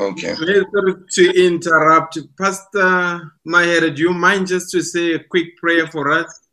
[0.00, 0.34] Okay.
[0.34, 0.64] Sorry
[1.10, 2.18] to interrupt.
[2.40, 6.48] Pastor Mahere, do you mind just to say a quick prayer for us?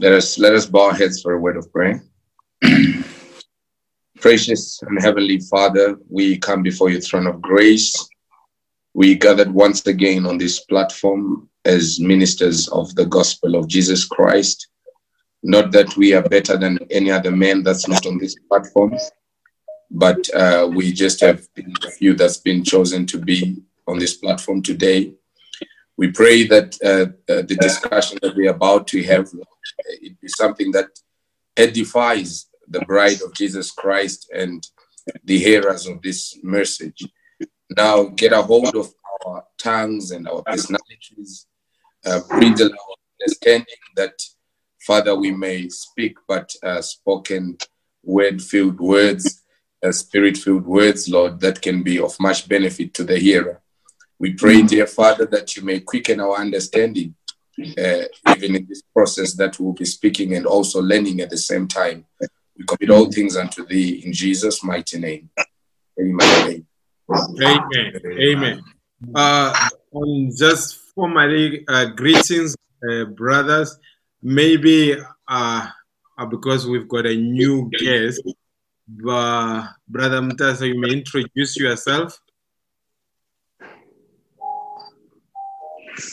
[0.00, 2.02] Let us let us bow our heads for a word of prayer.
[4.20, 7.94] Precious and heavenly Father, we come before your throne of grace.
[8.92, 14.66] We gathered once again on this platform as ministers of the gospel of Jesus Christ.
[15.44, 18.98] Not that we are better than any other man that's not on this platform,
[19.90, 24.14] but uh, we just have been a few that's been chosen to be on this
[24.14, 25.12] platform today.
[25.96, 29.28] We pray that uh, uh, the discussion that we're about to have
[29.88, 30.88] it be something that
[31.56, 34.66] edifies the bride of Jesus Christ and
[35.24, 37.04] the hearers of this message.
[37.76, 38.92] Now get a hold of
[39.26, 41.46] our tongues and our personalities,
[42.06, 42.76] uh, the
[43.20, 44.14] understanding that,
[44.86, 47.58] Father, we may speak but uh, spoken
[48.02, 49.42] word filled words,
[49.92, 53.60] spirit filled words, Lord, that can be of much benefit to the hearer.
[54.18, 57.14] We pray, dear Father, that you may quicken our understanding,
[57.58, 61.66] uh, even in this process that we'll be speaking and also learning at the same
[61.66, 62.04] time.
[62.56, 65.30] We commit all things unto thee in Jesus' mighty name.
[65.98, 66.66] Amen.
[67.10, 68.00] Amen.
[68.06, 68.62] Amen.
[69.14, 72.54] Uh, on just formally, uh, greetings,
[72.88, 73.78] uh, brothers.
[74.22, 75.66] Maybe uh,
[76.18, 78.20] uh, because we've got a new guest,
[79.08, 82.18] uh, Brother Mutasa, you may introduce yourself.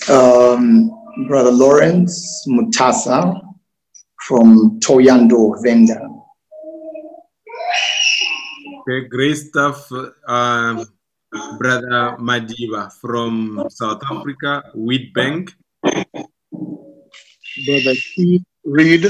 [0.10, 0.92] Um,
[1.28, 3.42] Brother Lawrence Mutasa
[4.22, 6.00] from Thohoyandou Venda.
[8.82, 9.92] Okay, great stuff.
[10.28, 10.86] Um,
[11.58, 15.52] Brother Madiba from South Africa, Witbank.
[17.66, 19.08] Brother Keith Reed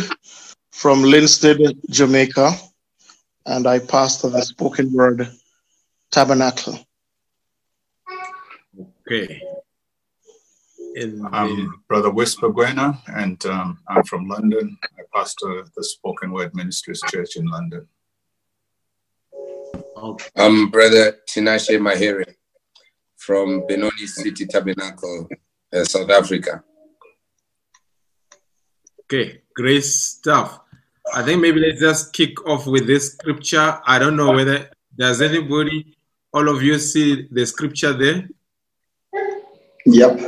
[0.72, 1.60] from Linstead,
[1.90, 2.52] Jamaica,
[3.48, 5.28] and I pastor the spoken word
[6.12, 6.78] tabernacle.
[9.10, 9.42] Okay.
[10.96, 14.78] And the- I'm Brother Whisper Gwena, and um, I'm from London.
[14.84, 17.88] I pastor the Spoken Word Ministries Church in London.
[19.96, 20.26] okay.
[20.36, 22.26] I'm Brother Tinashe Mahere
[23.16, 25.28] from Benoni City Tabernacle,
[25.74, 26.64] uh, South Africa.
[29.06, 30.60] Okay, great stuff.
[31.14, 33.80] I think maybe let's just kick off with this scripture.
[33.86, 35.96] I don't know whether does anybody,
[36.34, 38.28] all of you see the scripture there?
[39.86, 40.20] Yep.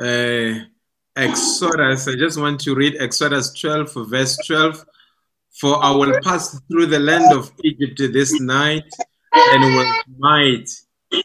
[0.00, 0.64] Uh,
[1.16, 4.84] Exodus, I just want to read Exodus 12, verse 12.
[5.60, 8.88] For I will pass through the land of Egypt this night
[9.32, 10.70] and will smite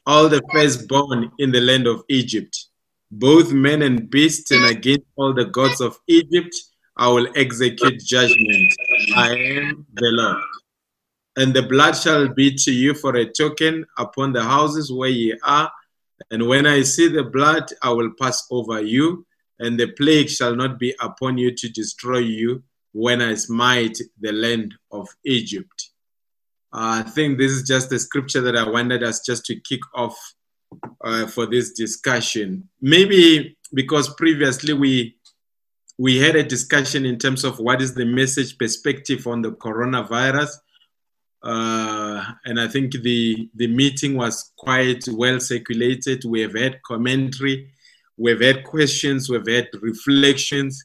[0.08, 2.68] all the firstborn in the land of Egypt,
[3.12, 6.56] both men and beasts, and against all the gods of Egypt
[6.96, 8.74] I will execute judgment.
[9.16, 10.44] I am the Lord.
[11.36, 15.36] And the blood shall be to you for a token upon the houses where ye
[15.44, 15.72] are.
[16.30, 19.26] And when I see the blood, I will pass over you,
[19.60, 24.32] and the plague shall not be upon you to destroy you when I smite the
[24.32, 25.90] land of Egypt.
[26.72, 29.82] Uh, I think this is just the scripture that I wanted us just to kick
[29.96, 30.18] off
[31.04, 32.70] uh, for this discussion.
[32.82, 35.18] Maybe because previously we
[35.98, 40.50] we had a discussion in terms of what is the message perspective on the coronavirus.
[41.44, 46.24] Uh, and I think the, the meeting was quite well circulated.
[46.26, 47.72] We have had commentary,
[48.18, 50.84] we've had questions, we've had reflections.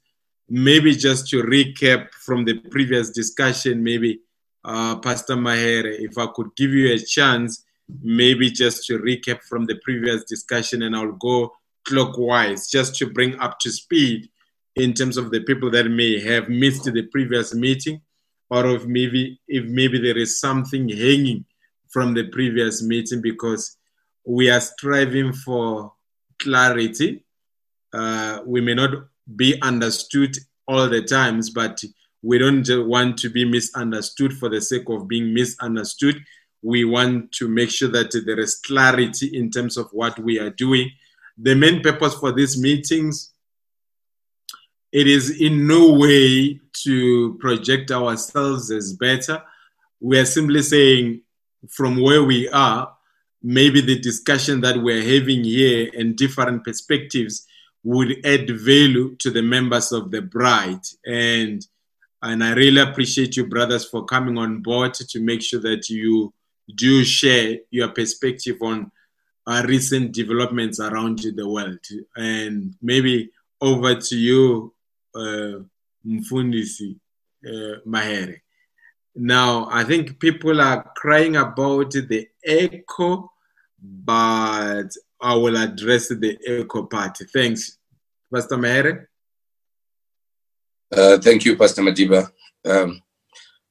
[0.51, 4.21] Maybe just to recap from the previous discussion, maybe
[4.65, 7.65] uh, Pastor Mahere, if I could give you a chance,
[8.03, 11.53] maybe just to recap from the previous discussion, and I'll go
[11.87, 14.29] clockwise just to bring up to speed
[14.79, 18.01] in terms of the people that may have missed the previous meeting
[18.51, 21.45] or if maybe if maybe there is something hanging
[21.89, 23.77] from the previous meeting because
[24.25, 25.93] we are striving for
[26.39, 27.25] clarity.
[27.93, 28.91] Uh, we may not
[29.35, 31.83] be understood all the times but
[32.23, 36.23] we don't want to be misunderstood for the sake of being misunderstood.
[36.63, 40.51] We want to make sure that there is clarity in terms of what we are
[40.51, 40.91] doing.
[41.37, 43.33] The main purpose for these meetings
[44.93, 49.43] it is in no way to project ourselves as better.
[50.01, 51.23] We are simply saying
[51.69, 52.95] from where we are,
[53.43, 57.47] maybe the discussion that we're having here and different perspectives
[57.85, 60.83] would add value to the members of the bride.
[61.07, 61.67] And
[62.21, 66.35] and I really appreciate you, brothers, for coming on board to make sure that you
[66.75, 68.91] do share your perspective on
[69.47, 71.79] uh, recent developments around the world.
[72.17, 73.31] And maybe
[73.61, 74.75] over to you,
[75.19, 75.63] uh,
[76.05, 76.97] Mfundisi
[77.47, 78.43] uh, Mahere.
[79.15, 83.31] Now, I think people are crying about the echo,
[83.83, 84.89] but
[85.21, 87.19] I will address the echo part.
[87.33, 87.79] Thanks,
[88.33, 89.09] Pastor Mahere.
[90.91, 92.31] Uh, thank you, Pastor Madiba.
[92.65, 93.03] Um,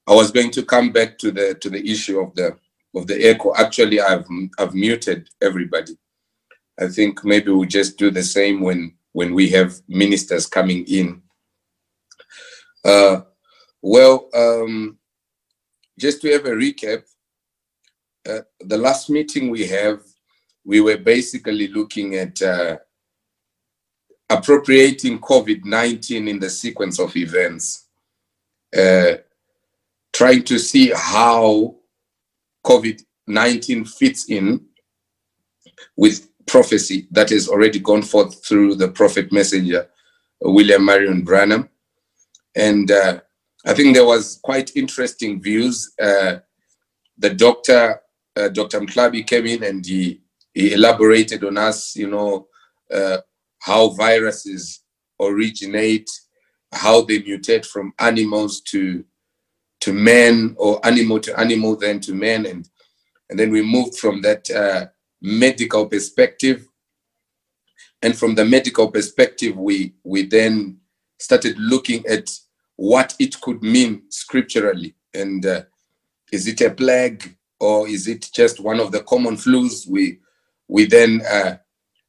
[0.06, 2.56] I was going to come back to the to the issue of the
[2.94, 3.54] of the echo.
[3.56, 4.26] Actually, I've
[4.58, 5.96] I've muted everybody.
[6.80, 11.22] I think maybe we'll just do the same when when we have ministers coming in.
[12.88, 13.20] Uh,
[13.82, 14.96] well, um,
[15.98, 17.02] just to have a recap,
[18.26, 20.00] uh, the last meeting we have,
[20.64, 22.78] we were basically looking at uh,
[24.30, 27.88] appropriating COVID-19 in the sequence of events.
[28.74, 29.16] Uh,
[30.14, 31.76] trying to see how
[32.64, 34.64] COVID 19 fits in
[35.98, 39.86] with prophecy that has already gone forth through the prophet messenger,
[40.40, 41.68] William Marion Branham.
[42.56, 43.20] And uh,
[43.66, 45.92] I think there was quite interesting views.
[46.00, 46.36] Uh,
[47.16, 48.00] the doctor,
[48.36, 48.80] uh, Dr.
[48.80, 50.20] Mklabi came in and he,
[50.54, 52.48] he elaborated on us, you know,
[52.92, 53.18] uh,
[53.60, 54.80] how viruses
[55.20, 56.08] originate,
[56.72, 59.04] how they mutate from animals to
[59.80, 62.46] to man or animal to animal, then to man.
[62.46, 62.68] And,
[63.30, 64.86] and then we moved from that uh,
[65.22, 66.68] medical perspective.
[68.02, 70.78] And from the medical perspective, we, we then
[71.18, 72.30] started looking at
[72.76, 74.94] what it could mean scripturally.
[75.14, 75.62] And uh,
[76.32, 79.88] is it a plague or is it just one of the common flus?
[79.88, 80.20] We,
[80.68, 81.56] we, then, uh,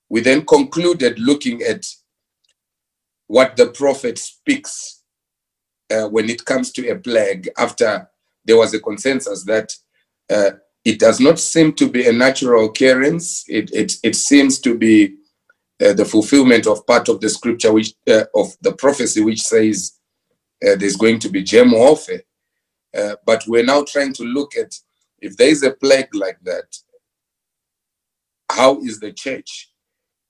[0.09, 1.85] we then concluded looking at
[3.27, 5.03] what the prophet speaks
[5.91, 8.07] uh, when it comes to a plague, after
[8.45, 9.75] there was a consensus that
[10.29, 10.51] uh,
[10.85, 15.15] it does not seem to be a natural occurrence, it, it, it seems to be
[15.84, 20.00] uh, the fulfillment of part of the scripture, which uh, of the prophecy, which says
[20.66, 22.24] uh, there's going to be germ warfare.
[22.96, 24.76] Uh, but we're now trying to look at
[25.20, 26.76] if there is a plague like that,
[28.52, 29.72] how is the church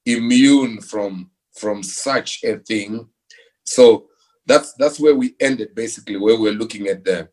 [0.06, 3.08] immune from from such a thing?
[3.64, 4.08] So
[4.46, 7.30] that's that's where we ended basically where we're looking at the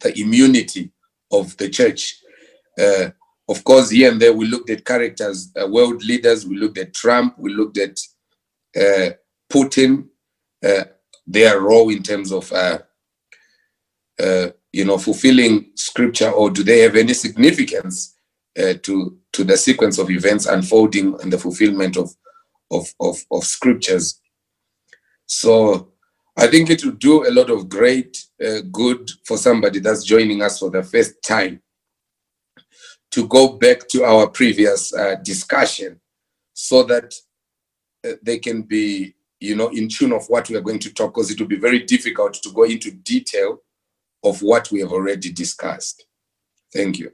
[0.00, 0.90] the immunity
[1.30, 2.18] of the church
[2.78, 3.10] uh,
[3.50, 6.94] of course here and there we looked at characters uh, world leaders we looked at
[6.94, 7.98] trump we looked at
[8.80, 9.10] uh,
[9.52, 10.06] putin
[10.64, 10.84] uh,
[11.26, 12.78] their role in terms of uh,
[14.22, 18.16] uh, you know fulfilling scripture or do they have any significance
[18.82, 22.14] to to the sequence of events unfolding and the fulfillment of
[22.70, 24.20] of of, of scriptures?
[25.26, 25.92] So
[26.36, 30.42] I think it will do a lot of great uh, good for somebody that's joining
[30.42, 31.62] us for the first time
[33.10, 36.00] to go back to our previous uh, discussion
[36.52, 37.14] so that
[38.06, 41.14] uh, they can be you know in tune of what we are going to talk
[41.14, 43.58] because it will be very difficult to go into detail
[44.22, 46.04] of what we have already discussed
[46.72, 47.10] thank you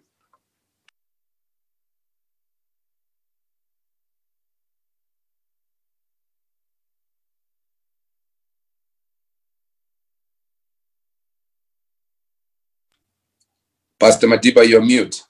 [13.98, 15.22] Pastor Madiba, you're mute.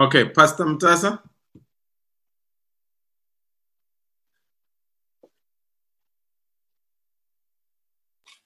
[0.00, 1.18] Okay, Pastor Mutasa.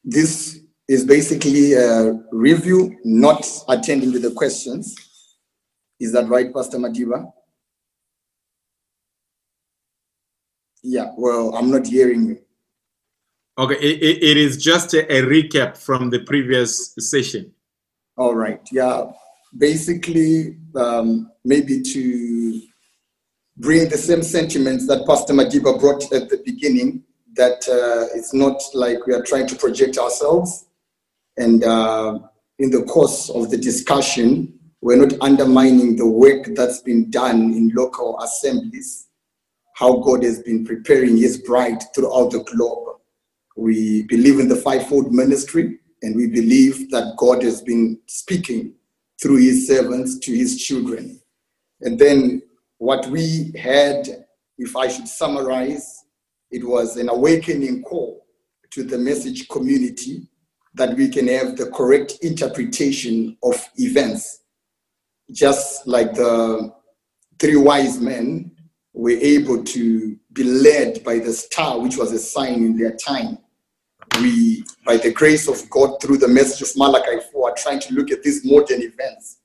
[0.02, 4.96] This is basically a review, not attending to the questions.
[6.00, 7.30] Is that right, Pastor Madiba?
[10.82, 12.38] Yeah, well, I'm not hearing you.
[13.58, 17.52] Okay, it, it is just a, a recap from the previous session.
[18.16, 19.12] All right, yeah
[19.56, 22.62] basically um, maybe to
[23.56, 27.04] bring the same sentiments that Pastor Madiba brought at the beginning,
[27.34, 30.66] that uh, it's not like we are trying to project ourselves.
[31.36, 32.18] And uh,
[32.58, 37.72] in the course of the discussion, we're not undermining the work that's been done in
[37.74, 39.08] local assemblies,
[39.74, 42.96] how God has been preparing his bride throughout the globe.
[43.56, 48.74] We believe in the fivefold ministry, and we believe that God has been speaking
[49.22, 51.20] through his servants to his children.
[51.80, 52.42] And then
[52.78, 54.26] what we had,
[54.58, 56.04] if I should summarize,
[56.50, 58.26] it was an awakening call
[58.72, 60.28] to the message community
[60.74, 64.40] that we can have the correct interpretation of events.
[65.30, 66.72] Just like the
[67.38, 68.50] three wise men
[68.92, 73.38] were able to be led by the star, which was a sign in their time
[74.20, 77.94] we, by the grace of God, through the message of Malachi 4, are trying to
[77.94, 79.38] look at these modern events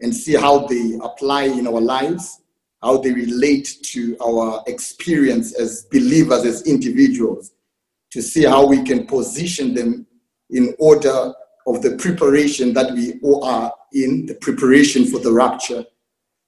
[0.00, 2.40] and see how they apply in our lives,
[2.82, 7.52] how they relate to our experience as believers, as individuals,
[8.10, 10.06] to see how we can position them
[10.50, 11.32] in order
[11.66, 15.84] of the preparation that we all are in, the preparation for the rapture.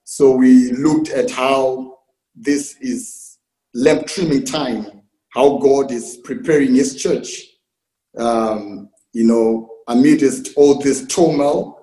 [0.05, 1.99] So we looked at how
[2.35, 3.39] this is
[3.75, 7.50] lamp trimming time, how God is preparing his church,
[8.17, 11.76] um, you know, amidst all this turmoil.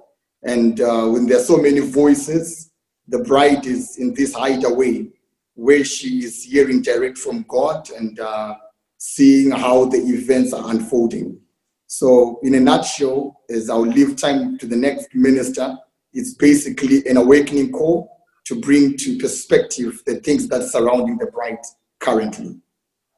[0.43, 2.71] And uh, when there are so many voices,
[3.07, 5.07] the bride is in this hideaway
[5.55, 8.55] where she is hearing direct from God and uh,
[8.97, 11.39] seeing how the events are unfolding.
[11.87, 15.77] So, in a nutshell, as I'll leave time to the next minister,
[16.13, 21.59] it's basically an awakening call to bring to perspective the things that surrounding the bride
[21.99, 22.59] currently.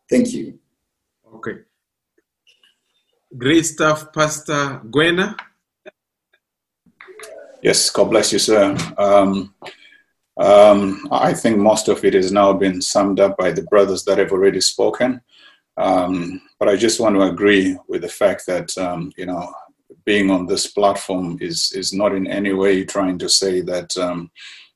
[0.10, 0.60] Thank you.
[1.36, 1.60] Okay.
[3.38, 5.36] Great stuff, Pastor Gwena.
[7.62, 8.76] Yes, God bless you, sir.
[8.98, 9.54] Um,
[10.38, 14.18] um, I think most of it has now been summed up by the brothers that
[14.18, 15.22] have already spoken.
[15.78, 19.54] Um, but I just want to agree with the fact that um, you know
[20.06, 24.32] being on this platform is is not in any way trying to say that um,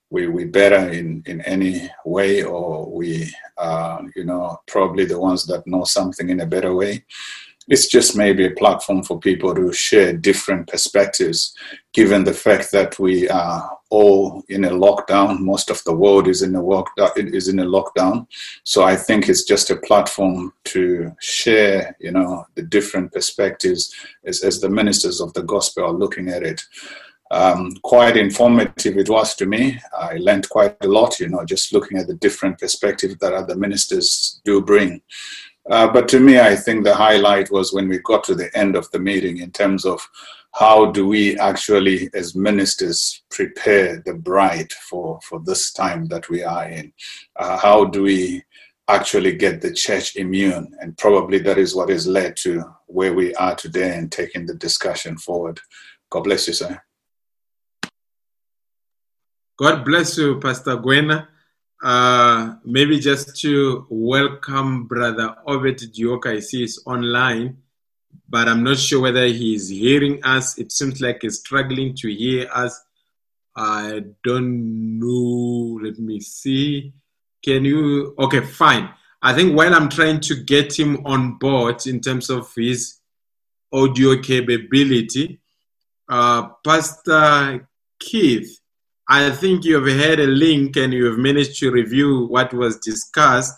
[0.09, 5.45] we we better in in any way or we uh, you know probably the ones
[5.47, 7.03] that know something in a better way
[7.67, 11.55] it's just maybe a platform for people to share different perspectives,
[11.93, 15.39] given the fact that we are all in a lockdown.
[15.39, 17.11] Most of the world is in a lockdown.
[17.15, 18.27] Is in a lockdown,
[18.63, 23.93] so I think it's just a platform to share, you know, the different perspectives
[24.25, 26.61] as, as the ministers of the gospel are looking at it.
[27.31, 29.79] Um, quite informative it was to me.
[29.97, 33.55] I learned quite a lot, you know, just looking at the different perspectives that other
[33.55, 35.01] ministers do bring.
[35.69, 38.75] Uh, but to me, I think the highlight was when we got to the end
[38.75, 40.05] of the meeting in terms of
[40.53, 46.43] how do we actually, as ministers, prepare the bride for, for this time that we
[46.43, 46.93] are in?
[47.37, 48.43] Uh, how do we
[48.87, 50.75] actually get the church immune?
[50.79, 54.53] And probably that is what has led to where we are today and taking the
[54.53, 55.59] discussion forward.
[56.11, 56.79] God bless you, sir.
[59.57, 61.29] God bless you, Pastor Gwena.
[61.83, 66.37] Uh, maybe just to welcome Brother Obed Dioka.
[66.37, 67.57] I see he's online,
[68.29, 70.57] but I'm not sure whether he's hearing us.
[70.57, 72.81] It seems like he's struggling to hear us.
[73.53, 75.77] I don't know.
[75.83, 76.93] Let me see.
[77.43, 78.15] Can you?
[78.17, 78.89] Okay, fine.
[79.21, 82.99] I think while I'm trying to get him on board in terms of his
[83.73, 85.41] audio capability,
[86.07, 87.67] uh, Pastor
[87.99, 88.57] Keith,
[89.07, 92.77] I think you have had a link and you have managed to review what was
[92.79, 93.53] discussed.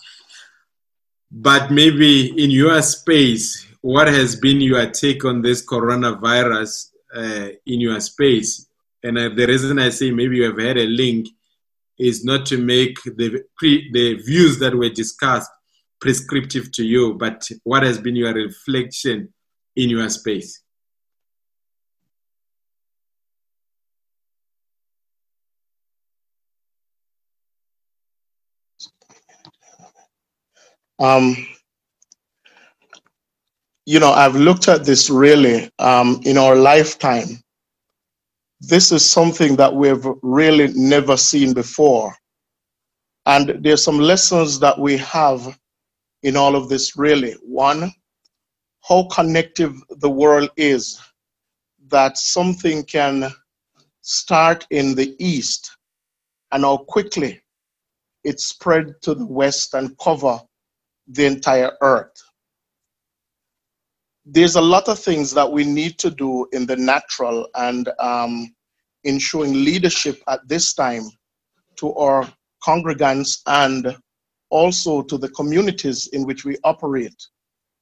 [1.32, 7.82] But maybe in your space, what has been your take on this coronavirus uh, in
[7.82, 8.68] your space?
[9.04, 11.28] And uh, the reason I say maybe you have had a link
[12.00, 15.52] is not to make the pre, the views that were discussed
[16.02, 19.34] prescriptive to you, but what has been your reflection
[19.76, 20.62] in your space?
[31.00, 31.36] Um,
[33.86, 37.42] you know, I've looked at this really um, in our lifetime.
[38.62, 42.16] This is something that we've really never seen before.
[43.28, 45.58] And there's some lessons that we have
[46.24, 47.34] in all of this, really.
[47.44, 47.92] One,
[48.88, 51.00] how connective the world is,
[51.90, 53.32] that something can
[54.02, 55.78] start in the east
[56.52, 57.42] and how quickly
[58.24, 60.40] it spread to the west and cover
[61.08, 62.22] the entire earth.
[64.26, 68.56] There's a lot of things that we need to do in the natural and um,
[69.04, 71.04] in showing leadership at this time
[71.78, 72.28] to our
[72.66, 73.96] congregants and
[74.50, 77.16] also to the communities in which we operate.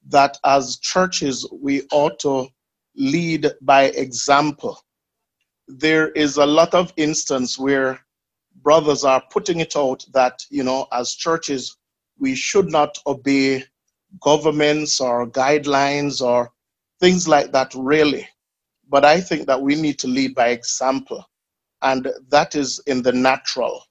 [0.10, 2.48] That as churches, we ought to
[2.96, 4.78] lead by example.
[5.68, 8.00] There is a lot of instance where
[8.62, 11.78] brothers are putting it out that, you know, as churches,
[12.24, 13.66] we should not obey
[14.22, 16.50] governments or guidelines or
[17.02, 18.26] things like that, really.
[18.88, 21.22] But I think that we need to lead by example,
[21.82, 23.84] and that is in the natural.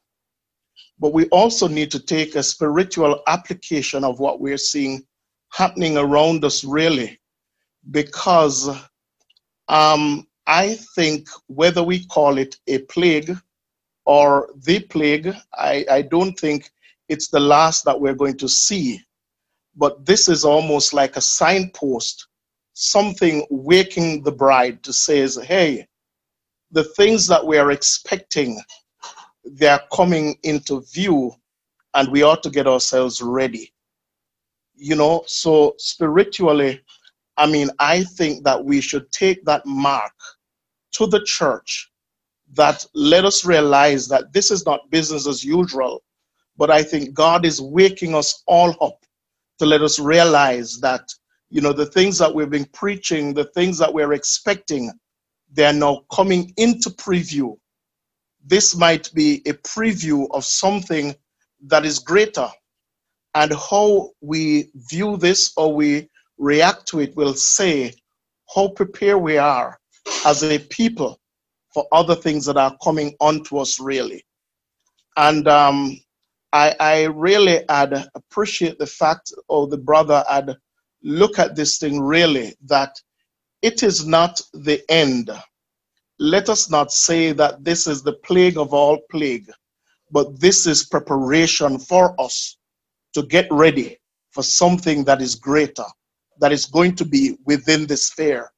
[0.98, 5.04] But we also need to take a spiritual application of what we're seeing
[5.50, 7.20] happening around us, really,
[7.90, 8.66] because
[9.68, 13.36] um, I think whether we call it a plague
[14.06, 16.70] or the plague, I, I don't think
[17.12, 19.00] it's the last that we're going to see.
[19.76, 22.26] But this is almost like a signpost,
[22.72, 25.86] something waking the bride to say, hey,
[26.70, 28.60] the things that we are expecting,
[29.44, 31.32] they're coming into view,
[31.94, 33.72] and we ought to get ourselves ready.
[34.74, 36.80] You know, so spiritually,
[37.36, 40.12] I mean, I think that we should take that mark
[40.92, 41.90] to the church
[42.54, 46.02] that let us realize that this is not business as usual,
[46.62, 49.04] but I think God is waking us all up
[49.58, 51.12] to let us realize that,
[51.50, 54.92] you know, the things that we've been preaching, the things that we're expecting,
[55.52, 57.56] they're now coming into preview.
[58.46, 61.16] This might be a preview of something
[61.62, 62.48] that is greater.
[63.34, 67.92] And how we view this or we react to it will say
[68.54, 69.80] how prepared we are
[70.24, 71.18] as a people
[71.74, 74.24] for other things that are coming onto us really.
[75.16, 75.98] And um,
[76.52, 80.56] I, I really I'd appreciate the fact, or the brother I'd
[81.02, 82.94] look at this thing really, that
[83.62, 85.30] it is not the end.
[86.18, 89.50] Let us not say that this is the plague of all plague,
[90.12, 92.56] but this is preparation for us
[93.14, 93.98] to get ready
[94.32, 95.84] for something that is greater,
[96.40, 98.52] that is going to be within the sphere,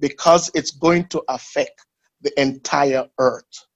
[0.00, 1.84] because it's going to affect
[2.22, 3.67] the entire earth.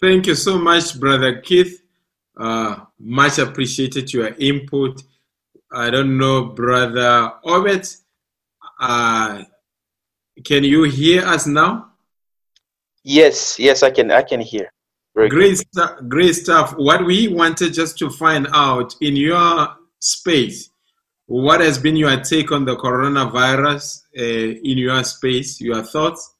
[0.00, 1.82] Thank you so much, Brother Keith.
[2.36, 5.02] Uh, much appreciated your input.
[5.72, 7.86] I don't know, Brother Obed,
[8.80, 9.42] uh,
[10.44, 11.92] can you hear us now?
[13.04, 14.10] Yes, yes, I can.
[14.10, 14.72] I can hear.
[15.14, 16.72] Very great, stu- great stuff.
[16.76, 20.70] What we wanted just to find out in your space,
[21.26, 25.60] what has been your take on the coronavirus uh, in your space?
[25.60, 26.34] Your thoughts?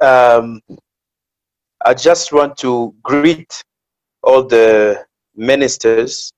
[0.00, 0.60] Um,
[1.84, 3.62] I just want to greet
[4.22, 5.04] all the
[5.34, 6.32] ministers.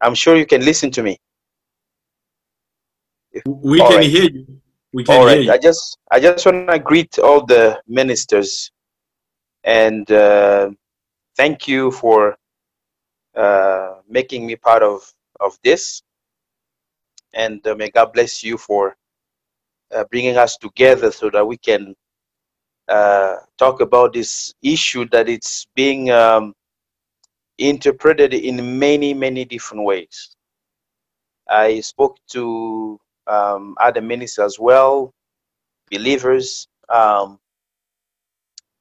[0.00, 1.18] I'm sure you can listen to me.
[3.46, 4.06] We all can right.
[4.10, 4.60] hear you.
[4.92, 5.52] We can all hear you.
[5.52, 8.70] I just I just want to greet all the ministers
[9.64, 10.70] and uh,
[11.36, 12.36] thank you for
[13.34, 15.00] uh, making me part of
[15.40, 16.02] of this.
[17.34, 18.96] And uh, may God bless you for
[19.94, 21.94] uh, bringing us together so that we can
[22.88, 26.54] uh, talk about this issue that it's being um,
[27.58, 30.34] interpreted in many, many different ways.
[31.48, 35.12] I spoke to um, other ministers as well,
[35.90, 36.66] believers.
[36.88, 37.38] Um,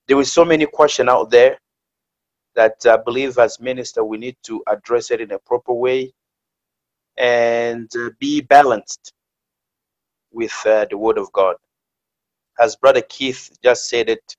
[0.08, 1.58] there was so many questions out there
[2.56, 6.12] that I believe as minister we need to address it in a proper way
[7.18, 9.14] and uh, be balanced
[10.32, 11.56] with uh, the Word of God
[12.60, 14.36] as Brother Keith just said it,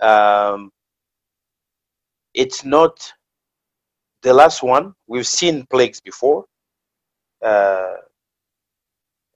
[0.00, 0.70] um,
[2.34, 3.12] it's not
[4.22, 4.94] the last one.
[5.06, 6.46] We've seen plagues before,
[7.42, 7.96] uh,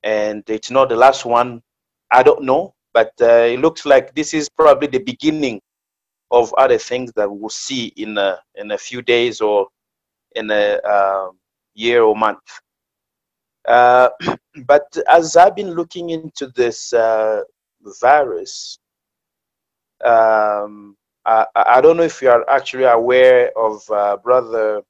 [0.02, 1.62] and it's not the last one.
[2.11, 5.61] I don't know, but uh, it looks like this is probably the beginning
[6.30, 9.68] of other things that we'll see in a, in a few days or
[10.34, 11.28] in a uh,
[11.74, 12.40] year or month.
[13.66, 14.08] Uh,
[14.66, 17.42] but as I've been looking into this uh,
[18.00, 18.78] virus.
[20.04, 24.82] Um, I, I don't know if you are actually aware of uh, Brother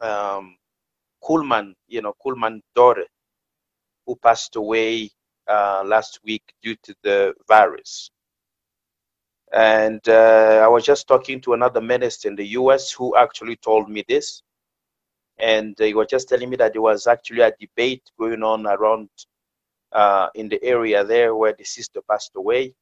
[0.00, 0.56] um,
[1.22, 3.04] Kuhlman, you know, Kuhlman Dore,
[4.06, 5.10] who passed away
[5.48, 8.10] uh, last week due to the virus.
[9.52, 13.88] And uh, I was just talking to another minister in the US who actually told
[13.88, 14.42] me this.
[15.38, 19.08] And he was just telling me that there was actually a debate going on around
[19.92, 22.74] uh, in the area there where the sister passed away,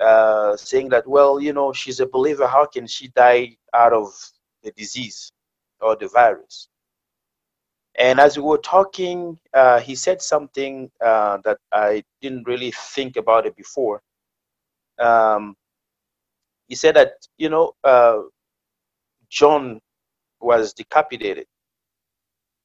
[0.00, 2.46] uh, saying that, well, you know, she's a believer.
[2.46, 4.12] How can she die out of
[4.62, 5.32] the disease
[5.80, 6.68] or the virus?
[7.96, 13.16] And as we were talking, uh, he said something uh, that I didn't really think
[13.16, 14.00] about it before.
[14.98, 15.56] Um,
[16.68, 18.20] he said that, you know, uh,
[19.28, 19.80] John
[20.40, 21.46] was decapitated,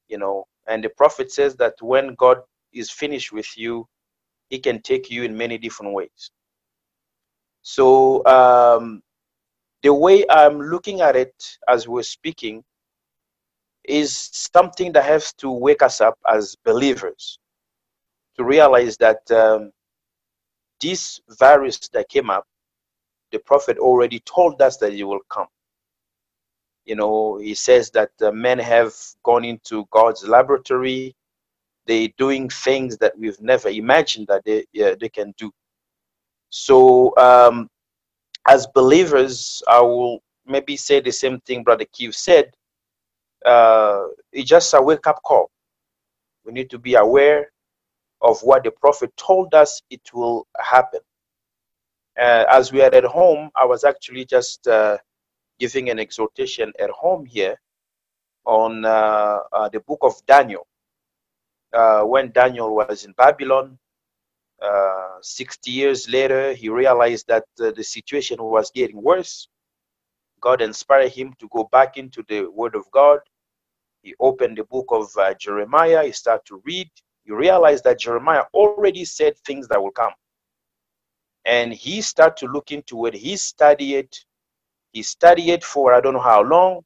[0.08, 2.38] you know, and the prophet says that when God
[2.76, 3.86] is finished with you,
[4.50, 6.30] he can take you in many different ways.
[7.62, 9.02] So um,
[9.82, 11.34] the way I'm looking at it
[11.68, 12.64] as we're speaking
[13.84, 17.38] is something that has to wake us up as believers
[18.36, 19.72] to realize that um,
[20.80, 22.44] this virus that came up,
[23.32, 25.46] the prophet already told us that it will come.
[26.84, 31.14] You know, he says that uh, men have gone into God's laboratory
[31.86, 35.52] they're doing things that we've never imagined that they yeah, they can do.
[36.50, 37.68] So um,
[38.48, 42.52] as believers, I will maybe say the same thing Brother Keith said.
[43.44, 45.50] Uh, it's just a wake up call.
[46.44, 47.50] We need to be aware
[48.22, 51.00] of what the prophet told us it will happen.
[52.18, 54.96] Uh, as we are at home, I was actually just uh,
[55.58, 57.60] giving an exhortation at home here
[58.46, 60.66] on uh, uh, the book of Daniel
[61.76, 63.78] uh, when Daniel was in Babylon,
[64.62, 69.48] uh, 60 years later, he realized that uh, the situation was getting worse.
[70.40, 73.20] God inspired him to go back into the Word of God.
[74.02, 76.04] He opened the book of uh, Jeremiah.
[76.04, 76.90] He started to read.
[77.24, 80.12] He realized that Jeremiah already said things that will come.
[81.44, 83.14] And he started to look into it.
[83.14, 84.16] He studied it.
[84.92, 86.82] He studied it for I don't know how long.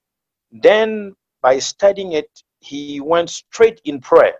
[0.53, 4.35] Then, by studying it, he went straight in prayer.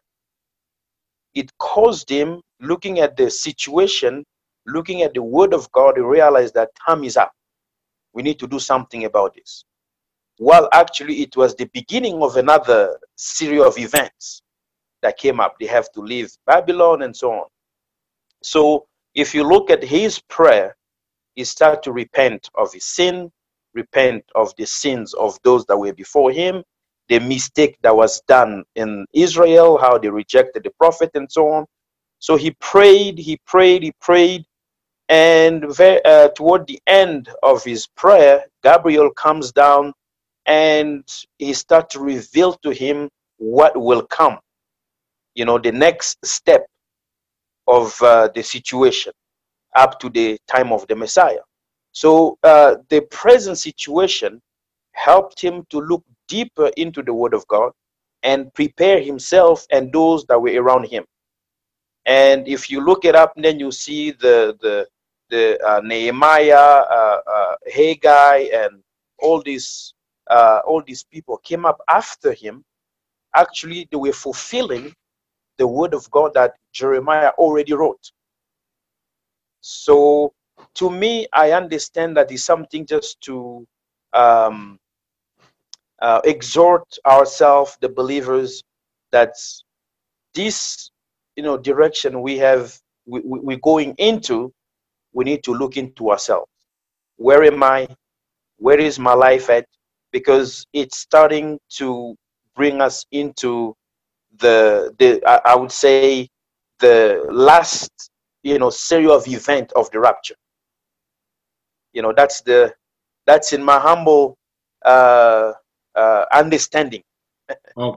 [1.75, 4.25] Caused him, looking at the situation,
[4.67, 7.33] looking at the Word of God, to realize that time is up.
[8.13, 9.65] We need to do something about this.
[10.41, 14.43] Well, actually, it was the beginning of another series of events
[15.03, 15.57] that came up.
[15.61, 17.47] They have to leave Babylon and so on.
[18.43, 20.77] So, if you look at his prayer,
[21.37, 23.31] he started to repent of his sin,
[23.75, 26.65] repent of the sins of those that were before him,
[27.11, 31.67] the mistake that was done in Israel, how they rejected the prophet, and so on.
[32.21, 34.45] So he prayed, he prayed, he prayed,
[35.09, 39.93] and very, uh, toward the end of his prayer, Gabriel comes down
[40.47, 41.03] and
[41.39, 44.39] he starts to reveal to him what will come.
[45.35, 46.65] You know, the next step
[47.67, 49.13] of uh, the situation
[49.75, 51.43] up to the time of the Messiah.
[51.93, 54.41] So uh, the present situation
[54.93, 57.73] helped him to look deeper into the Word of God
[58.23, 61.05] and prepare himself and those that were around him.
[62.07, 64.89] And if you look it up, then you see the the
[65.31, 68.83] the uh, Nehemiah, uh, uh, Haggai, and
[69.19, 69.95] all these
[70.31, 72.65] uh, all these people came up after him.
[73.37, 74.95] Actually, they were fulfilling
[75.59, 78.13] the word of God that Jeremiah already wrote.
[79.61, 80.33] So,
[80.75, 83.67] to me, I understand that is something just to
[84.15, 84.79] um,
[86.01, 88.63] uh, exhort ourselves, the believers,
[89.13, 89.35] that
[90.35, 90.91] this,
[91.37, 94.53] you know, direction we have, we, we, we're going into,
[95.13, 96.51] we need to look into ourselves.
[97.17, 97.89] Where am I?
[98.59, 99.67] Where is my life at?
[100.13, 102.15] Because it's starting to
[102.57, 103.75] bring us into
[104.39, 106.29] the the I, I would say
[106.79, 107.91] the last
[108.43, 110.35] you know series of event of the rapture.
[111.93, 112.73] You know that's the
[113.27, 114.37] that's in my humble
[114.85, 115.53] uh,
[115.95, 117.03] uh, understanding.
[117.77, 117.97] oh,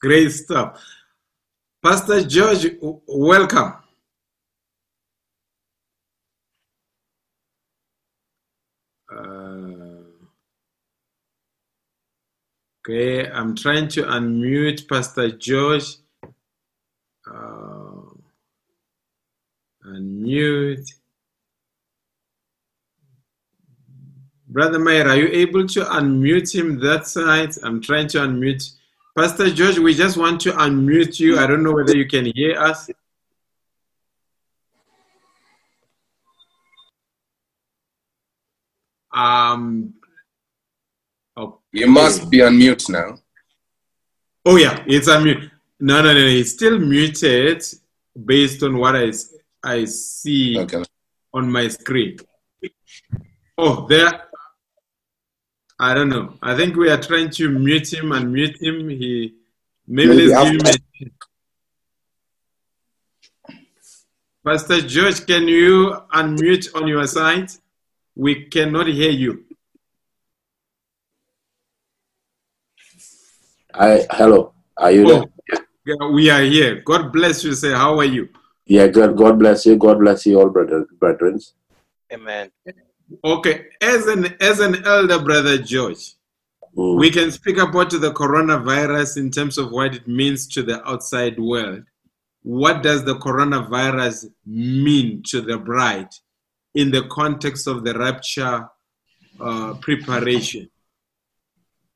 [0.00, 0.82] great stuff,
[1.82, 2.66] Pastor George.
[2.80, 3.74] Welcome.
[9.12, 10.04] Uh,
[12.78, 15.96] okay, I'm trying to unmute Pastor George.
[17.26, 18.14] Uh,
[19.86, 20.99] unmute.
[24.50, 27.50] Brother Mayer, are you able to unmute him that side?
[27.62, 28.72] I'm trying to unmute.
[29.16, 31.38] Pastor George, we just want to unmute you.
[31.38, 32.90] I don't know whether you can hear us.
[39.12, 39.94] Um,
[41.36, 41.56] okay.
[41.70, 43.18] You must be unmute now.
[44.44, 45.48] Oh yeah, it's unmute.
[45.78, 47.62] No, no, no, it's still muted
[48.24, 49.12] based on what I,
[49.62, 50.82] I see okay.
[51.32, 52.16] on my screen.
[53.56, 54.29] Oh, there.
[55.80, 56.34] I don't know.
[56.42, 58.90] I think we are trying to mute him and mute him.
[58.90, 59.34] He
[59.88, 61.10] maybe, maybe let's give him a
[64.44, 67.50] Pastor George, can you unmute on your side?
[68.14, 69.44] We cannot hear you.
[73.72, 74.52] I hello.
[74.76, 76.08] Are you oh, there?
[76.12, 76.82] We are here.
[76.82, 77.54] God bless you.
[77.54, 78.28] Say, how are you?
[78.66, 79.76] Yeah, God, God bless you.
[79.76, 81.40] God bless you all, brother, brethren.
[82.12, 82.50] Amen.
[83.24, 86.14] Okay, as an as an elder brother George,
[86.76, 86.98] mm.
[86.98, 91.38] we can speak about the coronavirus in terms of what it means to the outside
[91.38, 91.84] world.
[92.42, 96.08] What does the coronavirus mean to the bride
[96.74, 98.68] in the context of the rapture
[99.40, 100.70] uh, preparation?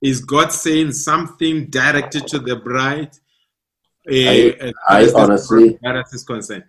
[0.02, 3.12] Is God saying something directed to the bride?
[4.06, 4.54] Uh, I,
[4.86, 5.78] I honestly,
[6.12, 6.64] is concerned.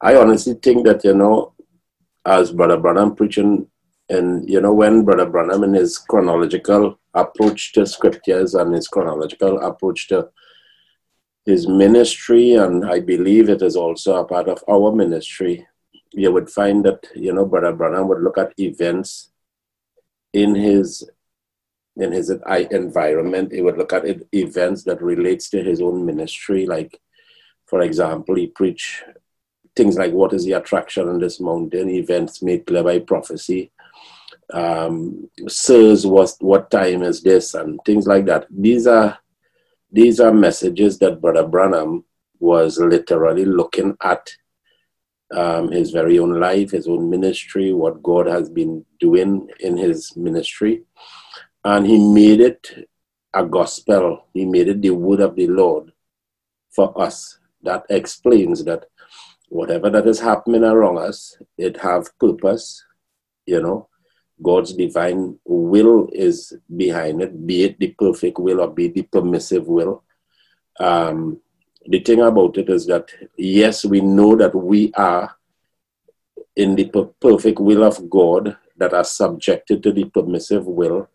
[0.00, 1.53] I honestly think that you know
[2.26, 3.66] as Brother Branham preaching,
[4.08, 9.58] and you know, when Brother Branham in his chronological approach to scriptures and his chronological
[9.60, 10.28] approach to
[11.44, 15.66] his ministry, and I believe it is also a part of our ministry,
[16.12, 19.30] you would find that, you know, Brother Branham would look at events
[20.32, 21.08] in his
[21.96, 23.52] in his environment.
[23.52, 26.66] He would look at events that relates to his own ministry.
[26.66, 27.00] Like,
[27.66, 29.04] for example, he preached
[29.76, 33.70] things like what is the attraction on this mountain, events made clear by prophecy,
[34.52, 38.46] um, sirs, what, what time is this, and things like that.
[38.50, 39.18] These are
[39.90, 42.04] these are messages that Brother Branham
[42.40, 44.28] was literally looking at
[45.32, 50.16] um, his very own life, his own ministry, what God has been doing in his
[50.16, 50.82] ministry.
[51.64, 52.88] And he made it
[53.32, 54.26] a gospel.
[54.34, 55.92] He made it the word of the Lord
[56.70, 57.38] for us.
[57.62, 58.86] That explains that
[59.54, 62.84] whatever that is happening around us, it have purpose,
[63.46, 63.88] you know.
[64.42, 69.68] God's divine will is behind it, be it the perfect will or be the permissive
[69.68, 70.02] will.
[70.80, 71.40] Um,
[71.86, 75.36] the thing about it is that, yes, we know that we are
[76.56, 76.90] in the
[77.20, 81.08] perfect will of God that are subjected to the permissive will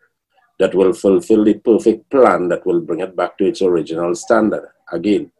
[0.58, 4.66] that will fulfill the perfect plan that will bring it back to its original standard
[4.90, 5.30] again.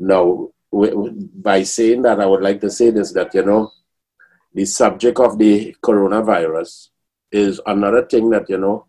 [0.00, 3.72] Now, by saying that, I would like to say this that, you know,
[4.54, 6.88] the subject of the coronavirus
[7.32, 8.86] is another thing that, you know,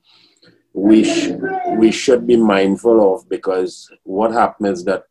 [0.73, 1.33] we, sh-
[1.77, 5.03] we should be mindful of because what happens is that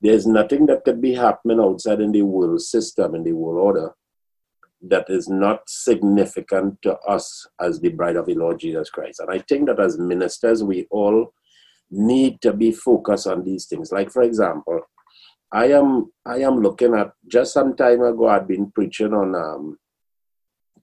[0.00, 3.94] there's nothing that could be happening outside in the world system, in the world order,
[4.82, 9.20] that is not significant to us as the bride of the Lord Jesus Christ.
[9.20, 11.32] And I think that as ministers, we all
[11.90, 13.90] need to be focused on these things.
[13.90, 14.80] Like, for example,
[15.56, 19.78] I am I am looking at just some time ago I'd been preaching on um,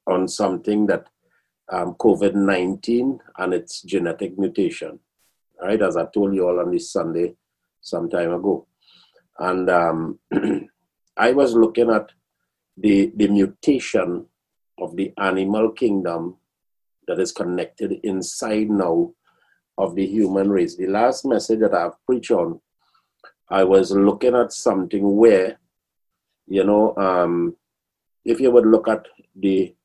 [0.07, 1.05] on something that
[1.71, 4.99] um, COVID nineteen and its genetic mutation.
[5.61, 7.35] Right, as I told you all on this Sunday
[7.81, 8.65] some time ago,
[9.37, 10.19] and um,
[11.17, 12.09] I was looking at
[12.75, 14.25] the the mutation
[14.79, 16.37] of the animal kingdom
[17.07, 19.13] that is connected inside now
[19.77, 20.75] of the human race.
[20.75, 22.59] The last message that I've preached on
[23.53, 25.59] I was looking at something where,
[26.47, 27.55] you know, um,
[28.25, 29.75] if you would look at the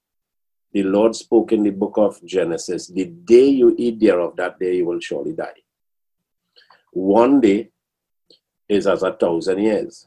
[0.72, 4.76] the Lord spoke in the book of Genesis, the day you eat thereof, that day
[4.76, 5.60] you will surely die.
[6.92, 7.70] One day
[8.68, 10.06] is as a thousand years.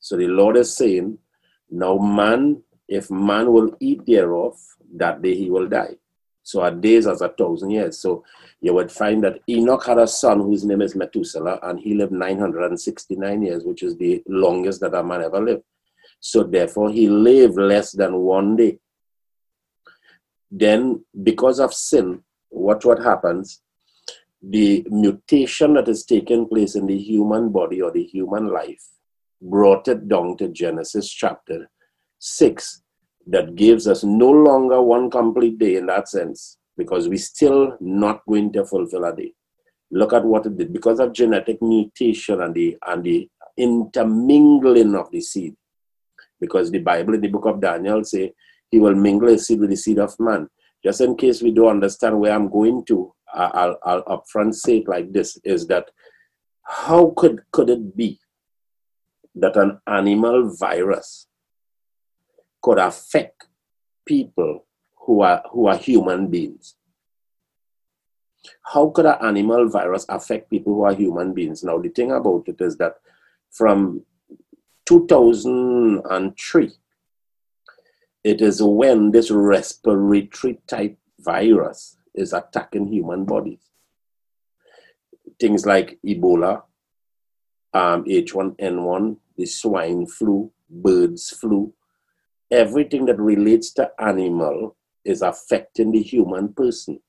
[0.00, 1.18] So the Lord is saying,
[1.70, 4.58] now man, if man will eat thereof,
[4.94, 5.96] that day he will die.
[6.46, 7.98] So a day is as a thousand years.
[7.98, 8.22] So
[8.60, 12.12] you would find that Enoch had a son whose name is Methuselah, and he lived
[12.12, 15.64] 969 years, which is the longest that a man ever lived.
[16.20, 18.78] So therefore, he lived less than one day.
[20.48, 23.60] Then, because of sin, what what happens?
[24.40, 28.86] The mutation that is taking place in the human body or the human life
[29.42, 31.68] brought it down to Genesis chapter
[32.20, 32.82] 6
[33.26, 38.20] that gives us no longer one complete day in that sense because we're still not
[38.28, 39.32] going to fulfill a day.
[39.90, 45.10] Look at what it did because of genetic mutation and the and the intermingling of
[45.10, 45.54] the seed.
[46.40, 48.32] Because the Bible in the book of Daniel say
[48.70, 50.48] he will mingle his seed with the seed of man.
[50.84, 54.88] Just in case we don't understand where I'm going to, I'll, I'll upfront say it
[54.88, 55.90] like this: is that
[56.62, 58.20] how could could it be
[59.36, 61.26] that an animal virus
[62.66, 63.46] could affect
[64.04, 66.74] people who are who are human beings.
[68.62, 71.62] How could an animal virus affect people who are human beings?
[71.62, 72.96] Now the thing about it is that
[73.52, 74.02] from
[74.86, 76.72] 2003,
[78.24, 83.60] it is when this respiratory type virus is attacking human bodies.
[85.38, 86.62] Things like Ebola,
[87.72, 91.72] um, H1N1, the swine flu, birds flu,
[92.50, 97.00] everything that relates to animal is affecting the human person.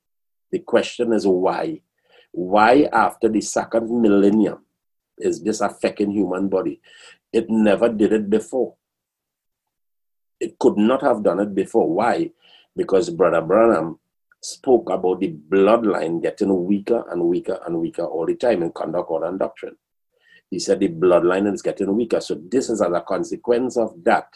[0.50, 1.82] The question is why?
[2.32, 4.64] Why after the second millennium
[5.18, 6.80] is this affecting human body?
[7.32, 8.74] It never did it before.
[10.40, 11.92] It could not have done it before.
[11.92, 12.30] Why?
[12.76, 13.98] Because Brother Branham
[14.40, 19.10] spoke about the bloodline getting weaker and weaker and weaker all the time in conduct
[19.10, 19.76] order and doctrine.
[20.50, 22.20] He said the bloodline is getting weaker.
[22.20, 24.28] So this is as a consequence of that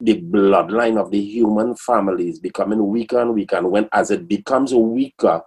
[0.00, 3.56] the bloodline of the human family is becoming weaker and weaker.
[3.56, 5.42] And when as it becomes weaker,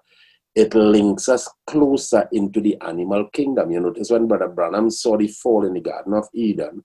[0.55, 3.71] it links us closer into the animal kingdom.
[3.71, 6.83] You notice when Brother Branham saw the fall in the Garden of Eden,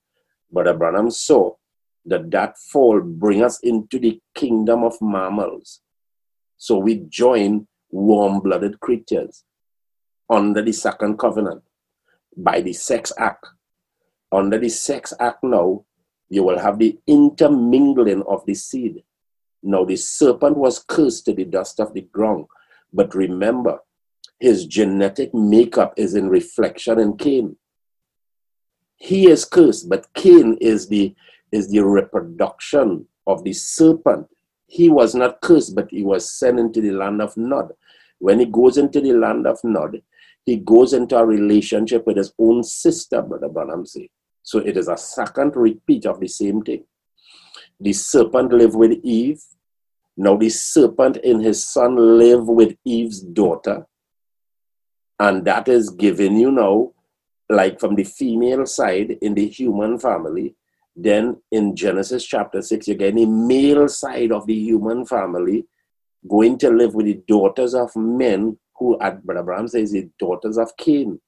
[0.52, 1.54] Brother Branham saw
[2.06, 5.80] that that fall bring us into the kingdom of mammals.
[6.58, 9.44] So we join warm-blooded creatures
[10.28, 11.62] under the second covenant
[12.36, 13.46] by the sex act.
[14.30, 15.84] Under the sex act now,
[16.34, 19.04] you will have the intermingling of the seed.
[19.62, 22.46] Now, the serpent was cursed to the dust of the ground.
[22.92, 23.78] But remember,
[24.40, 27.56] his genetic makeup is in reflection in Cain.
[28.96, 31.14] He is cursed, but Cain is the,
[31.52, 34.26] is the reproduction of the serpent.
[34.66, 37.70] He was not cursed, but he was sent into the land of Nod.
[38.18, 40.02] When he goes into the land of Nod,
[40.44, 44.10] he goes into a relationship with his own sister, Brother Branham say.
[44.44, 46.84] So it is a second repeat of the same thing.
[47.80, 49.42] The serpent lived with Eve.
[50.16, 53.86] Now the serpent in his son live with Eve's daughter.
[55.18, 56.92] And that is given you now,
[57.48, 60.54] like from the female side in the human family.
[60.94, 65.66] Then in Genesis chapter 6, you get the male side of the human family
[66.28, 70.58] going to live with the daughters of men who, at Brother Branham says, the daughters
[70.58, 71.18] of Cain.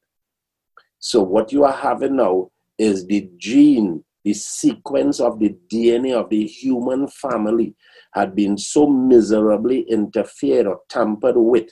[0.98, 6.30] So what you are having now is the gene, the sequence of the DNA of
[6.30, 7.74] the human family
[8.12, 11.68] had been so miserably interfered or tampered with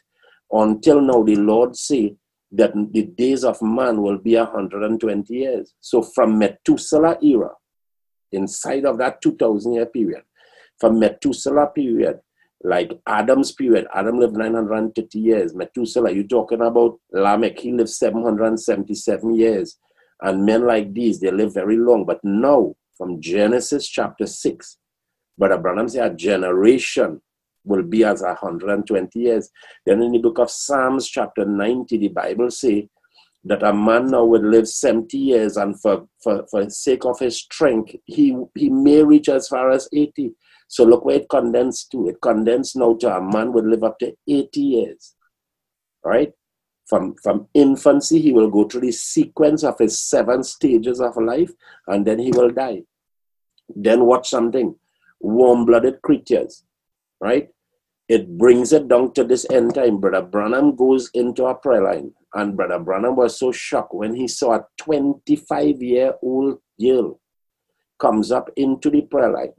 [0.52, 2.16] until now the Lord say
[2.52, 5.74] that the days of man will be 120 years.
[5.80, 7.50] So from Methuselah era,
[8.30, 10.22] inside of that 2000 year period,
[10.78, 12.20] from Methuselah period,
[12.62, 15.54] like Adam's period, Adam lived 930 years.
[15.54, 19.76] Methuselah, you're talking about Lamech, he lived 777 years.
[20.22, 22.04] And men like these, they live very long.
[22.06, 24.78] But now, from Genesis chapter 6,
[25.36, 27.20] Brother Branham said a generation
[27.64, 29.50] will be as 120 years.
[29.84, 32.88] Then in the book of Psalms chapter 90, the Bible say
[33.44, 37.38] that a man now will live 70 years and for, for, for sake of his
[37.38, 40.32] strength, he, he may reach as far as 80.
[40.68, 42.08] So look where it condensed to.
[42.08, 45.14] It condensed now to a man would live up to 80 years.
[46.04, 46.32] Right?
[46.86, 51.50] From, from infancy, he will go through the sequence of his seven stages of life
[51.86, 52.82] and then he will die.
[53.74, 54.74] Then watch something.
[55.20, 56.64] Warm blooded creatures,
[57.20, 57.48] right?
[58.08, 59.98] It brings it down to this end time.
[59.98, 64.28] Brother Branham goes into a prayer line, and Brother Branham was so shocked when he
[64.28, 67.18] saw a 25 year old girl
[67.98, 69.54] comes up into the prayer line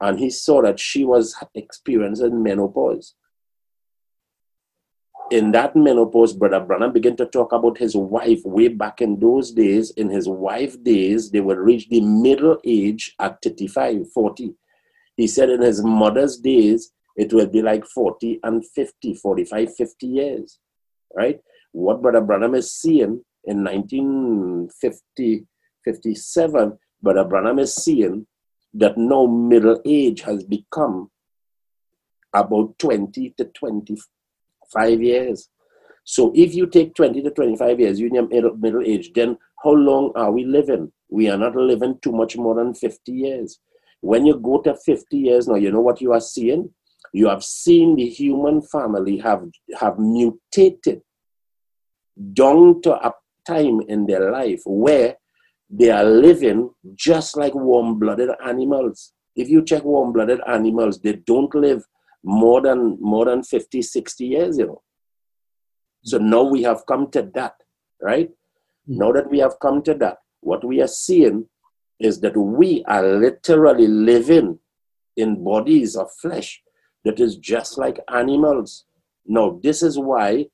[0.00, 3.14] and he saw that she was experiencing menopause
[5.30, 9.52] in that menopause, Brother Branham began to talk about his wife way back in those
[9.52, 9.90] days.
[9.92, 14.54] In his wife days, they would reach the middle age at 35, 40.
[15.16, 20.06] He said in his mother's days, it would be like 40 and 50, 45, 50
[20.06, 20.58] years,
[21.14, 21.40] right?
[21.72, 25.46] What Brother Branham is seeing in 1950,
[25.84, 28.26] 57, Brother Branham is seeing
[28.74, 31.10] that now middle age has become
[32.34, 33.44] about 20 to
[34.74, 35.48] 25 five years.
[36.04, 40.12] So if you take 20 to 25 years, you're middle, middle age, then how long
[40.16, 40.92] are we living?
[41.08, 43.58] We are not living too much more than 50 years.
[44.00, 46.70] When you go to 50 years now, you know what you are seeing?
[47.12, 49.44] You have seen the human family have,
[49.80, 51.00] have mutated
[52.34, 53.12] down to a
[53.46, 55.16] time in their life where
[55.70, 59.12] they are living just like warm-blooded animals.
[59.36, 61.84] If you check warm-blooded animals, they don't live
[62.24, 64.82] more than more than 50 60 years you know.
[66.02, 67.54] So now we have come to that
[68.00, 68.30] right?
[68.88, 68.98] Mm-hmm.
[68.98, 71.46] now that we have come to that what we are seeing
[71.98, 74.58] is that we are literally living
[75.16, 76.60] in bodies of flesh
[77.04, 78.84] that is just like animals.
[79.26, 80.46] Now this is why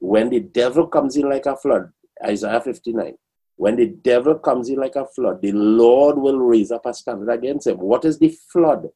[0.00, 1.90] when the devil comes in like a flood
[2.24, 3.14] isaiah 59
[3.56, 7.30] when the devil comes in like a flood the lord will raise up a standard
[7.30, 7.78] against him.
[7.78, 8.88] What is the flood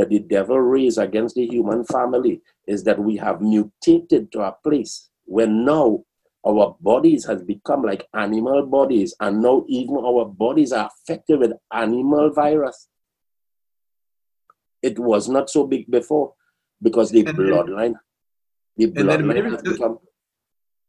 [0.00, 4.56] that the devil raised against the human family is that we have mutated to a
[4.64, 6.02] place where now
[6.46, 11.52] our bodies has become like animal bodies and now even our bodies are affected with
[11.70, 12.88] animal virus.
[14.80, 16.32] It was not so big before
[16.80, 17.94] because the and bloodline
[18.78, 19.98] the bloodline maybe, has become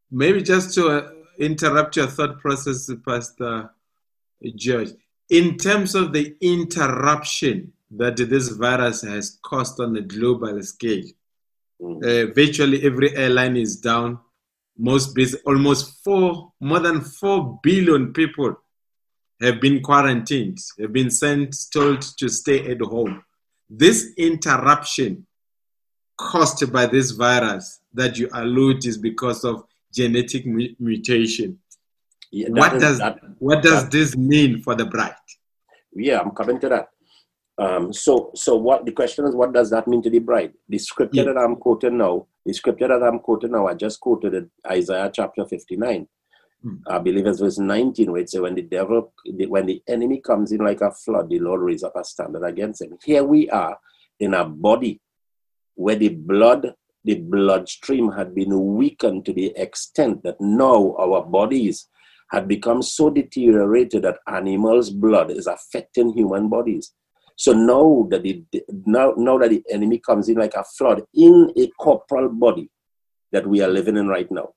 [0.10, 3.72] maybe just to uh, interrupt your thought process pastor
[4.56, 4.92] george.
[5.30, 11.04] In terms of the interruption that this virus has caused on a global scale.
[11.82, 12.04] Mm.
[12.04, 14.20] Uh, virtually every airline is down.
[14.78, 18.56] Most busy, almost four, more than four billion people
[19.42, 23.24] have been quarantined, have been sent, told to stay at home.
[23.70, 25.26] This interruption
[26.18, 31.60] caused by this virus that you allude is because of genetic mutation.
[32.32, 35.16] Yeah, what, is, does, that, what does that, this mean for the bride?
[35.94, 36.90] Yeah, I'm coming to that.
[37.62, 40.54] Um, so, so what the question is, what does that mean to the bride?
[40.68, 41.26] The scripture yeah.
[41.26, 45.12] that I'm quoting now, the scripture that I'm quoting now, I just quoted it, Isaiah
[45.14, 46.08] chapter 59.
[46.64, 46.76] Hmm.
[46.88, 50.52] I believe it's verse 19, where it says, when the devil, when the enemy comes
[50.52, 52.98] in like a flood, the Lord raise up a standard against him.
[53.04, 53.78] Here we are
[54.20, 55.00] in a body
[55.76, 61.88] where the blood, the bloodstream had been weakened to the extent that now our bodies
[62.32, 66.94] had become so deteriorated that animals' blood is affecting human bodies.
[67.42, 68.44] So now that the
[68.86, 72.70] now, now that the enemy comes in like a flood in a corporal body
[73.32, 74.50] that we are living in right now.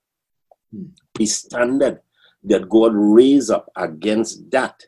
[0.71, 0.89] Hmm.
[1.15, 2.01] The standard
[2.43, 4.83] that God raised up against that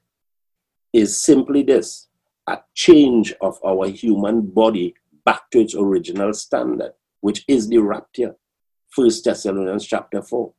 [0.93, 2.09] is simply this
[2.47, 4.95] a change of our human body
[5.25, 8.37] back to its original standard, which is the rapture.
[8.91, 10.53] First Thessalonians chapter 4.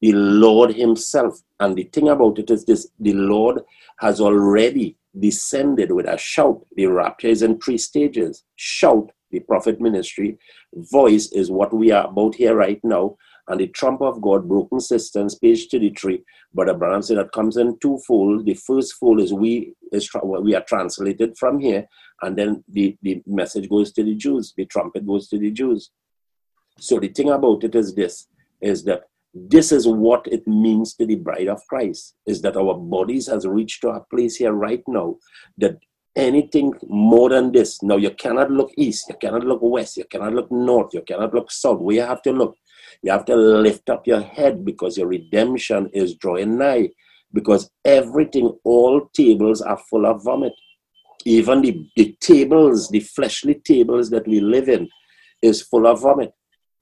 [0.00, 3.62] The Lord Himself, and the thing about it is this the Lord
[4.00, 6.64] has already descended with a shout.
[6.76, 10.38] The rapture is in three stages shout, the prophet ministry,
[10.74, 13.16] voice is what we are about here right now,
[13.48, 16.22] and the trump of God, broken systems, page 33.
[16.52, 18.46] But Abraham said that comes in twofold.
[18.46, 21.86] The first fold is we is we are translated from here,
[22.22, 25.90] and then the, the message goes to the Jews, the trumpet goes to the Jews.
[26.78, 28.26] So the thing about it is this
[28.60, 29.04] is that
[29.36, 33.46] this is what it means to the bride of Christ, is that our bodies has
[33.46, 35.16] reached to a place here right now
[35.58, 35.78] that
[36.16, 37.82] anything more than this.
[37.82, 41.34] Now you cannot look east, you cannot look west, you cannot look north, you cannot
[41.34, 41.80] look south.
[41.80, 42.56] Where you have to look,
[43.02, 46.90] you have to lift up your head because your redemption is drawing nigh.
[47.32, 50.54] Because everything, all tables are full of vomit.
[51.26, 54.88] Even the, the tables, the fleshly tables that we live in,
[55.42, 56.32] is full of vomit.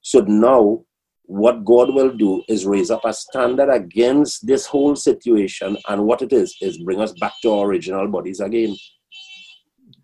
[0.03, 0.85] So now
[1.27, 5.77] what God will do is raise up a standard against this whole situation.
[5.89, 8.77] And what it is, is bring us back to our original bodies again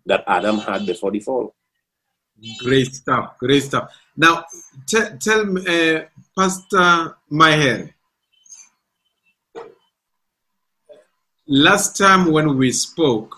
[0.05, 1.55] that Adam had before the fall.
[2.59, 3.91] Great stuff, great stuff.
[4.17, 4.45] Now,
[4.87, 6.05] t- tell me, uh,
[6.37, 7.93] Pastor Mahere,
[11.47, 13.37] last time when we spoke,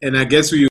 [0.00, 0.67] and I guess we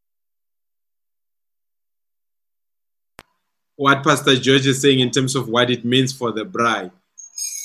[3.78, 6.92] what Pastor George is saying in terms of what it means for the bride.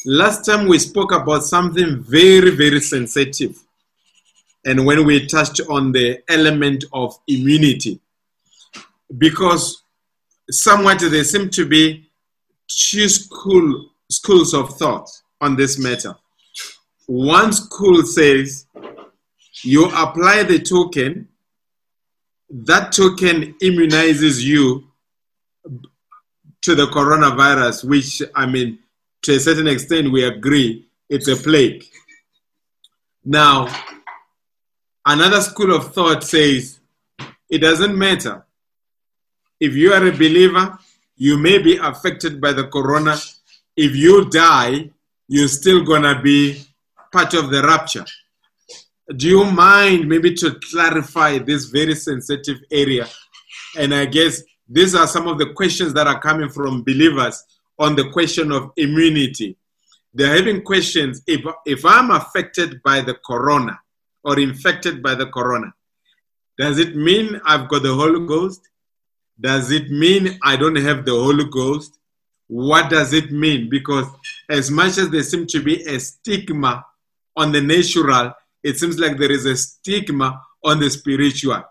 [0.04, 3.58] Last time we spoke about something very, very sensitive.
[4.64, 7.98] And when we touched on the element of immunity,
[9.16, 9.82] because
[10.50, 12.08] somewhat there seem to be
[12.68, 15.08] two school, schools of thought
[15.40, 16.14] on this matter.
[17.06, 18.66] One school says
[19.62, 21.28] you apply the token,
[22.50, 24.91] that token immunizes you
[26.62, 28.78] to the coronavirus, which, I mean,
[29.22, 31.84] to a certain extent, we agree it's a plague.
[33.24, 33.68] Now,
[35.04, 36.80] another school of thought says
[37.48, 38.44] it doesn't matter.
[39.60, 40.78] If you are a believer,
[41.16, 43.16] you may be affected by the corona.
[43.76, 44.90] If you die,
[45.28, 46.64] you're still going to be
[47.12, 48.04] part of the rapture.
[49.16, 53.08] Do you mind maybe to clarify this very sensitive area?
[53.78, 54.42] And I guess
[54.72, 57.44] these are some of the questions that are coming from believers
[57.78, 59.54] on the question of immunity.
[60.14, 63.78] They're having questions if, if I'm affected by the corona
[64.24, 65.74] or infected by the corona,
[66.58, 68.68] does it mean I've got the Holy Ghost?
[69.38, 71.98] Does it mean I don't have the Holy Ghost?
[72.46, 73.68] What does it mean?
[73.68, 74.06] Because
[74.48, 76.84] as much as there seems to be a stigma
[77.36, 81.62] on the natural, it seems like there is a stigma on the spiritual.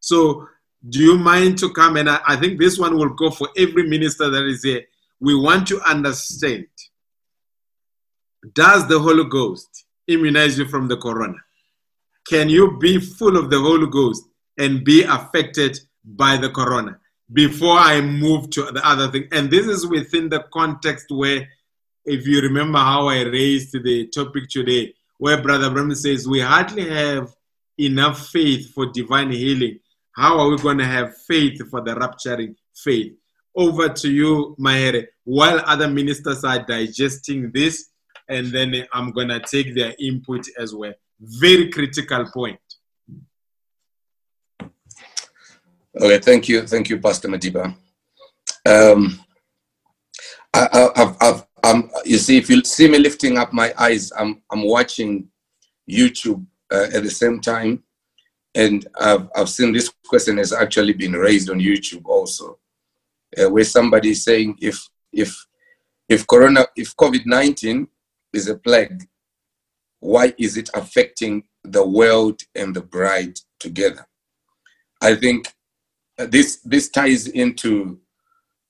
[0.00, 0.48] So
[0.88, 1.96] do you mind to come?
[1.96, 4.82] And I, I think this one will go for every minister that is here.
[5.20, 6.66] We want to understand
[8.54, 11.38] Does the Holy Ghost immunize you from the corona?
[12.28, 14.24] Can you be full of the Holy Ghost
[14.58, 16.98] and be affected by the corona?
[17.32, 21.48] Before I move to the other thing, and this is within the context where,
[22.04, 26.90] if you remember how I raised the topic today, where Brother Branham says we hardly
[26.90, 27.32] have
[27.78, 29.78] enough faith for divine healing
[30.14, 33.14] how are we going to have faith for the rapturing faith?
[33.54, 35.06] Over to you, Mahere.
[35.24, 37.90] While other ministers are digesting this,
[38.28, 40.94] and then I'm going to take their input as well.
[41.20, 42.58] Very critical point.
[46.00, 46.66] Okay, thank you.
[46.66, 47.74] Thank you, Pastor Madiba.
[48.66, 49.20] Um,
[50.54, 54.42] I, have I've, I'm, you see, if you see me lifting up my eyes, I'm,
[54.50, 55.28] I'm watching
[55.90, 57.82] YouTube uh, at the same time
[58.54, 62.58] and I've, I've seen this question has actually been raised on YouTube also,
[63.38, 65.46] uh, where somebody is saying if if
[66.08, 67.88] if corona if COVID nineteen
[68.32, 69.02] is a plague,
[70.00, 74.06] why is it affecting the world and the bride together?
[75.00, 75.52] I think
[76.16, 78.00] this this ties into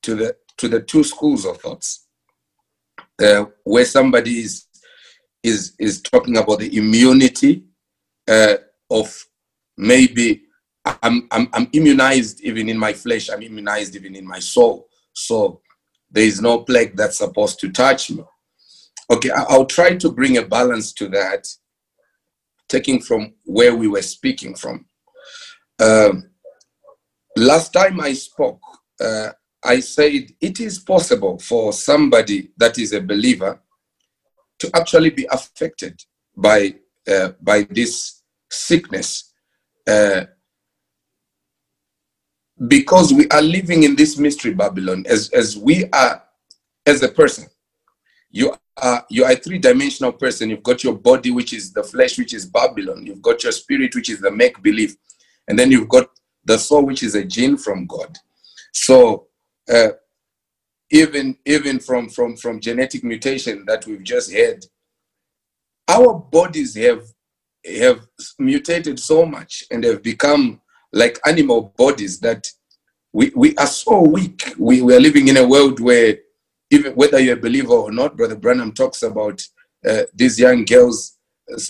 [0.02, 2.06] to the to the two schools of thoughts,
[3.20, 4.66] uh, where somebody is
[5.42, 7.64] is is talking about the immunity
[8.28, 8.54] uh,
[8.90, 9.26] of
[9.76, 10.42] maybe
[10.84, 14.88] I'm, I'm, I'm immunized even in my flesh, I'm immunized even in my soul.
[15.12, 15.60] So
[16.10, 18.24] there is no plague that's supposed to touch me.
[19.10, 21.46] Okay, I'll try to bring a balance to that,
[22.68, 24.86] taking from where we were speaking from.
[25.78, 26.12] Uh,
[27.36, 28.60] last time I spoke,
[29.00, 29.30] uh,
[29.64, 33.60] I said it is possible for somebody that is a believer
[34.58, 36.00] to actually be affected
[36.36, 36.74] by
[37.10, 39.31] uh, by this sickness
[39.86, 40.24] uh,
[42.68, 46.22] because we are living in this mystery Babylon as as we are
[46.86, 47.46] as a person.
[48.30, 50.50] You are you are a three-dimensional person.
[50.50, 53.04] You've got your body, which is the flesh, which is Babylon.
[53.04, 54.96] You've got your spirit, which is the make-believe,
[55.48, 56.08] and then you've got
[56.44, 58.16] the soul, which is a gene from God.
[58.72, 59.26] So
[59.72, 59.90] uh,
[60.90, 64.64] even even from from from genetic mutation that we've just had,
[65.88, 67.02] our bodies have
[67.64, 68.06] have
[68.38, 70.60] mutated so much and have become
[70.92, 72.46] like animal bodies that
[73.12, 74.54] we, we are so weak.
[74.58, 76.18] We, we are living in a world where
[76.70, 79.42] even whether you're a believer or not, Brother Branham talks about
[79.86, 81.18] uh, these young girls'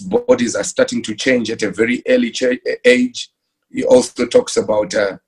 [0.07, 2.32] bodies are starting to change at a very early
[2.84, 3.30] age.
[3.70, 5.18] He also talks about, uh,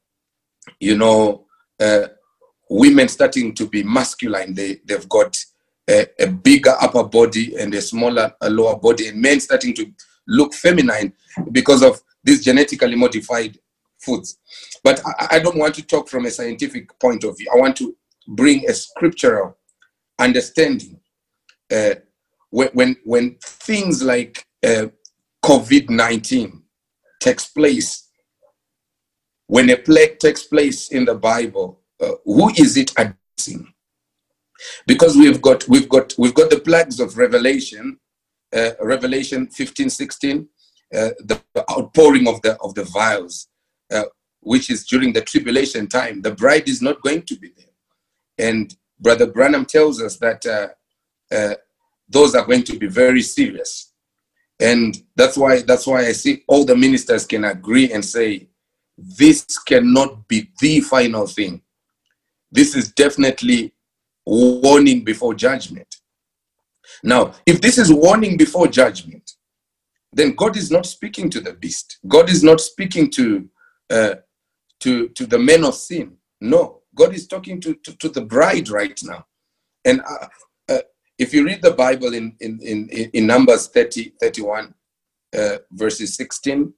[0.79, 1.47] you know,
[1.81, 2.09] uh,
[2.71, 4.55] women starting to be masculine.
[4.55, 5.37] They, they've got
[5.89, 9.91] a, a, bigger upper body and a smaller a lower body, and men starting to
[10.27, 11.13] look feminine
[11.53, 13.59] because of these genetically modified
[14.01, 14.39] foods.
[14.83, 17.49] But I, I don't want to talk from a scientific point of view.
[17.55, 17.97] I want to
[18.29, 19.57] bring a scriptural
[20.19, 21.01] understanding.
[21.73, 21.95] Uh,
[22.51, 24.87] when, when, when things like uh,
[25.45, 26.63] COVID 19
[27.21, 28.09] takes place,
[29.47, 33.73] when a plague takes place in the Bible, uh, who is it addressing?
[34.87, 37.99] Because we've got we've got we've got the plagues of Revelation,
[38.55, 40.49] uh, Revelation 15, 16,
[40.95, 41.41] uh, the
[41.71, 43.49] outpouring of the of the vials,
[43.93, 44.05] uh,
[44.41, 46.23] which is during the tribulation time.
[46.23, 50.69] The bride is not going to be there, and Brother Branham tells us that uh,
[51.35, 51.55] uh,
[52.09, 53.93] those are going to be very serious,
[54.61, 58.49] and that's why that's why I see all the ministers can agree and say
[58.97, 61.61] this cannot be the final thing
[62.55, 63.75] this is definitely
[64.25, 65.97] warning before judgment.
[67.03, 69.33] Now, if this is warning before judgment,
[70.13, 71.99] then God is not speaking to the beast.
[72.07, 73.49] God is not speaking to
[73.91, 74.15] uh,
[74.81, 76.17] to to the men of sin.
[76.41, 79.27] No, God is talking to to, to the bride right now.
[79.85, 80.29] And uh,
[80.69, 80.79] uh,
[81.19, 84.75] if you read the Bible in in in, in Numbers 30, 31,
[85.37, 86.73] uh, verses 16,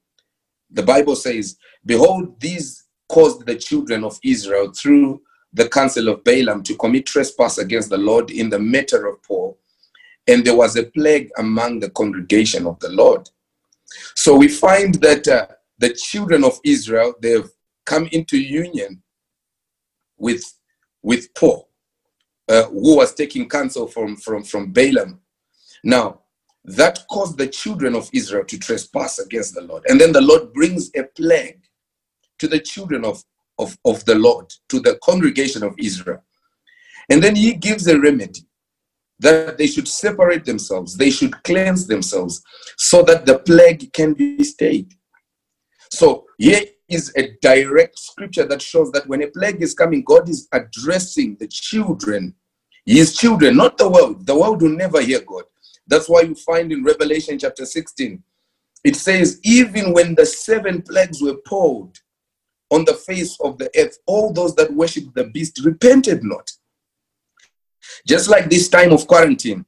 [0.71, 5.21] the Bible says, "Behold, these caused the children of Israel through
[5.53, 9.55] the counsel of Balaam to commit trespass against the Lord in the matter of Peor.
[10.27, 13.29] And there was a plague among the congregation of the Lord.
[14.15, 15.47] So we find that uh,
[15.77, 17.49] the children of Israel, they've
[17.85, 19.01] come into union
[20.17, 20.43] with,
[21.01, 21.65] with Peor,
[22.49, 25.21] uh, who was taking counsel from, from, from Balaam.
[25.83, 26.21] Now,
[26.65, 29.83] that caused the children of Israel to trespass against the Lord.
[29.87, 31.61] And then the Lord brings a plague
[32.39, 33.23] to the children of
[33.59, 36.23] of, of the Lord to the congregation of Israel.
[37.09, 38.46] And then he gives a remedy
[39.19, 42.43] that they should separate themselves, they should cleanse themselves
[42.77, 44.93] so that the plague can be stayed.
[45.91, 50.29] So here is a direct scripture that shows that when a plague is coming, God
[50.29, 52.35] is addressing the children,
[52.85, 54.25] his children, not the world.
[54.25, 55.43] The world will never hear God.
[55.87, 58.21] That's why you find in Revelation chapter 16,
[58.83, 61.97] it says, even when the seven plagues were poured,
[62.69, 66.51] on the face of the earth, all those that worship the beast repented not.
[68.05, 69.65] Just like this time of quarantine,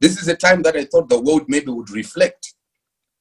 [0.00, 2.54] this is a time that I thought the world maybe would reflect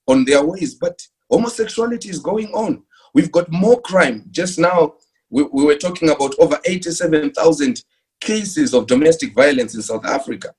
[0.07, 2.83] on their ways, but homosexuality is going on.
[3.13, 4.25] We've got more crime.
[4.31, 4.93] Just now,
[5.29, 7.83] we, we were talking about over 87,000
[8.21, 10.53] cases of domestic violence in South Africa.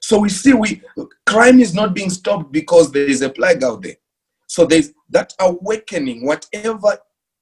[0.00, 0.80] So we see we
[1.26, 3.96] crime is not being stopped because there is a plague out there.
[4.46, 6.98] So there's that awakening, whatever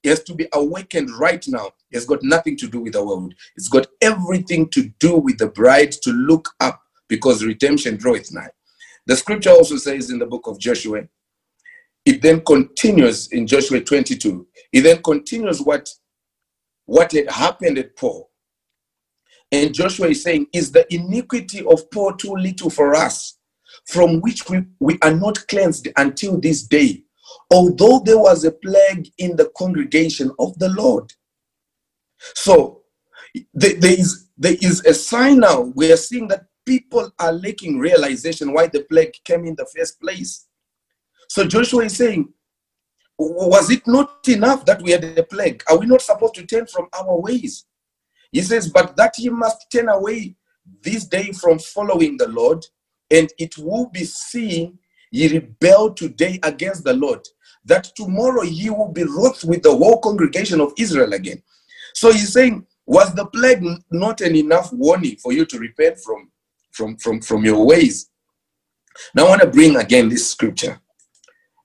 [0.07, 1.70] has to be awakened right now.
[1.90, 3.34] It's got nothing to do with the world.
[3.57, 8.50] It's got everything to do with the bride to look up because redemption draweth nigh.
[9.07, 11.02] The scripture also says in the book of Joshua,
[12.04, 14.46] it then continues in Joshua 22.
[14.72, 15.88] It then continues what,
[16.84, 18.28] what had happened at Peor.
[19.50, 23.38] And Joshua is saying, Is the iniquity of Peor too little for us,
[23.86, 27.02] from which we, we are not cleansed until this day?
[27.51, 31.12] Although there was a plague in the congregation of the Lord.
[32.34, 32.82] So
[33.55, 35.72] there is, there is a sign now.
[35.74, 40.01] We are seeing that people are lacking realization why the plague came in the first
[40.01, 40.47] place.
[41.28, 42.28] So Joshua is saying,
[43.18, 45.62] was it not enough that we had a plague?
[45.68, 47.64] Are we not supposed to turn from our ways?
[48.32, 50.36] He says, but that ye must turn away
[50.82, 52.66] this day from following the Lord,
[53.11, 54.78] and it will be seen
[55.11, 57.26] ye rebel today against the Lord,
[57.67, 61.43] that tomorrow ye will be wroth with the whole congregation of Israel again.
[61.95, 66.31] So he's saying, Was the plague not an enough warning for you to repent from,
[66.73, 68.11] from, from, from your ways?
[69.14, 70.81] Now I want to bring again this scripture.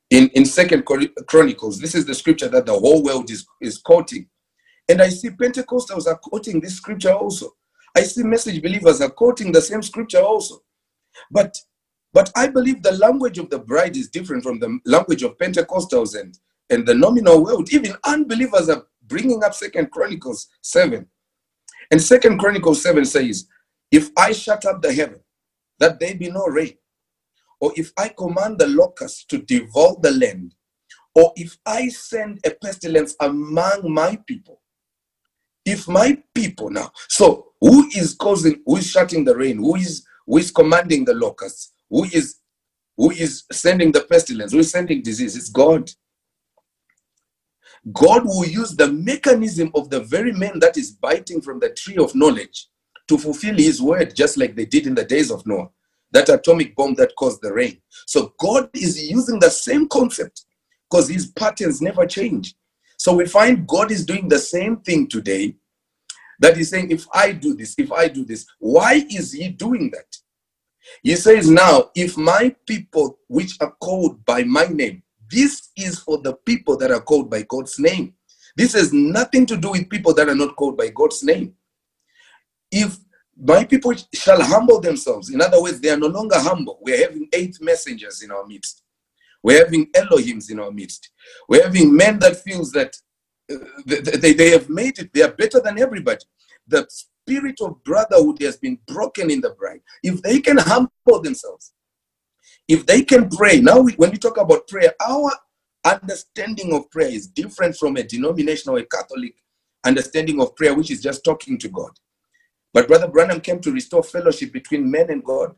[0.10, 0.86] In, in Second
[1.28, 4.28] Chronicles, this is the scripture that the whole world is, is quoting.
[4.89, 7.52] And I see Pentecostals are quoting this scripture also.
[7.95, 10.64] I see message believers are quoting the same scripture also.
[11.30, 11.56] But
[12.14, 16.20] but I believe the language of the bride is different from the language of Pentecostals
[16.20, 16.38] and,
[16.70, 17.72] and the nominal world.
[17.74, 21.05] Even unbelievers are bringing up Second Chronicles 7.
[21.91, 23.47] And Second Chronicles 7 says,
[23.91, 25.20] If I shut up the heaven,
[25.80, 26.74] that there be no rain,
[27.59, 30.55] or if I command the locusts to devour the land,
[31.16, 34.62] or if I send a pestilence among my people,
[35.66, 40.05] if my people now, so who is causing, who is shutting the rain, who is
[40.26, 42.37] who is commanding the locusts, who is
[42.97, 45.35] who is sending the pestilence, who is sending disease?
[45.35, 45.91] It's God.
[47.91, 51.97] God will use the mechanism of the very man that is biting from the tree
[51.97, 52.67] of knowledge
[53.07, 55.69] to fulfill his word, just like they did in the days of Noah,
[56.11, 57.81] that atomic bomb that caused the rain.
[58.05, 60.45] So God is using the same concept
[60.89, 62.55] because his patterns never change.
[62.97, 65.55] So we find God is doing the same thing today.
[66.39, 69.91] That he's saying, if I do this, if I do this, why is he doing
[69.91, 70.17] that?
[71.03, 76.17] He says, Now, if my people which are called by my name, this is for
[76.17, 78.13] the people that are called by God's name.
[78.55, 81.55] This has nothing to do with people that are not called by God's name.
[82.71, 82.97] If
[83.38, 86.79] my people shall humble themselves, in other words, they are no longer humble.
[86.82, 88.84] We're having eight messengers in our midst.
[89.41, 91.09] We're having Elohims in our midst.
[91.47, 92.95] We're having men that feels that
[93.51, 95.11] uh, they, they have made it.
[95.13, 96.25] They are better than everybody.
[96.67, 96.88] The
[97.22, 99.82] spirit of brotherhood has been broken in the bride.
[100.03, 101.74] If they can humble themselves,
[102.67, 105.32] if they can pray, now we, when we talk about prayer, our
[105.86, 109.36] understanding of prayer is different from a denominational, or a Catholic
[109.84, 111.91] understanding of prayer, which is just talking to God.
[112.74, 115.55] But Brother Branham came to restore fellowship between men and God.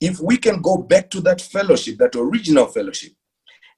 [0.00, 3.12] If we can go back to that fellowship, that original fellowship,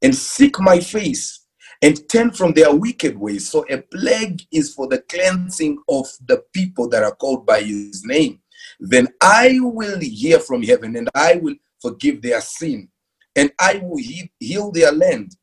[0.03, 1.46] and seek my face
[1.83, 3.49] and turn from their wicked ways.
[3.49, 8.05] So a plague is for the cleansing of the people that are called by his
[8.05, 8.41] name.
[8.81, 12.89] Then I will hear from heaven and I will forgive their sin,
[13.35, 14.03] and I will
[14.41, 15.37] heal their land.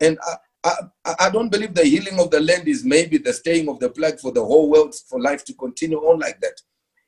[0.00, 0.18] And
[0.64, 0.72] I,
[1.04, 3.90] I, I don't believe the healing of the land is maybe the staying of the
[3.90, 6.60] plague for the whole world, for life to continue on like that.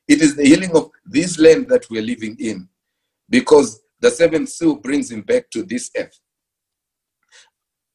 [0.07, 2.67] It is the healing of this land that we're living in,
[3.29, 6.19] because the seventh seal brings him back to this earth.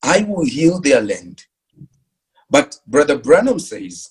[0.03, 1.47] I will heal their land.
[2.51, 4.11] But Brother Branham says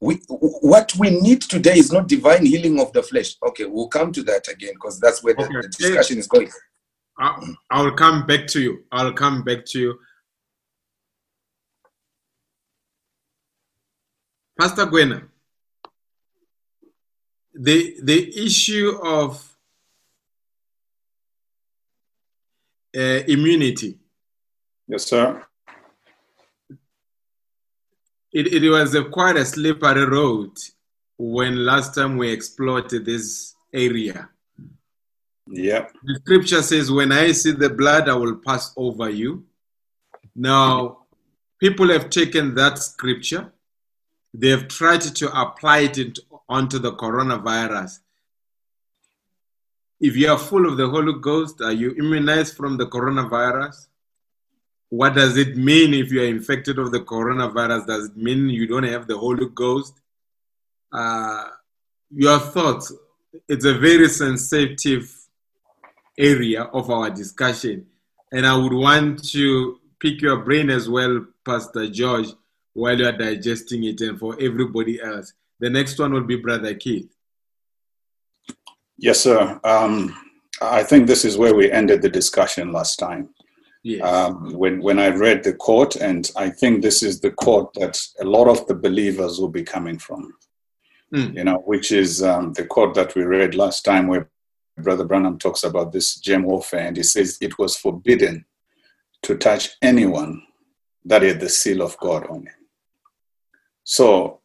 [0.00, 3.36] we, what we need today is not divine healing of the flesh.
[3.40, 5.60] Okay, we'll come to that again because that's where the, okay.
[5.60, 6.50] the discussion is going.
[7.70, 8.84] I'll come back to you.
[8.90, 9.98] I'll come back to you.
[14.58, 15.28] Pastor Gwena,
[17.54, 19.56] the the issue of
[22.96, 23.98] uh, immunity.
[24.92, 25.42] Yes, sir
[28.32, 30.56] it, it was a quite a slippery road
[31.18, 34.28] when last time we explored this area.
[35.46, 35.86] Yeah.
[36.02, 39.44] The scripture says, When I see the blood, I will pass over you.
[40.34, 40.98] Now,
[41.60, 43.52] people have taken that scripture,
[44.32, 46.18] they have tried to apply it
[46.48, 47.98] onto the coronavirus.
[50.00, 53.88] If you are full of the Holy Ghost, are you immunized from the coronavirus?
[54.92, 57.86] What does it mean if you are infected of the coronavirus?
[57.86, 59.94] Does it mean you don't have the Holy Ghost?
[60.92, 61.44] Uh,
[62.14, 62.92] your thoughts.
[63.48, 65.10] It's a very sensitive
[66.18, 67.86] area of our discussion.
[68.32, 72.28] And I would want to pick your brain as well, Pastor George,
[72.74, 75.32] while you are digesting it and for everybody else.
[75.58, 77.10] The next one will be Brother Keith.
[78.98, 79.58] Yes, sir.
[79.64, 80.14] Um,
[80.60, 83.30] I think this is where we ended the discussion last time.
[83.84, 84.02] Yes.
[84.02, 88.00] Um, when when I read the quote, and I think this is the quote that
[88.20, 90.34] a lot of the believers will be coming from.
[91.12, 91.36] Mm.
[91.36, 94.30] You know, which is um, the quote that we read last time, where
[94.78, 98.44] Brother Branham talks about this germ warfare, and he says it was forbidden
[99.22, 100.42] to touch anyone
[101.04, 102.66] that had the seal of God on him.
[103.84, 104.40] So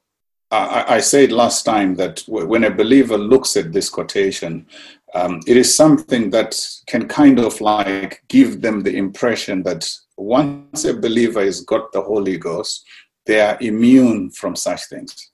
[0.50, 4.66] I, I said last time that when a believer looks at this quotation,
[5.14, 10.86] um, it is something that can kind of like give them the impression that once
[10.86, 12.86] a believer has got the Holy Ghost,
[13.26, 15.32] they are immune from such things.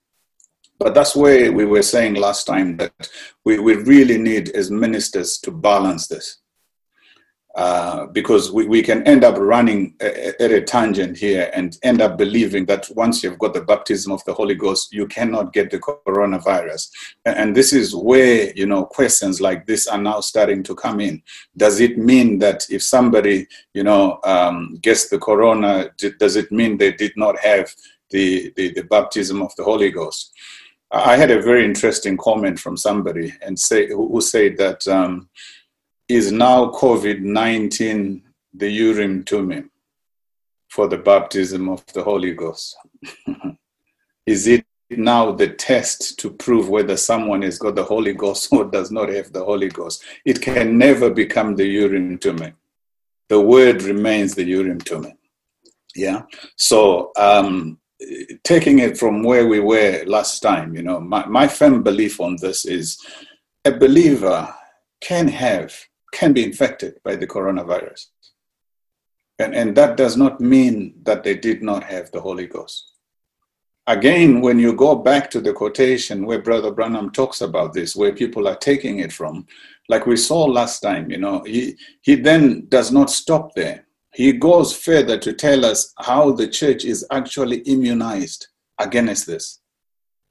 [0.79, 3.09] But that's where we were saying last time that
[3.45, 6.39] we, we really need as ministers to balance this.
[7.55, 12.17] Uh, because we, we can end up running at a tangent here and end up
[12.17, 15.77] believing that once you've got the baptism of the Holy Ghost, you cannot get the
[15.79, 16.89] coronavirus.
[17.25, 21.21] And this is where, you know, questions like this are now starting to come in.
[21.55, 26.77] Does it mean that if somebody, you know, um, gets the corona, does it mean
[26.77, 27.71] they did not have
[28.09, 30.33] the, the, the baptism of the Holy Ghost?
[30.91, 35.27] I had a very interesting comment from somebody and say who said that um,
[36.07, 38.21] is now COVID 19
[38.53, 39.71] the Urim Thummim
[40.69, 42.75] for the baptism of the Holy Ghost?
[44.25, 48.65] is it now the test to prove whether someone has got the Holy Ghost or
[48.65, 50.03] does not have the Holy Ghost?
[50.25, 52.55] It can never become the Urim Thummim.
[53.29, 55.17] The word remains the Urim Thummim.
[55.95, 56.23] Yeah.
[56.55, 57.79] So, um,
[58.43, 62.35] taking it from where we were last time, you know, my, my firm belief on
[62.37, 62.97] this is
[63.65, 64.53] a believer
[64.99, 65.73] can have
[66.13, 68.05] can be infected by the coronavirus.
[69.39, 72.91] And, and that does not mean that they did not have the Holy Ghost.
[73.87, 78.13] Again, when you go back to the quotation where Brother Branham talks about this, where
[78.13, 79.45] people are taking it from,
[79.89, 83.85] like we saw last time, you know, he, he then does not stop there.
[84.13, 88.47] He goes further to tell us how the church is actually immunized
[88.79, 89.62] against this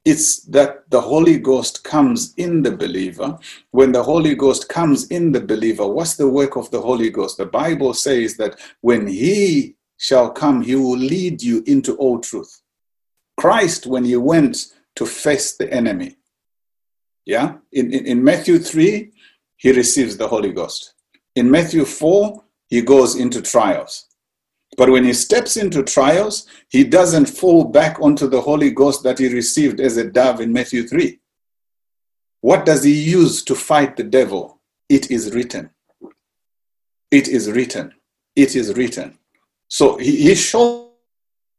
[0.05, 3.39] it's that the Holy Ghost comes in the believer.
[3.71, 7.37] When the Holy Ghost comes in the believer, what's the work of the Holy Ghost?
[7.37, 12.63] The Bible says that when He shall come, He will lead you into all truth.
[13.37, 16.17] Christ, when He went to face the enemy,
[17.25, 19.13] yeah, in, in, in Matthew 3,
[19.57, 20.95] He receives the Holy Ghost.
[21.37, 24.07] In Matthew 4, He goes into trials.
[24.77, 29.19] But when he steps into trials, he doesn't fall back onto the Holy Ghost that
[29.19, 31.19] he received as a dove in Matthew 3.
[32.41, 34.61] What does he use to fight the devil?
[34.89, 35.71] It is written.
[37.11, 37.95] It is written.
[38.35, 39.19] It is written.
[39.69, 40.89] So he, he showed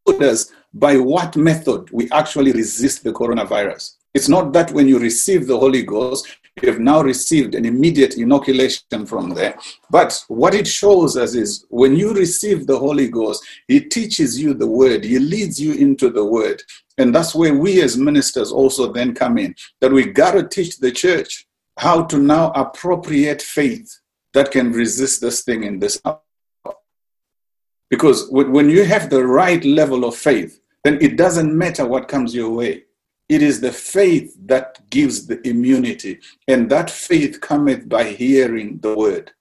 [0.07, 3.95] us by what method we actually resist the coronavirus.
[4.14, 6.28] It's not that when you receive the Holy Ghost,
[6.62, 9.58] you have now received an immediate inoculation from there.
[9.89, 14.54] But what it shows us is when you receive the Holy Ghost, He teaches you
[14.54, 16.62] the Word, He leads you into the Word.
[16.99, 20.78] And that's where we as ministers also then come in, that we got to teach
[20.78, 21.47] the church
[21.80, 23.99] how to now appropriate faith
[24.34, 26.20] that can resist this thing in this hour.
[27.89, 32.36] Because when you have the right level of faith, then it doesn't matter what comes
[32.36, 32.84] your way.
[33.34, 38.96] It is the faith that gives the immunity, and that faith cometh by hearing the
[38.96, 39.32] word.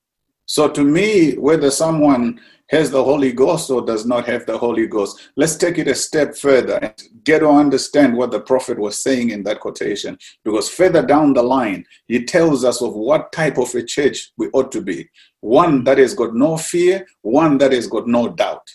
[0.46, 4.86] So, to me, whether someone has the Holy Ghost or does not have the Holy
[4.86, 9.02] Ghost, let's take it a step further and get to understand what the prophet was
[9.02, 10.16] saying in that quotation.
[10.42, 14.48] Because further down the line, he tells us of what type of a church we
[14.54, 15.06] ought to be
[15.40, 18.66] one that has got no fear, one that has got no doubt.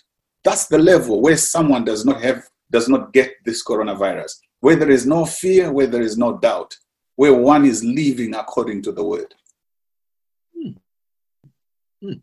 [0.43, 4.89] That's the level where someone does not have does not get this coronavirus where there
[4.89, 6.75] is no fear, where there is no doubt,
[7.15, 9.33] where one is living according to the word.
[10.55, 10.71] Hmm.
[12.01, 12.13] Hmm.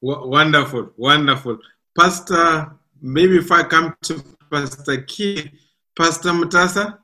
[0.00, 1.58] Wonderful, wonderful.
[1.98, 5.50] Pastor, maybe if I come to Pastor Key,
[5.96, 6.98] Pastor Mutasa.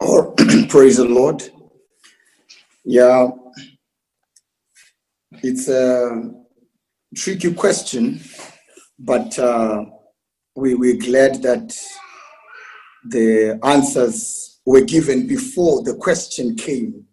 [0.00, 0.34] Oh,
[0.68, 1.42] praise the Lord.
[2.84, 3.28] Yeah,
[5.42, 6.41] it's a uh,
[7.14, 8.20] tricky question,
[8.98, 9.84] but uh,
[10.56, 11.76] we, we're glad that
[13.04, 17.04] the answers were given before the question came.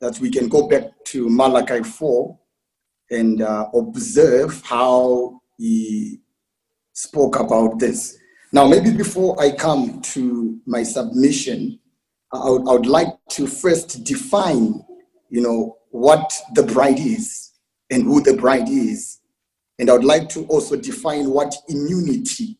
[0.00, 2.38] That we can go back to Malachi 4
[3.10, 6.20] and uh, observe how he
[6.92, 8.18] spoke about this.
[8.52, 11.78] Now, maybe before I come to my submission,
[12.32, 14.84] I would, I would like to first define,
[15.30, 17.46] you know, what the bride is
[17.90, 19.20] and who the bride is.
[19.78, 22.58] And I would like to also define what immunity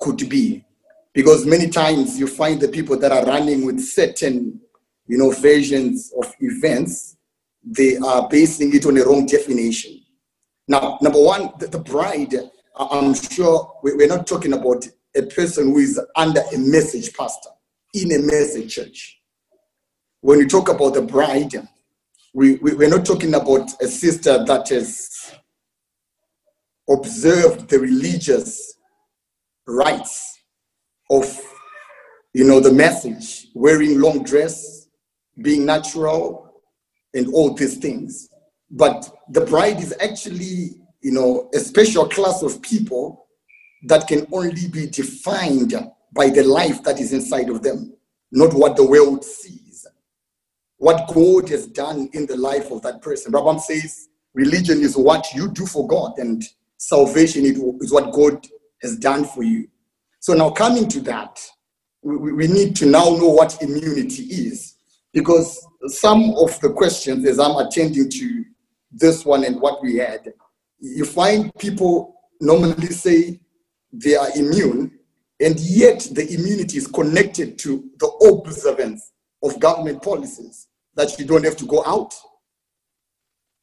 [0.00, 0.64] could be.
[1.12, 4.60] Because many times you find the people that are running with certain,
[5.06, 7.16] you know, versions of events,
[7.64, 10.00] they are basing it on a wrong definition.
[10.68, 12.34] Now, number one, the, bride,
[12.76, 14.86] I'm sure we're not talking about
[15.16, 17.50] a person who is under a message pastor
[17.94, 19.20] in a message church.
[20.20, 21.54] When we talk about the bride,
[22.36, 25.34] we, we, we're not talking about a sister that has
[26.86, 28.74] observed the religious
[29.66, 30.38] rites
[31.10, 31.26] of
[32.34, 34.86] you know the message wearing long dress
[35.40, 36.60] being natural
[37.14, 38.28] and all these things
[38.70, 43.28] but the bride is actually you know a special class of people
[43.84, 45.72] that can only be defined
[46.12, 47.96] by the life that is inside of them
[48.30, 49.65] not what the world sees.
[50.78, 53.32] What God has done in the life of that person.
[53.32, 56.44] Branham says religion is what you do for God, and
[56.76, 58.46] salvation is what God
[58.82, 59.68] has done for you.
[60.20, 61.40] So now coming to that,
[62.02, 64.74] we, we need to now know what immunity is.
[65.12, 68.44] Because some of the questions, as I'm attending to
[68.92, 70.32] this one and what we had,
[70.78, 73.40] you find people normally say
[73.92, 74.92] they are immune,
[75.40, 79.12] and yet the immunity is connected to the observance
[79.46, 82.14] of government policies that you don't have to go out.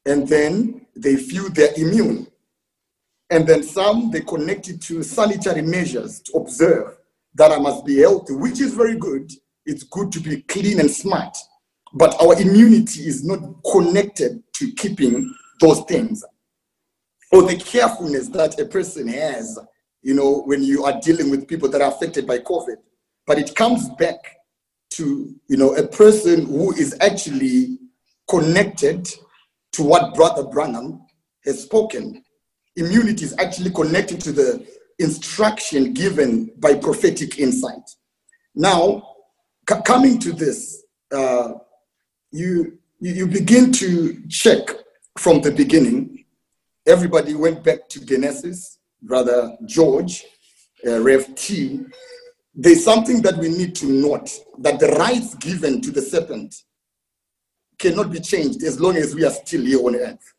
[0.06, 2.26] And then they feel they're immune.
[3.30, 6.96] And then some, they connect it to sanitary measures to observe
[7.34, 9.32] that I must be healthy, which is very good.
[9.66, 11.36] It's good to be clean and smart.
[11.94, 13.40] But our immunity is not
[13.72, 16.22] connected to keeping those things.
[17.32, 19.58] Or the carefulness that a person has,
[20.02, 22.76] you know, when you are dealing with people that are affected by COVID.
[23.26, 24.18] But it comes back
[24.96, 27.78] to, you know, a person who is actually
[28.28, 29.08] connected
[29.72, 31.02] to what Brother Branham
[31.44, 32.22] has spoken.
[32.76, 34.66] Immunity is actually connected to the
[34.98, 37.82] instruction given by prophetic insight.
[38.54, 39.02] Now,
[39.68, 41.54] c- coming to this, uh,
[42.30, 44.68] you, you begin to check
[45.18, 46.24] from the beginning.
[46.86, 50.24] Everybody went back to Genesis, Brother George,
[50.86, 51.80] uh, Rev T.
[52.54, 56.54] There's something that we need to note that the rights given to the serpent
[57.78, 60.34] cannot be changed as long as we are still here on earth.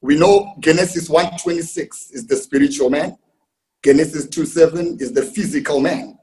[0.00, 3.16] We know Genesis 1:26 is the spiritual man.
[3.84, 6.18] Genesis 2:7 is the physical man.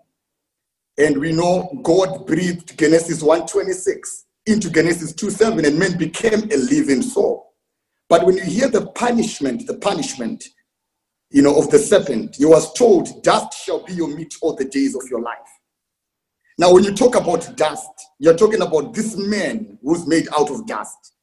[0.98, 7.02] And we know God breathed Genesis 1:26 into Genesis 2:7 and man became a living
[7.02, 7.54] soul.
[8.10, 10.50] But when you hear the punishment, the punishment,
[11.30, 14.66] you know, of the serpent, he was told, dust shall be your meat all the
[14.66, 15.38] days of your life.
[16.58, 20.66] Now, when you talk about dust, you're talking about this man who's made out of
[20.66, 21.14] dust.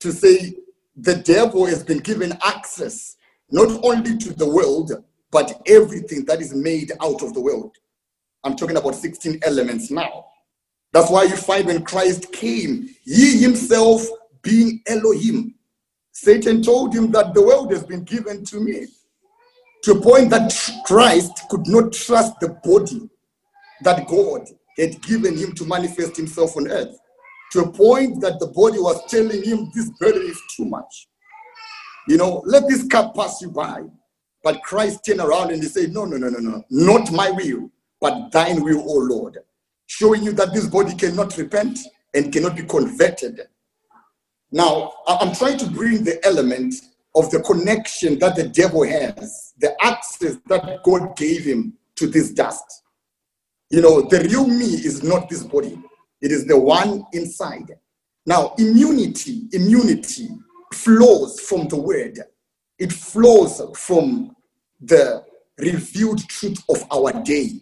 [0.00, 0.54] To say
[0.96, 3.16] the devil has been given access
[3.50, 4.92] not only to the world,
[5.30, 7.76] but everything that is made out of the world.
[8.44, 10.26] I'm talking about 16 elements now.
[10.92, 14.06] That's why you find when Christ came, he himself
[14.42, 15.54] being Elohim,
[16.12, 18.86] Satan told him that the world has been given to me.
[19.84, 20.50] To a point that
[20.86, 23.06] Christ could not trust the body
[23.82, 26.96] that God had given him to manifest himself on earth.
[27.52, 31.08] To a point that the body was telling him, This burden is too much.
[32.08, 33.82] You know, let this cup pass you by.
[34.42, 37.70] But Christ turned around and he said, No, no, no, no, no, not my will,
[38.00, 39.36] but thine will, O Lord.
[39.84, 41.78] Showing you that this body cannot repent
[42.14, 43.38] and cannot be converted.
[44.50, 46.74] Now, I'm trying to bring the element
[47.14, 52.30] of the connection that the devil has, the access that God gave him to this
[52.30, 52.82] dust.
[53.70, 55.78] You know, the real me is not this body,
[56.20, 57.76] it is the one inside.
[58.26, 60.28] Now, immunity, immunity
[60.72, 62.18] flows from the word,
[62.78, 64.34] it flows from
[64.80, 65.24] the
[65.58, 67.60] revealed truth of our day.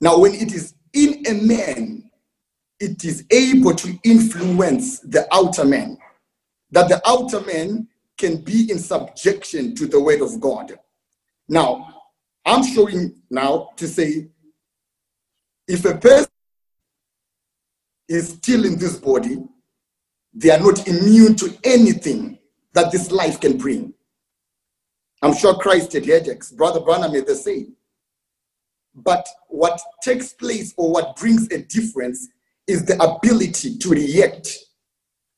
[0.00, 2.10] Now, when it is in a man,
[2.78, 5.98] it is able to influence the outer man,
[6.70, 10.78] that the outer man can be in subjection to the word of God.
[11.48, 12.02] Now,
[12.44, 14.28] I'm showing now to say
[15.68, 16.30] if a person
[18.08, 19.38] is still in this body,
[20.32, 22.38] they are not immune to anything
[22.72, 23.92] that this life can bring.
[25.22, 26.52] I'm sure Christ had headaches.
[26.52, 27.74] Brother Branham made the same.
[28.94, 32.28] But what takes place or what brings a difference
[32.66, 34.56] is the ability to react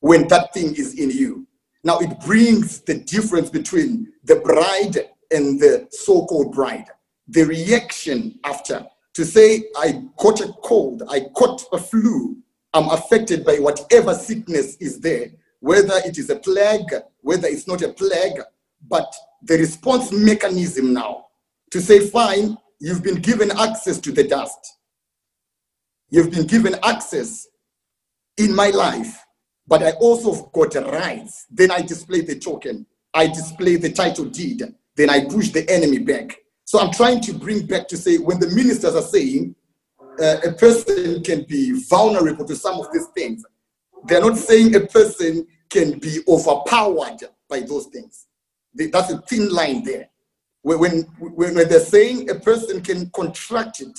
[0.01, 1.48] when that thing is in you.
[1.85, 4.99] Now, it brings the difference between the bride
[5.31, 6.87] and the so called bride.
[7.29, 12.37] The reaction after to say, I caught a cold, I caught a flu,
[12.73, 15.29] I'm affected by whatever sickness is there,
[15.61, 18.41] whether it is a plague, whether it's not a plague,
[18.89, 19.13] but
[19.43, 21.27] the response mechanism now
[21.71, 24.77] to say, fine, you've been given access to the dust.
[26.11, 27.47] You've been given access
[28.37, 29.19] in my life,
[29.69, 31.47] but I also got rights.
[31.51, 34.63] Then I display the token, I display the title deed,
[34.97, 36.39] then I push the enemy back.
[36.65, 39.55] So I'm trying to bring back to say when the ministers are saying
[40.21, 43.45] uh, a person can be vulnerable to some of these things,
[44.07, 48.27] they're not saying a person can be overpowered by those things.
[48.75, 50.09] They, that's a thin line there.
[50.63, 53.99] When, when, when they're saying a person can contract it,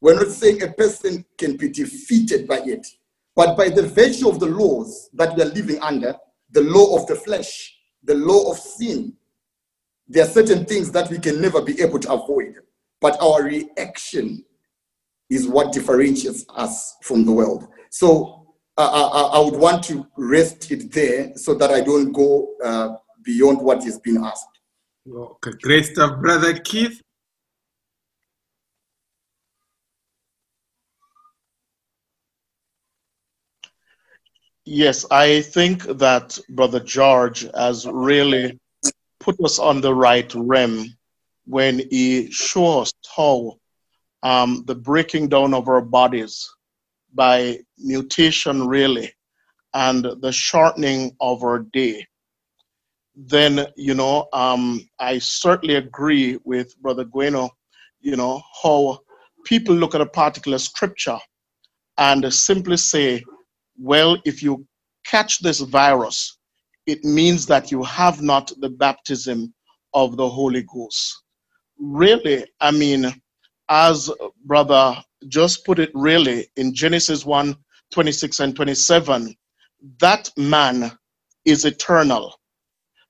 [0.00, 2.86] we're not saying a person can be defeated by it,
[3.36, 6.14] but by the virtue of the laws that we are living under,
[6.50, 9.14] the law of the flesh, the law of sin,
[10.08, 12.54] there are certain things that we can never be able to avoid.
[13.00, 14.44] But our reaction
[15.30, 17.68] is what differentiates us from the world.
[17.90, 22.48] So uh, I, I, would want to rest it there so that I don't go
[22.64, 24.46] uh, beyond what is being asked.
[25.08, 27.00] Okay, great stuff, Brother Keith.
[34.72, 38.56] Yes, I think that Brother George has really
[39.18, 40.96] put us on the right rim
[41.44, 43.58] when he shows how
[44.22, 46.48] um, the breaking down of our bodies
[47.12, 49.12] by mutation, really,
[49.74, 52.06] and the shortening of our day.
[53.16, 57.50] Then, you know, um, I certainly agree with Brother Gueno,
[58.00, 59.00] you know, how
[59.44, 61.18] people look at a particular scripture
[61.98, 63.24] and simply say,
[63.80, 64.66] well, if you
[65.06, 66.38] catch this virus,
[66.86, 69.54] it means that you have not the baptism
[69.94, 71.22] of the Holy Ghost.
[71.78, 73.12] Really, I mean,
[73.70, 74.10] as
[74.44, 77.56] Brother just put it really in Genesis 1
[77.90, 79.34] 26 and 27,
[79.98, 80.92] that man
[81.44, 82.38] is eternal.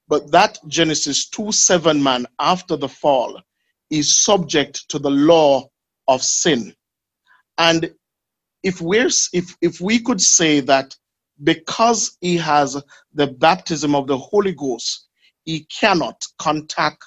[0.09, 3.41] But that Genesis 2 7 man after the fall
[3.91, 5.69] is subject to the law
[6.09, 6.75] of sin.
[7.59, 7.93] And
[8.63, 10.95] if we're if if we could say that
[11.43, 12.83] because he has
[13.15, 15.09] the baptism of the Holy Ghost,
[15.45, 17.03] he cannot contact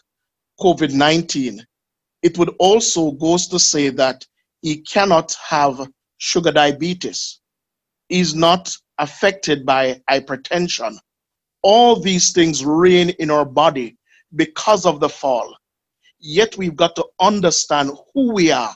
[0.59, 1.65] COVID 19.
[2.23, 4.25] It would also goes to say that
[4.61, 5.87] he cannot have
[6.17, 7.39] sugar diabetes.
[8.09, 10.97] He's not affected by hypertension.
[11.61, 13.97] All these things reign in our body
[14.35, 15.55] because of the fall.
[16.19, 18.75] Yet we've got to understand who we are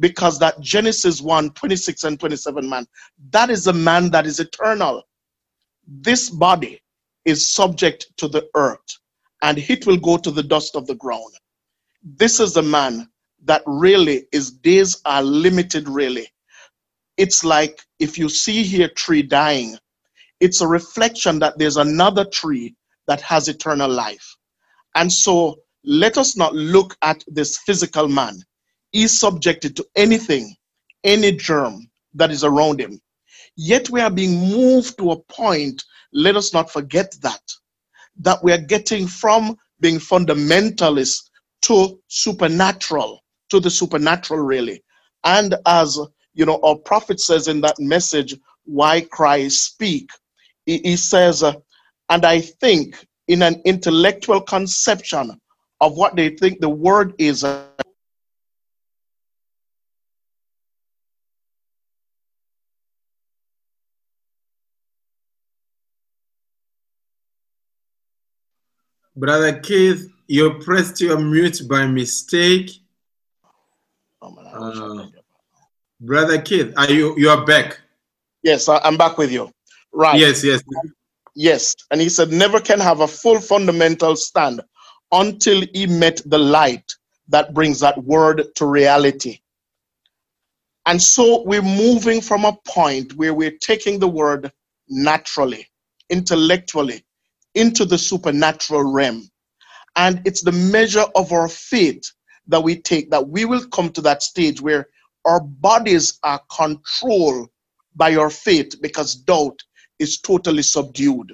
[0.00, 2.86] because that Genesis 1 26 and 27 man,
[3.30, 5.02] that is a man that is eternal.
[5.86, 6.80] This body
[7.24, 8.98] is subject to the earth
[9.42, 11.32] and it will go to the dust of the ground.
[12.02, 13.08] This is a man
[13.44, 16.26] that really his days are limited, really.
[17.16, 19.78] It's like if you see here tree dying,
[20.40, 22.74] it's a reflection that there's another tree
[23.06, 24.36] that has eternal life.
[24.94, 28.42] And so let us not look at this physical man
[28.94, 30.54] is subjected to anything,
[31.02, 33.00] any germ that is around him.
[33.56, 37.42] Yet we are being moved to a point, let us not forget that,
[38.20, 41.28] that we are getting from being fundamentalist
[41.62, 43.20] to supernatural,
[43.50, 44.82] to the supernatural, really.
[45.24, 45.98] And as
[46.34, 48.34] you know, our prophet says in that message,
[48.64, 50.10] Why Cry Speak,
[50.66, 51.54] he, he says, uh,
[52.10, 55.40] and I think in an intellectual conception
[55.80, 57.64] of what they think the word is, uh,
[69.24, 72.70] Brother Keith, you pressed your mute by mistake.
[74.20, 75.06] Uh,
[75.98, 77.80] Brother Keith, are you you are back?
[78.42, 79.50] Yes, I'm back with you.
[79.94, 80.20] Right.
[80.20, 80.62] Yes, yes.
[81.34, 81.74] Yes.
[81.90, 84.60] And he said, never can have a full fundamental stand
[85.10, 86.94] until he met the light
[87.28, 89.38] that brings that word to reality.
[90.84, 94.52] And so we're moving from a point where we're taking the word
[94.90, 95.66] naturally,
[96.10, 97.06] intellectually,
[97.54, 99.28] into the supernatural realm.
[99.96, 102.10] And it's the measure of our faith
[102.48, 104.88] that we take that we will come to that stage where
[105.24, 107.48] our bodies are controlled
[107.94, 109.58] by our faith because doubt
[109.98, 111.32] is totally subdued.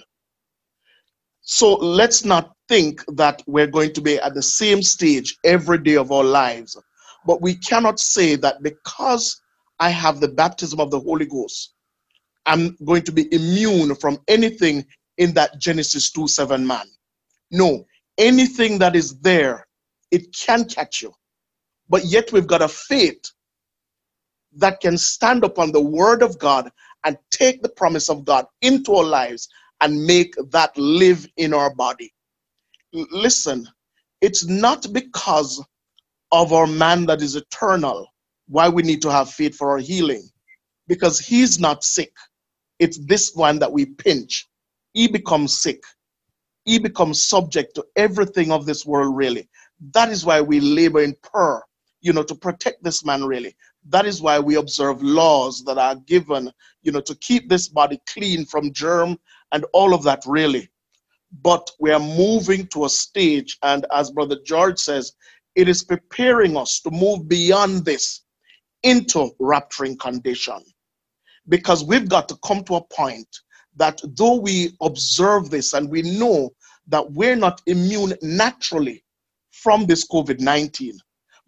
[1.40, 5.96] So let's not think that we're going to be at the same stage every day
[5.96, 6.76] of our lives.
[7.26, 9.40] But we cannot say that because
[9.80, 11.74] I have the baptism of the Holy Ghost,
[12.46, 14.84] I'm going to be immune from anything
[15.20, 16.86] in that Genesis 2 7 man.
[17.52, 17.86] No,
[18.18, 19.66] anything that is there,
[20.12, 21.14] it can catch you.
[21.90, 23.24] But yet we've got a faith
[24.56, 26.70] that can stand upon the word of God
[27.04, 29.48] and take the promise of God into our lives
[29.80, 32.12] and make that live in our body.
[32.94, 33.68] L- listen,
[34.20, 35.64] it's not because
[36.32, 38.08] of our man that is eternal
[38.48, 40.28] why we need to have faith for our healing,
[40.88, 42.12] because he's not sick.
[42.80, 44.48] It's this one that we pinch
[44.92, 45.82] he becomes sick.
[46.64, 49.48] He becomes subject to everything of this world, really.
[49.92, 51.62] That is why we labor in prayer,
[52.00, 53.56] you know, to protect this man, really.
[53.88, 58.00] That is why we observe laws that are given, you know, to keep this body
[58.06, 59.18] clean from germ
[59.52, 60.68] and all of that, really.
[61.42, 65.12] But we are moving to a stage, and as Brother George says,
[65.54, 68.22] it is preparing us to move beyond this
[68.82, 70.60] into rapturing condition.
[71.48, 73.28] Because we've got to come to a point
[73.80, 76.50] that though we observe this and we know
[76.86, 79.02] that we're not immune naturally
[79.50, 80.98] from this COVID 19,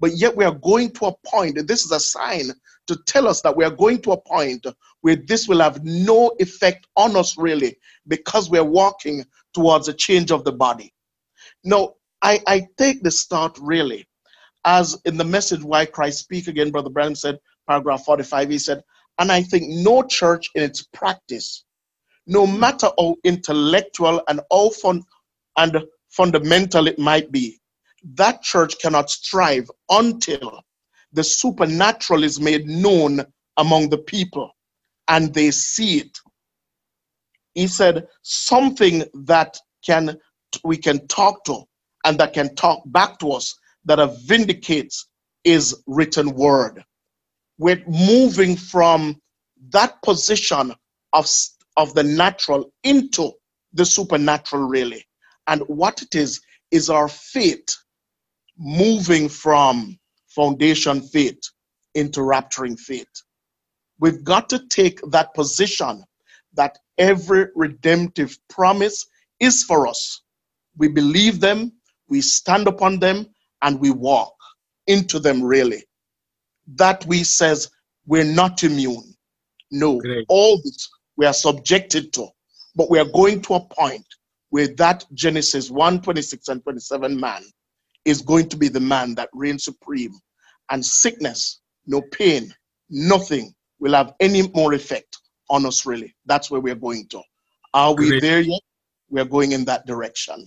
[0.01, 2.51] but yet we are going to a point, and this is a sign
[2.89, 4.67] to tell us that we are going to a point
[5.03, 7.77] where this will have no effect on us really
[8.09, 9.25] because we're walking
[9.55, 10.93] towards a change of the body.
[11.65, 14.09] Now, I, I take the start really
[14.65, 18.83] as in the message Why Cry Speak Again, Brother Branham said, paragraph 45, he said,
[19.19, 21.65] and I think no church in its practice,
[22.27, 25.03] no matter how intellectual and how fun
[25.57, 25.79] and
[26.11, 27.59] fundamental it might be,
[28.15, 30.63] that church cannot strive until
[31.13, 33.25] the supernatural is made known
[33.57, 34.51] among the people
[35.09, 36.19] and they see it.
[37.55, 40.17] He said, something that can
[40.65, 41.63] we can talk to
[42.05, 43.55] and that can talk back to us
[43.85, 45.09] that vindicates
[45.45, 46.85] is written word.
[47.59, 49.21] We're moving from
[49.71, 50.73] that position
[51.13, 51.27] of,
[51.77, 53.33] of the natural into
[53.73, 55.07] the supernatural, really.
[55.47, 57.69] And what it is, is our faith
[58.59, 59.99] moving from
[60.29, 61.41] foundation faith
[61.95, 63.07] into rapturing faith.
[64.01, 66.05] We've got to take that position
[66.55, 69.07] that every redemptive promise
[69.41, 70.23] is for us.
[70.77, 71.73] We believe them,
[72.09, 73.27] we stand upon them,
[73.63, 74.35] and we walk
[74.87, 75.85] into them really.
[76.75, 77.71] That we says
[78.07, 79.15] we're not immune.
[79.71, 80.27] No, Great.
[80.29, 80.89] all this
[81.23, 82.27] we are subjected to,
[82.75, 84.05] but we are going to a point
[84.51, 87.45] where that Genesis 1 26 and 27 man
[88.05, 90.13] is going to be the man that reigns supreme.
[90.73, 92.53] And sickness, no pain,
[92.91, 95.17] nothing will have any more effect
[95.49, 96.13] on us, really.
[96.27, 97.23] That's where we're going to.
[97.73, 98.23] Are we Great.
[98.23, 98.61] there yet?
[99.09, 100.45] We're going in that direction.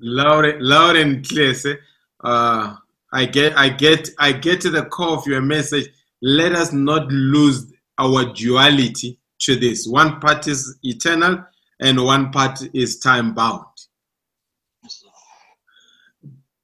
[0.00, 1.52] Loud, loud and clear.
[1.52, 1.76] Say,
[2.24, 2.74] uh,
[3.12, 5.90] I get, I get, I get to the core of your message.
[6.22, 9.86] Let us not lose our duality to this.
[9.86, 11.44] One part is eternal,
[11.80, 13.64] and one part is time bound.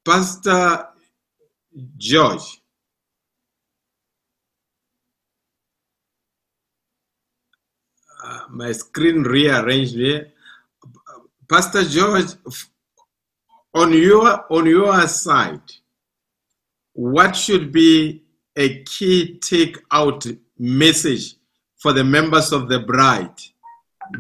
[0.05, 0.89] Pastor
[1.97, 2.61] George.
[8.25, 10.33] Uh, my screen rearranged here.
[11.49, 12.31] Pastor George,
[13.75, 15.61] on your on your side,
[16.93, 18.23] what should be
[18.57, 20.27] a key take out
[20.59, 21.35] message
[21.83, 23.39] for the members of the bride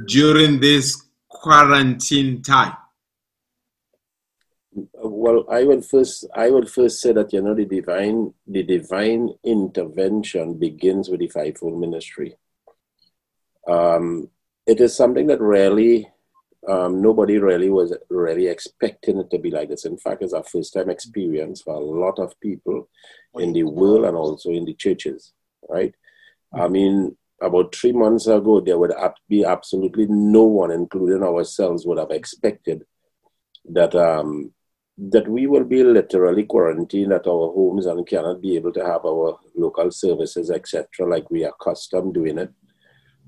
[0.06, 2.76] during this quarantine time?
[5.04, 9.30] well, I will first I would first say that you know the divine the divine
[9.44, 12.36] intervention begins with the fivefold ministry.
[13.68, 14.30] Um,
[14.66, 16.08] it is something that really
[16.68, 19.84] um, nobody really was really expecting it to be like this.
[19.84, 22.88] In fact, it's our first time experience for a lot of people
[23.34, 25.32] in the world and also in the churches.
[25.68, 25.94] Right?
[26.54, 28.93] I mean, about three months ago, there would
[29.28, 32.84] be absolutely no one, including ourselves, would have expected
[33.68, 34.53] that um,
[34.99, 39.05] that we will be literally quarantined at our homes and cannot be able to have
[39.05, 42.51] our local services, etc., like we are accustomed doing it.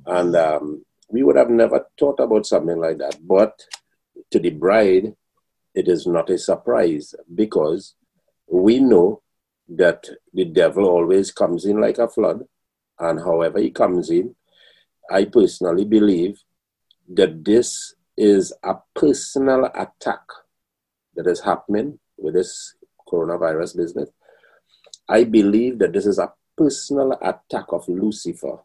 [0.06, 3.16] And um, we would have never thought about something like that.
[3.26, 3.58] But
[4.30, 5.14] to the bride,
[5.74, 7.94] it is not a surprise because
[8.46, 9.22] we know
[9.68, 12.44] that the devil always comes in like a flood.
[12.98, 14.34] And however he comes in,
[15.10, 16.42] I personally believe
[17.12, 20.22] that this is a personal attack
[21.16, 22.74] that is happening with this
[23.08, 24.08] coronavirus business.
[25.08, 28.58] I believe that this is a personal attack of Lucifer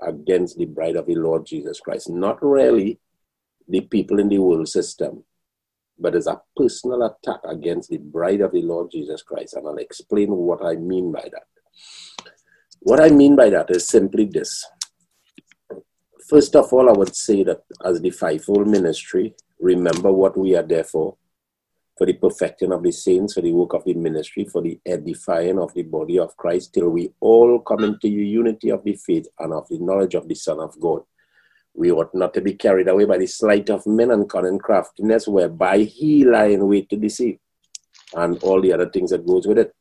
[0.00, 2.08] against the bride of the Lord Jesus Christ.
[2.08, 3.00] Not really
[3.68, 5.24] the people in the world system,
[5.98, 9.54] but it's a personal attack against the bride of the Lord Jesus Christ.
[9.54, 11.46] And I'll explain what I mean by that.
[12.80, 14.66] What I mean by that is simply this.
[16.28, 20.62] First of all, I would say that as the fivefold ministry, remember what we are
[20.62, 21.16] there for
[21.98, 25.58] for the perfecting of the saints, for the work of the ministry, for the edifying
[25.58, 29.28] of the body of Christ, till we all come into the unity of the faith
[29.38, 31.02] and of the knowledge of the Son of God.
[31.74, 35.28] We ought not to be carried away by the sleight of men and cunning craftiness,
[35.28, 37.38] whereby he lie in wait to deceive,
[38.14, 39.74] and all the other things that goes with it.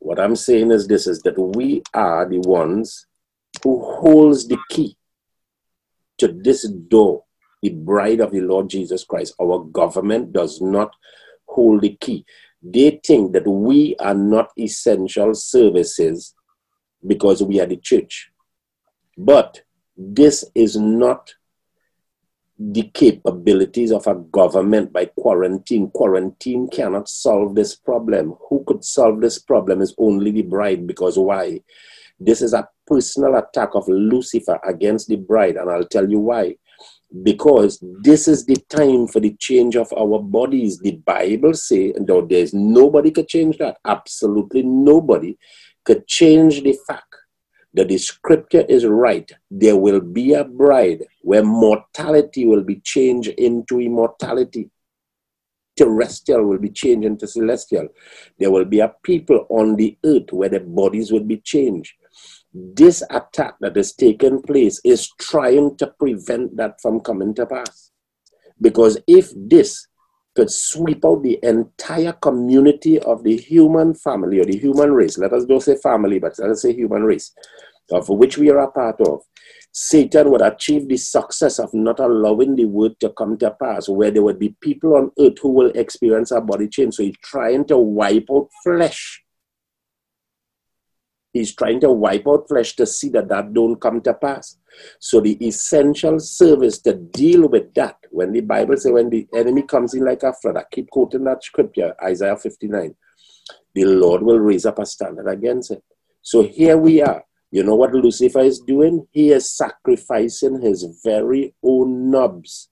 [0.00, 3.06] What I'm saying is this: is that we are the ones
[3.62, 4.96] who holds the key
[6.18, 7.24] to this door,
[7.62, 9.34] the bride of the Lord Jesus Christ.
[9.40, 10.90] Our government does not
[11.46, 12.24] hold the key.
[12.62, 16.34] They think that we are not essential services
[17.06, 18.30] because we are the church.
[19.16, 19.62] But
[19.96, 21.34] this is not
[22.62, 25.90] the capabilities of a government by quarantine.
[25.90, 28.34] Quarantine cannot solve this problem.
[28.48, 31.60] Who could solve this problem is only the bride because why?
[32.18, 36.56] This is a personal attack of Lucifer against the bride, and I'll tell you why
[37.22, 40.78] because this is the time for the change of our bodies.
[40.78, 43.78] The Bible say, though there's nobody could change that.
[43.84, 45.36] Absolutely nobody
[45.84, 47.09] could change the fact
[47.74, 49.30] that the scripture is right.
[49.50, 54.70] There will be a bride where mortality will be changed into immortality.
[55.76, 57.88] Terrestrial will be changed into celestial.
[58.38, 61.92] There will be a people on the earth where the bodies will be changed.
[62.52, 67.92] This attack that is taking place is trying to prevent that from coming to pass.
[68.60, 69.86] Because if this
[70.40, 75.18] could sweep out the entire community of the human family or the human race.
[75.18, 77.32] Let us don't say family, but let us say human race,
[77.92, 79.20] of which we are a part of.
[79.72, 84.10] Satan would achieve the success of not allowing the word to come to pass, where
[84.10, 86.94] there would be people on earth who will experience a body change.
[86.94, 89.22] So he's trying to wipe out flesh
[91.32, 94.56] He's trying to wipe out flesh to see that that don't come to pass.
[94.98, 99.62] So the essential service to deal with that, when the Bible says when the enemy
[99.62, 102.94] comes in like a flood, I keep quoting that scripture, Isaiah 59,
[103.74, 105.82] the Lord will raise up a standard against it.
[106.22, 107.24] So here we are.
[107.52, 109.06] You know what Lucifer is doing?
[109.10, 112.68] He is sacrificing his very own nubs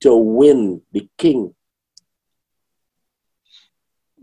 [0.00, 1.54] to win the king.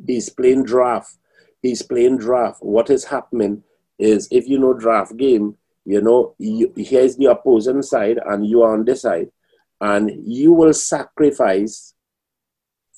[0.05, 1.17] He's playing draft.
[1.61, 2.59] He's playing draft.
[2.61, 3.63] What is happening?
[3.99, 5.55] Is if you know draft game,
[5.85, 9.29] you know, you, here's the opposing side and you are on this side,
[9.81, 11.93] and you will sacrifice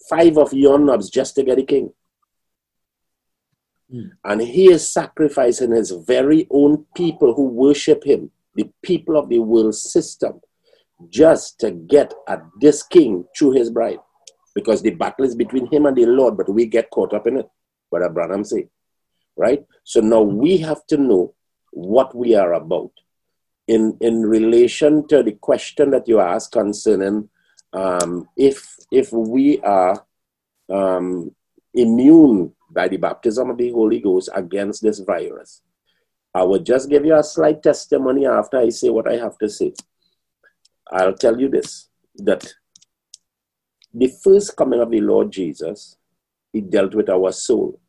[0.09, 1.91] five of your nubs just to get a king.
[3.93, 4.11] Mm.
[4.23, 9.39] And he is sacrificing his very own people who worship him, the people of the
[9.39, 10.41] world system,
[11.09, 13.99] just to get at this king through his bride.
[14.53, 17.37] Because the battle is between him and the Lord, but we get caught up in
[17.37, 17.49] it.
[17.89, 18.67] What Abraham say
[19.37, 19.65] right?
[19.83, 21.33] So now we have to know
[21.71, 22.91] what we are about.
[23.67, 27.29] In, in relation to the question that you asked concerning
[27.73, 30.05] um, if, if we are
[30.69, 31.33] um,
[31.73, 35.61] immune by the baptism of the Holy Ghost against this virus,
[36.33, 39.49] I will just give you a slight testimony after I say what I have to
[39.49, 39.73] say.
[40.91, 42.53] I'll tell you this that
[43.93, 45.97] the first coming of the Lord Jesus,
[46.53, 47.79] he dealt with our soul.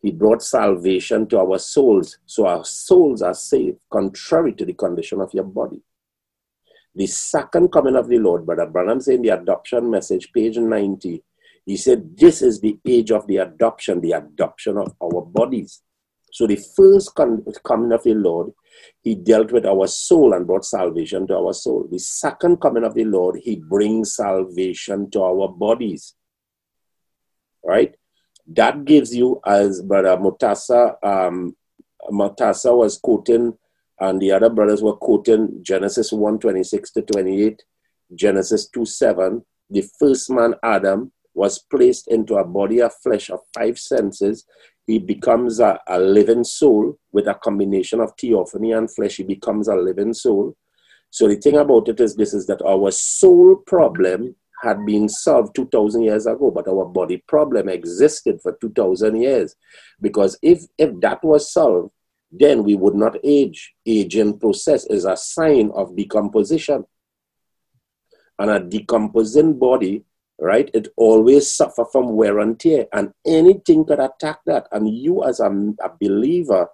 [0.00, 5.20] He brought salvation to our souls, so our souls are saved, contrary to the condition
[5.20, 5.82] of your body.
[6.94, 11.22] The second coming of the Lord, Brother Branham said in the adoption message, page 90,
[11.66, 15.82] he said, This is the age of the adoption, the adoption of our bodies.
[16.32, 18.52] So the first coming of the Lord,
[19.02, 21.86] he dealt with our soul and brought salvation to our soul.
[21.90, 26.14] The second coming of the Lord, he brings salvation to our bodies.
[27.64, 27.94] Right?
[28.48, 31.54] That gives you, as Brother Mutasa, um,
[32.10, 33.56] Mutasa was quoting,
[34.00, 37.62] and the other brothers were quoting Genesis 1 26 to 28,
[38.14, 39.44] Genesis 2 7.
[39.70, 44.46] The first man, Adam, was placed into a body of flesh of five senses.
[44.86, 49.16] He becomes a, a living soul with a combination of theophany and flesh.
[49.16, 50.56] He becomes a living soul.
[51.10, 55.54] So the thing about it is this is that our soul problem had been solved
[55.54, 59.54] 2000 years ago but our body problem existed for 2000 years.
[60.00, 61.90] Because if if that was solved
[62.30, 63.74] then we would not age.
[63.86, 66.84] Aging process is a sign of decomposition.
[68.38, 70.04] And a decomposing body
[70.40, 72.86] right it always suffer from wear and tear.
[72.92, 74.68] And anything could attack that.
[74.72, 76.68] And you as a, a believer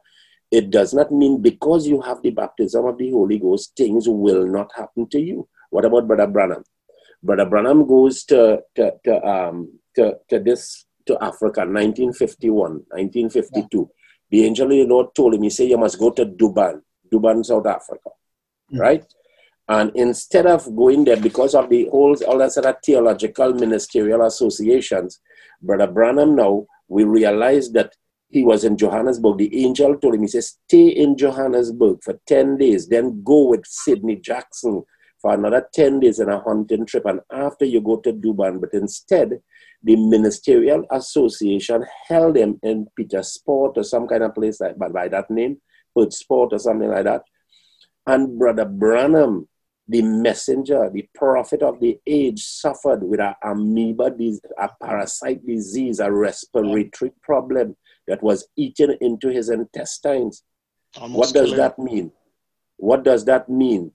[0.51, 4.47] it does not mean because you have the baptism of the holy ghost things will
[4.47, 5.49] not happen to you.
[5.71, 6.65] What about brother branham
[7.25, 12.59] Brother Branham goes to, to, to, um, to, to this, to Africa, 1951,
[12.91, 13.79] 1952.
[13.79, 13.85] Yeah.
[14.31, 17.43] The angel of the Lord told him, he said, you must go to Durban, Durban,
[17.43, 18.11] South Africa,
[18.71, 18.79] mm-hmm.
[18.79, 19.05] right?
[19.69, 24.27] And instead of going there, because of the whole, all that sort of theological ministerial
[24.27, 25.21] associations,
[25.63, 27.95] Brother Branham now, we realize that
[28.29, 29.39] he was in Johannesburg.
[29.39, 33.65] The angel told him, he says, stay in Johannesburg for 10 days, then go with
[33.65, 34.83] Sidney Jackson
[35.25, 38.61] for another 10 days in a hunting trip, and after you go to Durban.
[38.61, 39.41] But instead,
[39.83, 45.09] the Ministerial Association held him in Pietersport or some kind of place like but by
[45.09, 45.63] that name,
[46.11, 47.23] Sport or something like that.
[48.07, 49.49] And Brother Branham,
[49.89, 56.01] the messenger, the prophet of the age, suffered with an amoeba, disease, a parasite disease,
[56.01, 57.77] a respiratory problem
[58.09, 60.43] that was eaten into his intestines.
[61.01, 62.13] Almost what does that mean?
[62.77, 63.93] What does that mean?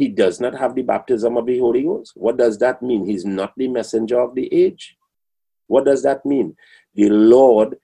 [0.00, 2.12] He does not have the baptism of the Holy Ghost.
[2.14, 3.04] What does that mean?
[3.04, 4.96] He's not the messenger of the age.
[5.66, 6.56] What does that mean?
[6.94, 7.76] The Lord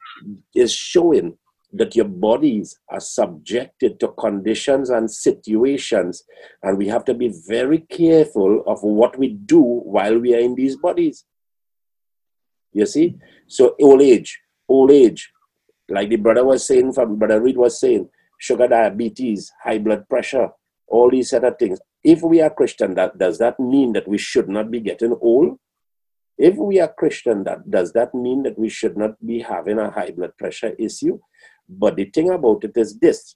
[0.54, 1.36] is showing
[1.74, 6.24] that your bodies are subjected to conditions and situations,
[6.62, 10.54] and we have to be very careful of what we do while we are in
[10.54, 11.26] these bodies.
[12.72, 13.16] You see?
[13.46, 15.30] So, old age, old age,
[15.90, 20.48] like the brother was saying, from Brother Reed was saying, sugar diabetes, high blood pressure,
[20.86, 21.80] all these other things.
[22.02, 25.58] If we are Christian, that does that mean that we should not be getting old?
[26.38, 29.90] If we are Christian, that does that mean that we should not be having a
[29.90, 31.18] high blood pressure issue?
[31.68, 33.34] But the thing about it is this.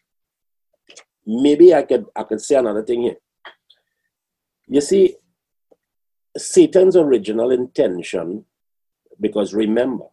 [1.26, 3.16] Maybe I could I could say another thing here.
[4.68, 5.16] You see,
[6.36, 8.44] Satan's original intention,
[9.20, 10.06] because remember,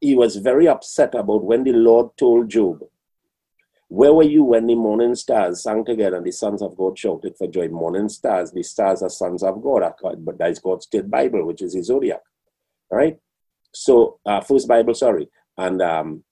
[0.00, 2.82] he was very upset about when the Lord told Job
[3.88, 7.36] where were you when the morning stars sang together and the sons of God shouted
[7.36, 7.68] for joy?
[7.68, 11.62] Morning stars, the stars are sons of God, but that is God's state Bible, which
[11.62, 12.20] is the zodiac.
[12.90, 13.18] Right?
[13.72, 15.28] So, uh, first Bible, sorry.
[15.56, 16.24] And um,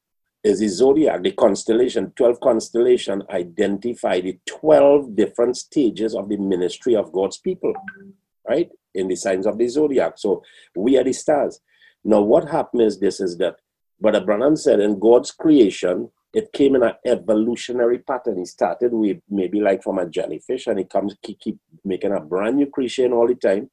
[0.45, 6.95] is the zodiac, the constellation, 12 constellation identify the 12 different stages of the ministry
[6.95, 7.73] of God's people,
[8.49, 8.71] right?
[8.95, 10.15] In the signs of the zodiac.
[10.17, 10.43] So
[10.77, 11.61] we are the stars.
[12.05, 13.57] Now, what happened is this is that
[14.01, 18.37] Brother Branham said in God's creation, it came in an evolutionary pattern.
[18.37, 22.21] He started with maybe like from a jellyfish, and he comes keep, keep making a
[22.21, 23.71] brand new creation all the time.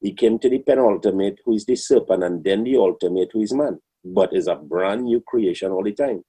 [0.00, 3.52] He came to the penultimate, who is the serpent, and then the ultimate, who is
[3.52, 3.80] man.
[4.02, 6.24] But is a brand new creation all the time.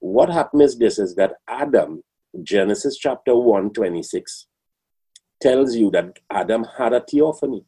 [0.00, 2.02] What happened is this: is that Adam,
[2.42, 4.46] Genesis chapter 1, 26,
[5.40, 7.64] tells you that Adam had a theophany.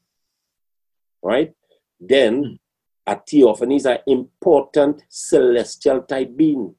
[1.22, 1.54] Right?
[1.98, 2.58] Then
[3.06, 6.74] a theophany is an important celestial type being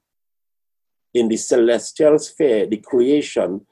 [1.13, 3.65] in the celestial sphere, the creation,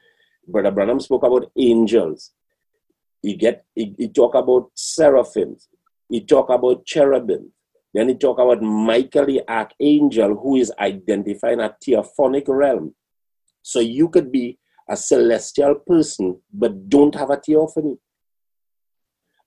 [0.47, 2.31] Brother Branham spoke about angels.
[3.21, 5.67] He get he, he talk about seraphims.
[6.09, 7.51] He talk about cherubim.
[7.93, 12.95] Then he talk about Michael the archangel, who is identifying a theophanic realm.
[13.61, 14.57] So you could be
[14.89, 17.97] a celestial person, but don't have a theophany.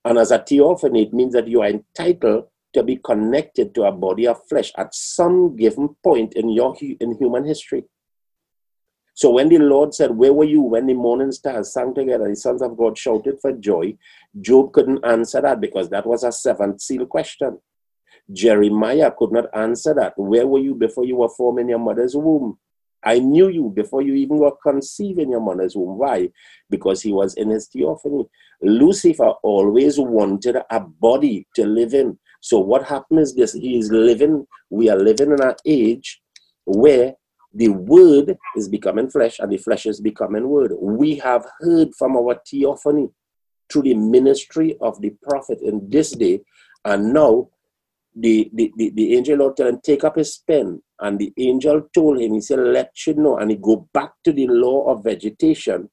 [0.05, 3.93] And as a theophany, it means that you are entitled to be connected to a
[3.93, 7.85] body of flesh at some given point in your in human history.
[9.15, 12.28] So when the Lord said, Where were you when the morning stars sang together?
[12.28, 13.97] The sons of God shouted for joy.
[14.40, 17.59] Job couldn't answer that because that was a seventh seal question.
[18.32, 20.15] Jeremiah could not answer that.
[20.16, 22.59] Where were you before you were formed in your mother's womb?
[23.05, 25.99] I knew you before you even were conceived in your mother's womb.
[25.99, 26.31] Why?
[26.70, 28.27] Because he was in his theophany.
[28.62, 32.19] Lucifer always wanted a body to live in.
[32.43, 36.20] So what happened is this he is living, we are living in an age
[36.64, 37.14] where
[37.55, 40.73] the word is becoming flesh and the flesh is becoming word.
[40.81, 43.10] We have heard from our theophany
[43.70, 46.40] through the ministry of the prophet in this day,
[46.85, 47.48] and now
[48.16, 50.82] the, the, the, the angel Lord tell him, take up his pen.
[51.01, 53.39] And the angel told him, he said, let you know.
[53.39, 55.89] And he go back to the law of vegetation,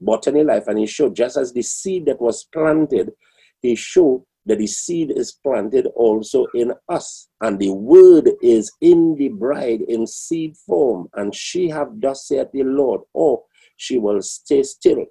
[0.00, 3.12] botany life, and he showed just as the seed that was planted,
[3.60, 9.14] he showed that the seed is planted also in us, and the word is in
[9.16, 13.42] the bride in seed form, and she have thus said the Lord, or
[13.76, 15.06] she will stay still.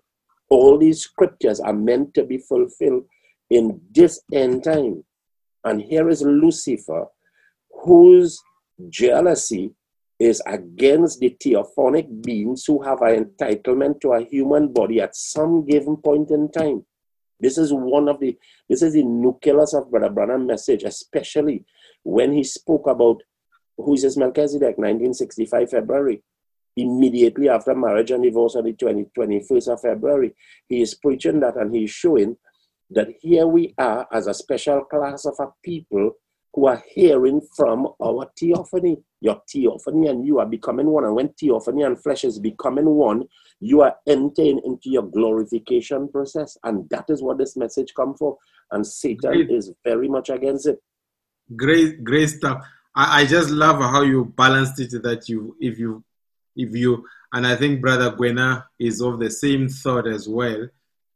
[0.49, 3.05] All these scriptures are meant to be fulfilled
[3.49, 5.03] in this end time.
[5.63, 7.05] And here is Lucifer,
[7.83, 8.41] whose
[8.89, 9.73] jealousy
[10.19, 15.65] is against the theophanic beings who have an entitlement to a human body at some
[15.65, 16.85] given point in time.
[17.41, 18.37] This is one of the,
[18.69, 21.65] this is the nucleus of Brother Branham's message, especially
[22.03, 23.21] when he spoke about
[23.77, 26.23] who is Melchizedek, 1965 February.
[26.77, 30.33] Immediately after marriage and divorce on the 20, 21st of February,
[30.69, 32.37] he is preaching that and he is showing
[32.91, 36.11] that here we are as a special class of a people
[36.53, 38.97] who are hearing from our theophany.
[39.21, 41.05] Your theophany and you are becoming one.
[41.05, 43.23] And when theophany and flesh is becoming one,
[43.61, 46.57] you are entering into your glorification process.
[46.63, 48.37] And that is what this message come for.
[48.71, 49.51] And Satan great.
[49.51, 50.79] is very much against it.
[51.55, 52.65] Great, great stuff.
[52.95, 56.03] I, I just love how you balanced it that you if you
[56.55, 60.67] if you and I think Brother Gwena is of the same thought as well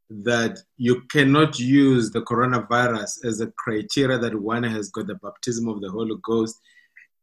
[0.09, 5.67] that you cannot use the coronavirus as a criteria that one has got the baptism
[5.67, 6.61] of the Holy Ghost.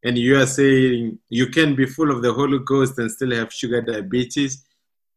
[0.05, 3.53] And you are saying you can be full of the Holy Ghost and still have
[3.53, 4.65] sugar diabetes.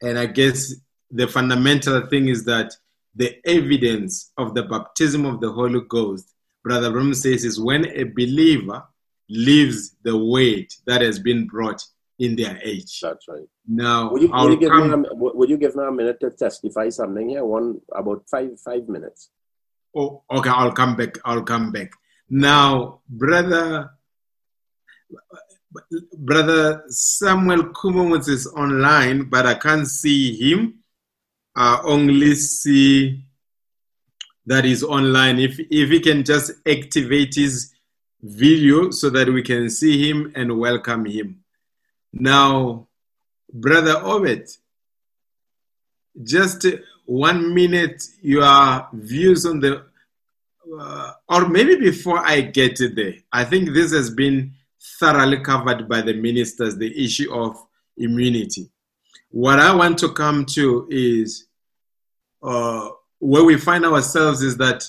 [0.02, 0.74] And I guess
[1.12, 2.74] the fundamental thing is that
[3.16, 8.04] the evidence of the baptism of the Holy Ghost, Brother Branham says, is when a
[8.04, 8.84] believer
[9.30, 11.82] leaves the weight that has been brought
[12.20, 13.00] in their age.
[13.02, 13.48] That's right.
[13.68, 16.20] Now, would you, would you give come, me a, would you give me a minute
[16.22, 17.44] to testify something here?
[17.44, 19.30] One about five five minutes.
[19.96, 20.50] Oh, okay.
[20.50, 21.18] I'll come back.
[21.26, 21.92] I'll come back.
[22.30, 23.92] Now, brother,
[26.18, 30.76] brother Samuel Kumowitz is online, but I can't see him.
[31.56, 33.24] I only see
[34.46, 35.40] that he's online.
[35.40, 37.74] If if he can just activate his
[38.22, 41.44] video so that we can see him and welcome him.
[42.12, 42.88] Now,
[43.54, 44.50] Brother Obed,
[46.24, 46.66] just
[47.06, 49.86] one minute, your views on the,
[50.80, 54.54] uh, or maybe before I get there, I think this has been
[55.00, 57.58] thoroughly covered by the ministers, the issue of
[57.98, 58.70] immunity.
[59.30, 61.48] What I want to come to is
[62.42, 62.90] uh,
[63.20, 64.88] where we find ourselves is that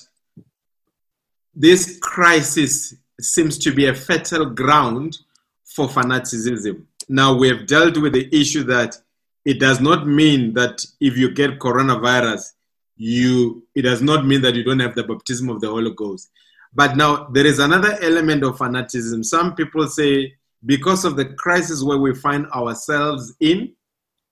[1.55, 5.17] this crisis seems to be a fertile ground
[5.65, 6.87] for fanaticism.
[7.09, 8.97] Now, we have dealt with the issue that
[9.45, 12.53] it does not mean that if you get coronavirus,
[12.97, 16.29] you it does not mean that you don't have the baptism of the Holy Ghost.
[16.77, 19.23] But now there is another element of fanaticism.
[19.23, 23.73] Some people say because of the crisis where we find ourselves in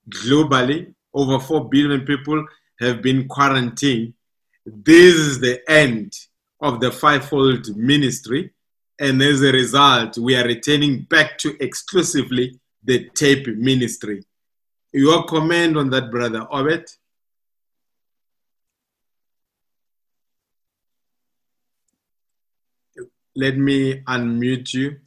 [0.09, 2.45] globally, over 4 billion people
[2.79, 4.13] have been quarantined.
[4.63, 6.13] This is the end
[6.61, 8.51] of the fivefold ministry.
[8.99, 14.23] And as a result, we are returning back to exclusively the tape ministry.
[14.93, 16.85] Your comment on that, Brother Obed?
[23.35, 24.99] Let me unmute you.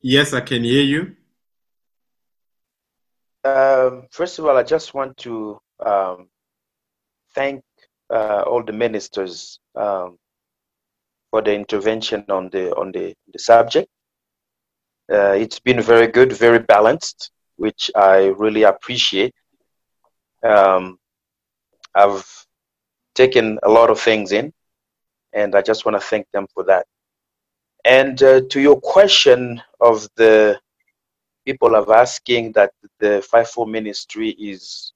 [0.00, 1.16] Yes, I can hear you.
[3.44, 6.28] Um, first of all, I just want to um,
[7.34, 7.62] thank
[8.08, 10.18] uh, all the ministers um,
[11.30, 13.88] for the intervention on the on the, the subject.
[15.12, 19.34] Uh, it's been very good, very balanced, which I really appreciate.
[20.42, 20.98] Um,
[21.94, 22.26] I've
[23.14, 24.52] taken a lot of things in,
[25.36, 26.86] and I just want to thank them for that.
[27.84, 30.58] And uh, to your question of the
[31.44, 34.92] people of asking that the fivefold ministry is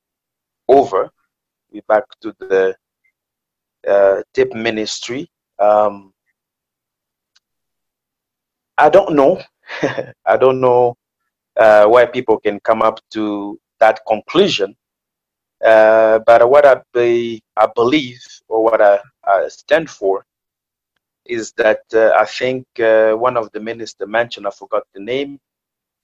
[0.67, 1.11] over,
[1.71, 2.75] we're back to the
[3.87, 5.31] uh, tape ministry.
[5.59, 6.13] Um,
[8.79, 9.43] I don't know.
[10.25, 10.97] I don't know
[11.57, 14.75] uh, why people can come up to that conclusion.
[15.63, 20.25] Uh, but what I, be, I believe or what I, I stand for
[21.31, 25.39] is that uh, I think uh, one of the ministers mentioned, I forgot the name,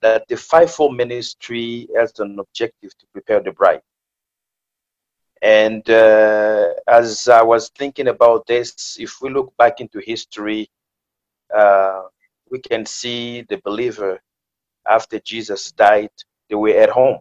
[0.01, 3.81] that the fivefold ministry has an objective to prepare the bride.
[5.41, 10.69] And uh, as I was thinking about this, if we look back into history,
[11.55, 12.03] uh,
[12.49, 14.19] we can see the believer
[14.87, 16.09] after Jesus died,
[16.49, 17.19] they were at home.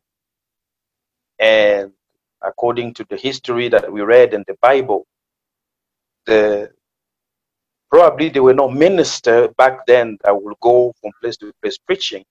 [1.39, 1.93] And
[2.41, 5.07] according to the history that we read in the Bible,
[6.27, 6.71] the
[7.91, 12.25] probably there were no minister back then that would go from place to place preaching,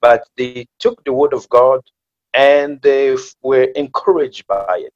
[0.00, 1.80] but they took the word of God
[2.34, 4.92] and they were encouraged by it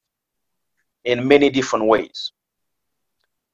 [1.04, 2.32] in many different ways.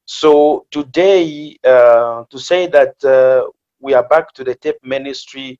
[0.05, 3.51] So today, uh, to say that uh,
[3.81, 5.59] we are back to the tape ministry,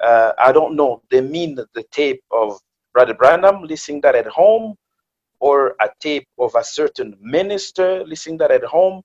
[0.00, 1.02] uh, I don't know.
[1.10, 2.58] They mean the tape of
[2.92, 4.74] Brother Branham listening that at home,
[5.40, 9.02] or a tape of a certain minister listening that at home.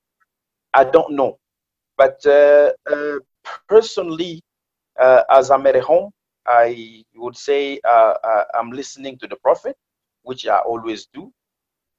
[0.76, 1.39] I don't know.
[1.97, 3.19] But uh, uh,
[3.68, 4.43] personally,
[4.99, 6.11] uh, as I'm at home,
[6.45, 9.77] I would say I'm listening to the prophet,
[10.23, 11.31] which I always do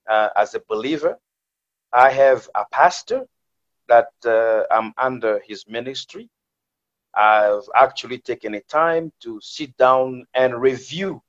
[0.08, 1.18] uh, as a believer.
[1.92, 3.26] I have a pastor
[3.88, 6.28] that uh, I'm under his ministry.
[7.14, 11.22] I've actually taken a time to sit down and review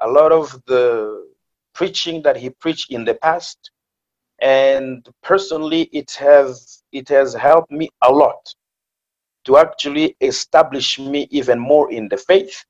[0.00, 1.28] a lot of the
[1.74, 3.70] preaching that he preached in the past.
[4.40, 8.54] And personally, it has, it has helped me a lot
[9.44, 12.64] to actually establish me even more in the faith.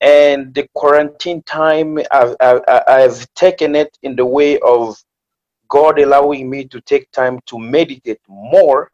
[0.00, 5.02] And the quarantine time I've, I've, taken it in the way of
[5.68, 8.90] god allowing me to take time to meditate more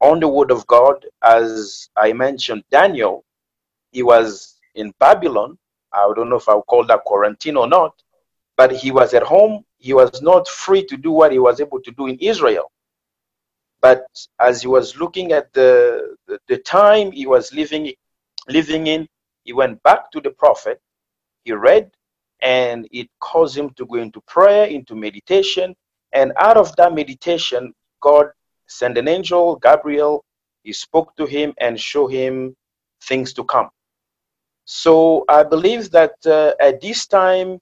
[0.00, 1.06] on the word of god.
[1.22, 3.24] As i mentioned daniel
[3.92, 5.58] he was in babylon.
[5.92, 7.94] I don't know if i'll call that quarantine or not
[8.56, 11.80] but he was at home he was not free to do what he was able
[11.80, 12.70] to do in israel
[13.80, 14.04] but
[14.40, 15.70] as he was looking at the
[16.26, 17.92] the, the time he was living
[18.48, 19.08] living in
[19.44, 20.80] he went back to the prophet,
[21.44, 21.90] he read,
[22.40, 25.74] and it caused him to go into prayer, into meditation.
[26.12, 28.26] And out of that meditation, God
[28.68, 30.24] sent an angel, Gabriel.
[30.62, 32.54] He spoke to him and showed him
[33.02, 33.70] things to come.
[34.64, 37.58] So I believe that uh, at this time,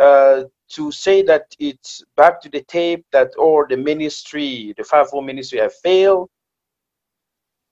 [0.00, 5.26] uh, to say that it's back to the tape that or the ministry, the fivefold
[5.26, 6.28] ministry have failed,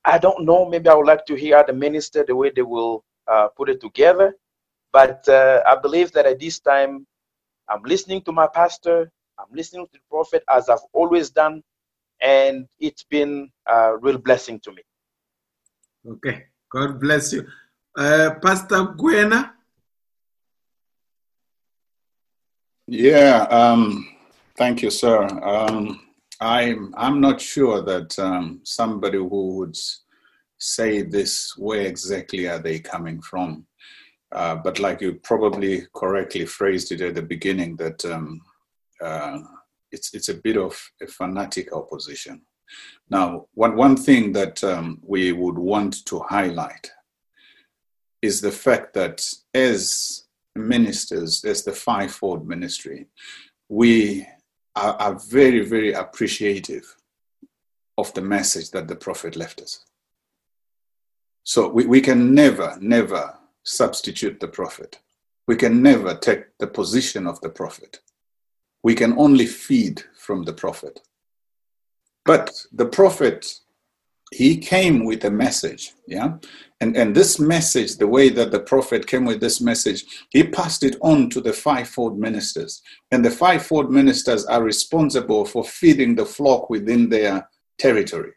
[0.05, 0.69] I don't know.
[0.69, 3.81] Maybe I would like to hear the minister the way they will uh, put it
[3.81, 4.35] together.
[4.93, 7.06] But uh, I believe that at this time,
[7.69, 11.62] I'm listening to my pastor, I'm listening to the prophet as I've always done,
[12.20, 14.82] and it's been a real blessing to me.
[16.06, 17.47] Okay, God bless you.
[17.97, 19.52] Uh, pastor Gwena,
[22.94, 24.06] Yeah, um,
[24.59, 25.24] thank you, sir.
[25.24, 26.09] Um,
[26.43, 29.78] I'm I'm not sure that um, somebody who would
[30.59, 33.66] say this where exactly are they coming from,
[34.31, 38.43] uh, but like you probably correctly phrased it at the beginning, that um,
[39.01, 39.39] uh,
[39.90, 42.43] it's it's a bit of a fanatic opposition.
[43.09, 46.90] Now, one one thing that um, we would want to highlight
[48.20, 50.22] is the fact that as
[50.54, 53.06] ministers, as the fivefold ministry,
[53.68, 54.26] we
[54.76, 56.96] are, are very, very appreciative
[57.98, 59.84] of the message that the prophet left us.
[61.44, 65.00] So we, we can never, never substitute the prophet.
[65.46, 68.00] We can never take the position of the prophet.
[68.82, 71.00] We can only feed from the prophet.
[72.24, 73.58] But the prophet,
[74.32, 76.34] he came with a message, yeah?
[76.82, 80.82] And, and this message, the way that the prophet came with this message, he passed
[80.82, 82.82] it on to the fivefold ministers.
[83.12, 87.48] And the fivefold ministers are responsible for feeding the flock within their
[87.78, 88.32] territory.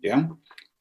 [0.00, 0.28] Yeah?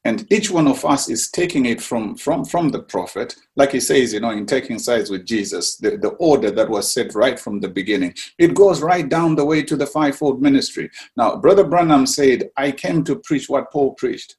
[0.06, 3.82] And each one of us is taking it from, from, from the prophet, like he
[3.82, 7.38] says, you know, in taking sides with Jesus, the, the order that was set right
[7.38, 8.14] from the beginning.
[8.40, 10.90] It goes right down the way to the fivefold ministry.
[11.18, 14.38] Now, Brother Branham said, I came to preach what Paul preached.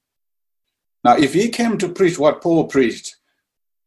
[1.05, 3.17] Now, if he came to preach what Paul preached,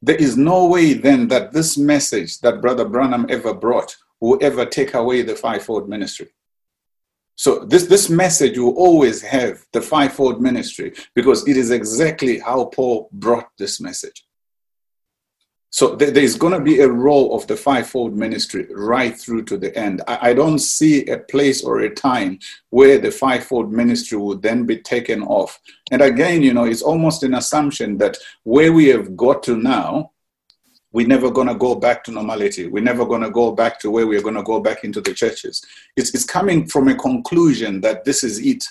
[0.02, 4.66] there is no way then that this message that Brother Branham ever brought will ever
[4.66, 6.30] take away the fivefold ministry.
[7.36, 12.66] So this, this message will always have the fivefold ministry because it is exactly how
[12.66, 14.27] Paul brought this message.
[15.70, 19.78] So there's going to be a role of the fivefold ministry right through to the
[19.78, 20.02] end.
[20.08, 22.40] I, I don't see a place or a time
[22.70, 25.60] where the fivefold ministry would then be taken off.
[25.92, 30.12] And again, you know, it's almost an assumption that where we have got to now,
[30.94, 32.68] we're never going to go back to normality.
[32.68, 35.14] We're never going to go back to where we're going to go back into the
[35.14, 35.64] churches.
[35.98, 38.64] It's, it's coming from a conclusion that this is it.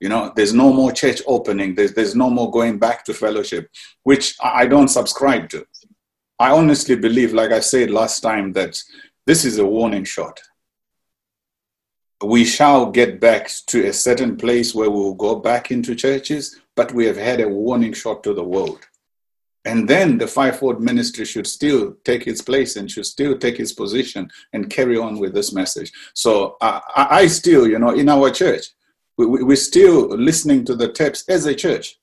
[0.00, 1.74] You know, there's no more church opening.
[1.74, 3.70] There's, there's no more going back to fellowship,
[4.02, 5.66] which I don't subscribe to.
[6.38, 8.82] I honestly believe, like I said last time, that
[9.26, 10.40] this is a warning shot.
[12.24, 16.60] We shall get back to a certain place where we will go back into churches,
[16.74, 18.80] but we have had a warning shot to the world.
[19.64, 23.72] And then the fivefold ministry should still take its place and should still take its
[23.72, 25.92] position and carry on with this message.
[26.14, 28.66] So I, I still, you know, in our church,
[29.18, 31.98] we, we, we're still listening to the tapes as a church.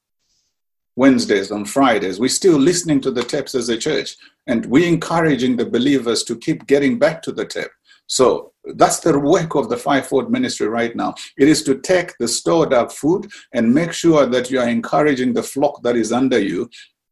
[0.96, 2.20] Wednesdays, on Fridays.
[2.20, 4.16] We're still listening to the tapes as a church,
[4.48, 7.72] and we're encouraging the believers to keep getting back to the tape.
[8.08, 11.16] So that's the work of the fivefold ministry right now.
[11.38, 15.34] It is to take the stored up food and make sure that you are encouraging
[15.34, 16.70] the flock that is under you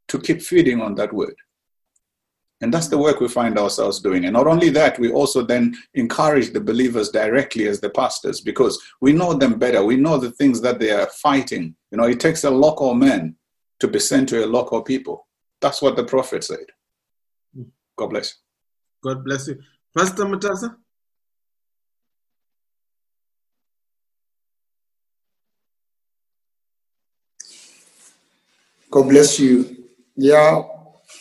[0.10, 1.36] to keep feeding on that word.
[2.62, 4.26] And that's the work we find ourselves doing.
[4.26, 8.80] And not only that, we also then encourage the believers directly as the pastors because
[9.02, 9.84] we know them better.
[9.84, 11.76] We know the things that they are fighting.
[11.90, 13.36] You know, it takes a local man
[13.82, 15.28] to be sent to a local people.
[15.60, 16.66] That's what the prophet said.
[17.98, 18.36] God bless.
[19.04, 19.60] God bless you.
[19.96, 20.76] Pastor Mutasa?
[28.90, 29.86] God bless you.
[30.16, 30.62] Yeah,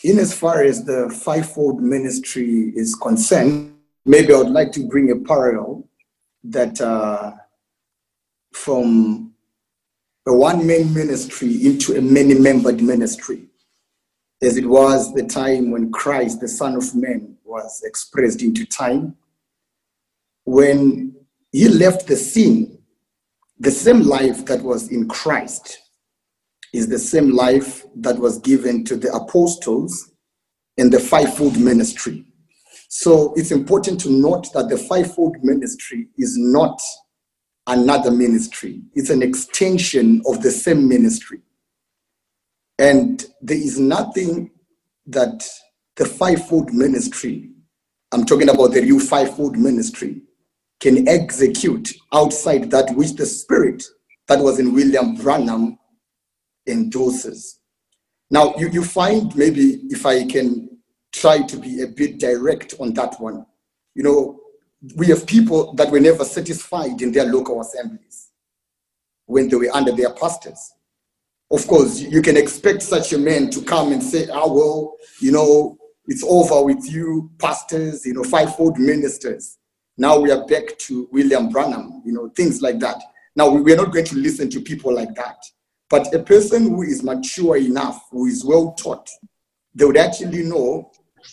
[0.03, 3.75] in as far as the fivefold ministry is concerned,
[4.05, 5.87] maybe I would like to bring a parallel
[6.43, 7.31] that uh,
[8.51, 9.30] from
[10.27, 13.45] a one man ministry into a many membered ministry,
[14.41, 19.15] as it was the time when Christ, the Son of Man, was expressed into time.
[20.45, 21.15] When
[21.51, 22.77] he left the scene,
[23.59, 25.79] the same life that was in Christ
[26.73, 30.11] is the same life that was given to the apostles
[30.77, 32.25] in the fivefold ministry.
[32.89, 36.81] So it's important to note that the fivefold ministry is not
[37.67, 38.81] another ministry.
[38.93, 41.41] It's an extension of the same ministry.
[42.79, 44.51] And there is nothing
[45.07, 45.47] that
[45.95, 47.51] the fivefold ministry,
[48.11, 50.23] I'm talking about the new fivefold ministry,
[50.79, 53.83] can execute outside that which the spirit
[54.27, 55.77] that was in William Branham
[56.67, 57.59] endorses.
[58.31, 60.69] Now, you, you find maybe if I can
[61.13, 63.45] try to be a bit direct on that one,
[63.93, 64.40] you know,
[64.95, 68.29] we have people that were never satisfied in their local assemblies
[69.25, 70.73] when they were under their pastors.
[71.51, 75.31] Of course, you can expect such a man to come and say, ah, well, you
[75.31, 79.57] know, it's over with you, pastors, you know, fivefold ministers.
[79.97, 83.01] Now we are back to William Branham, you know, things like that.
[83.35, 85.43] Now we are not going to listen to people like that.
[85.89, 89.09] But a person who is mature enough, who is well taught,
[89.75, 90.91] they would actually know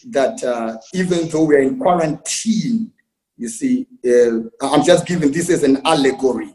[0.08, 2.92] that uh, even though we are in quarantine
[3.38, 6.54] You see, uh, I'm just giving this as an allegory.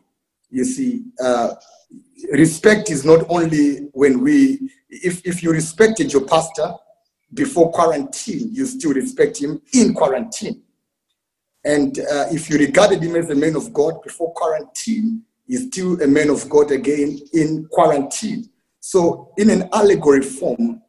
[0.49, 1.55] You see, uh,
[2.33, 6.73] respect is not only when we, if, if you respected your pastor
[7.33, 10.61] before quarantine, you still respect him in quarantine.
[11.63, 16.01] And uh, if you regarded him as a man of God before quarantine, he's still
[16.01, 18.49] a man of God again in quarantine.
[18.81, 20.81] So, in an allegory form,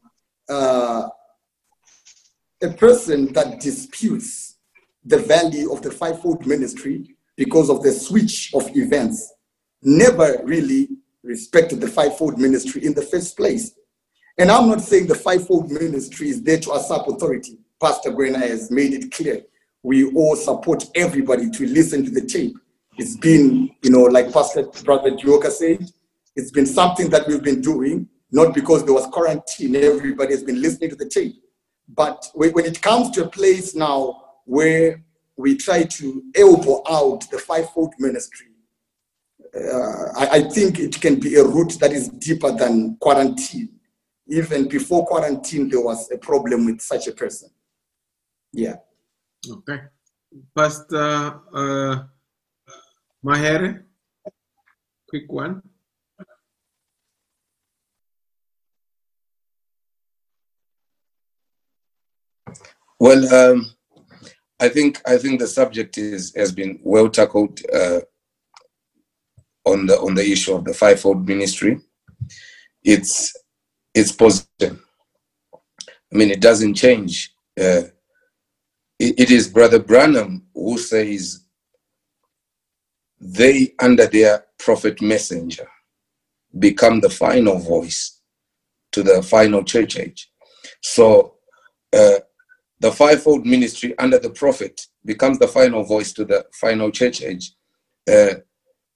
[0.49, 1.07] uh,
[2.61, 4.54] a person that disputes
[5.05, 9.33] the value of the fivefold ministry because of the switch of events
[9.83, 10.89] never really
[11.23, 13.71] respected the fivefold ministry in the first place.
[14.37, 17.57] And I'm not saying the fivefold ministry is there to usurp authority.
[17.81, 19.41] Pastor Gwena has made it clear.
[19.83, 22.57] We all support everybody to listen to the tape.
[22.97, 25.89] It's been, you know, like Pastor Brother Dioka said,
[26.35, 30.61] it's been something that we've been doing, not because there was quarantine, everybody has been
[30.61, 31.35] listening to the tape.
[31.87, 35.03] But when it comes to a place now where
[35.37, 38.47] we try to elbow out the fivefold ministry,
[39.55, 43.69] uh, I, I, think it can be a route that is deeper than quarantine.
[44.27, 47.49] Even before quarantine, there was a problem with such a person.
[48.51, 48.77] Yeah.
[49.49, 49.81] Okay.
[50.55, 52.03] Pastor uh,
[53.23, 53.83] Mahere,
[55.07, 55.61] quick one.
[62.99, 63.74] Well, um,
[64.59, 68.01] I think I think the subject is has been well tackled uh,
[69.65, 71.79] on the on the issue of the fivefold ministry.
[72.83, 73.35] It's
[73.93, 74.81] it's positive.
[75.53, 77.33] I mean, it doesn't change.
[77.59, 77.91] Uh,
[78.99, 81.45] it, it is Brother Branham who says
[83.19, 85.67] they, under their prophet messenger,
[86.57, 88.21] become the final voice
[88.91, 90.31] to the final church age.
[90.81, 91.35] So
[91.93, 92.19] uh,
[92.79, 97.53] the fivefold ministry under the prophet becomes the final voice to the final church age.
[98.09, 98.35] Uh,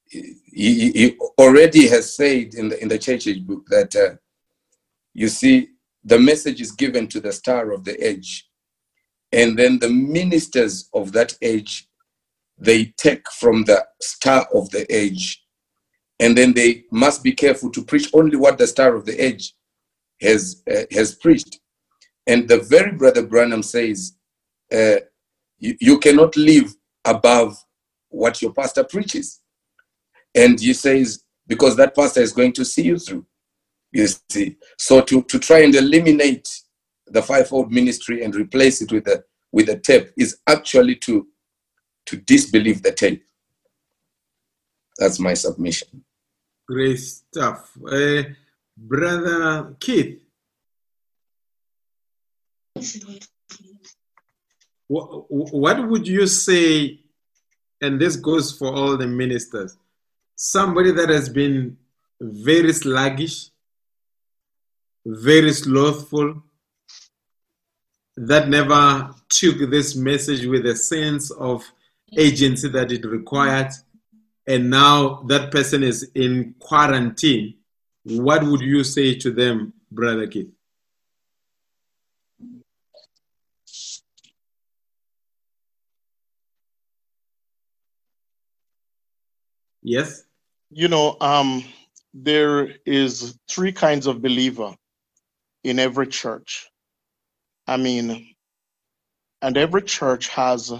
[0.09, 4.15] he, he, already has said in the in the church age book that uh,
[5.13, 5.69] you see
[6.03, 8.49] the message is given to the star of the age,
[9.31, 11.87] and then the ministers of that age
[12.57, 15.43] they take from the star of the age,
[16.19, 19.53] and then they must be careful to preach only what the star of the age
[20.21, 21.59] has uh, has preached
[22.29, 24.13] and the very brother Branham says,
[24.71, 24.97] uh,
[25.57, 27.57] you, you cannot live above
[28.09, 29.41] what your pastor preaches.
[30.35, 33.25] And he says, because that pastor is going to see you through.
[33.91, 34.57] You see.
[34.77, 36.47] So to, to try and eliminate
[37.07, 41.27] the fivefold ministry and replace it with a with a tape is actually to
[42.05, 43.23] to disbelieve the tape.
[44.99, 46.03] That's my submission.
[46.67, 47.71] Great stuff.
[47.91, 48.21] Uh,
[48.77, 50.21] Brother Keith,
[54.87, 56.99] what would you say,
[57.81, 59.77] and this goes for all the ministers,
[60.35, 61.77] somebody that has been
[62.19, 63.49] very sluggish,
[65.05, 66.43] very slothful,
[68.17, 71.63] that never took this message with a sense of
[72.17, 73.71] agency that it required,
[74.47, 77.53] and now that person is in quarantine,
[78.03, 80.49] what would you say to them, Brother Keith?
[89.81, 90.23] Yes.
[90.69, 91.63] You know, um,
[92.13, 94.75] there is three kinds of believer
[95.63, 96.67] in every church.
[97.67, 98.35] I mean,
[99.41, 100.73] and every church has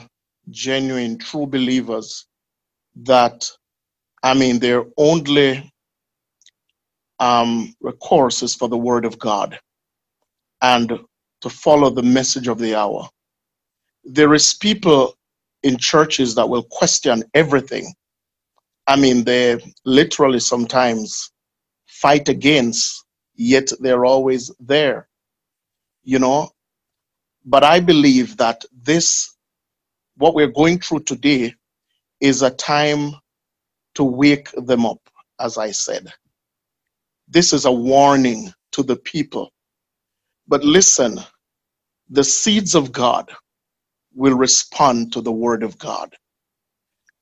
[0.50, 2.26] genuine, true believers
[3.04, 3.50] that,
[4.24, 5.72] I mean, their only
[7.20, 9.60] um, recourse is for the word of God
[10.62, 11.00] and
[11.42, 13.08] to follow the message of the hour.
[14.04, 15.16] There is people
[15.64, 17.94] in churches that will question everything
[18.90, 21.32] I mean, they literally sometimes
[21.88, 23.06] fight against,
[23.36, 25.10] yet they're always there,
[26.03, 26.49] you know.
[27.45, 29.36] But I believe that this,
[30.18, 31.56] what we're going through today,
[32.22, 33.14] is a time
[33.95, 35.02] to wake them up,
[35.40, 36.14] as I said.
[37.30, 39.52] This is a warning to the people.
[40.48, 41.20] But listen,
[42.10, 43.32] the seeds of God
[44.16, 46.16] will respond to the word of God.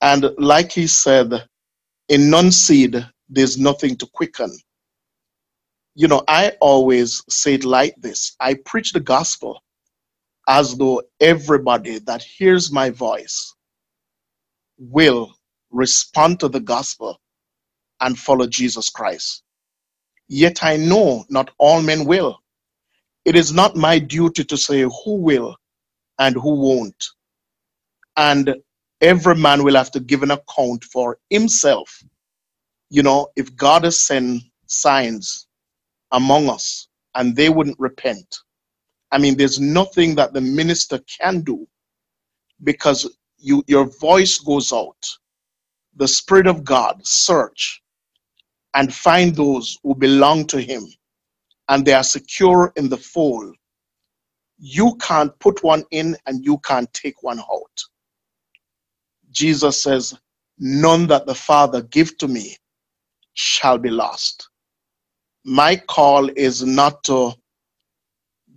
[0.01, 1.47] And like he said,
[2.09, 4.57] in non-seed, there's nothing to quicken.
[5.95, 8.35] You know, I always say it like this.
[8.39, 9.61] I preach the gospel
[10.47, 13.55] as though everybody that hears my voice
[14.79, 15.33] will
[15.71, 17.19] respond to the gospel
[18.01, 19.43] and follow Jesus Christ.
[20.29, 22.39] Yet I know not all men will.
[23.25, 25.57] It is not my duty to say who will
[26.19, 27.05] and who won't.
[28.17, 28.55] And
[29.01, 32.03] every man will have to give an account for himself.
[32.89, 35.47] You know, if God has sent signs
[36.11, 38.39] among us and they wouldn't repent,
[39.11, 41.67] I mean, there's nothing that the minister can do
[42.63, 45.05] because you your voice goes out.
[45.95, 47.81] The Spirit of God search
[48.73, 50.85] and find those who belong to Him
[51.69, 53.55] and they are secure in the fold.
[54.59, 57.83] You can't put one in and you can't take one out.
[59.37, 60.15] Jesus says,
[60.59, 62.57] None that the Father give to me
[63.35, 64.49] shall be lost.
[65.45, 67.33] My call is not to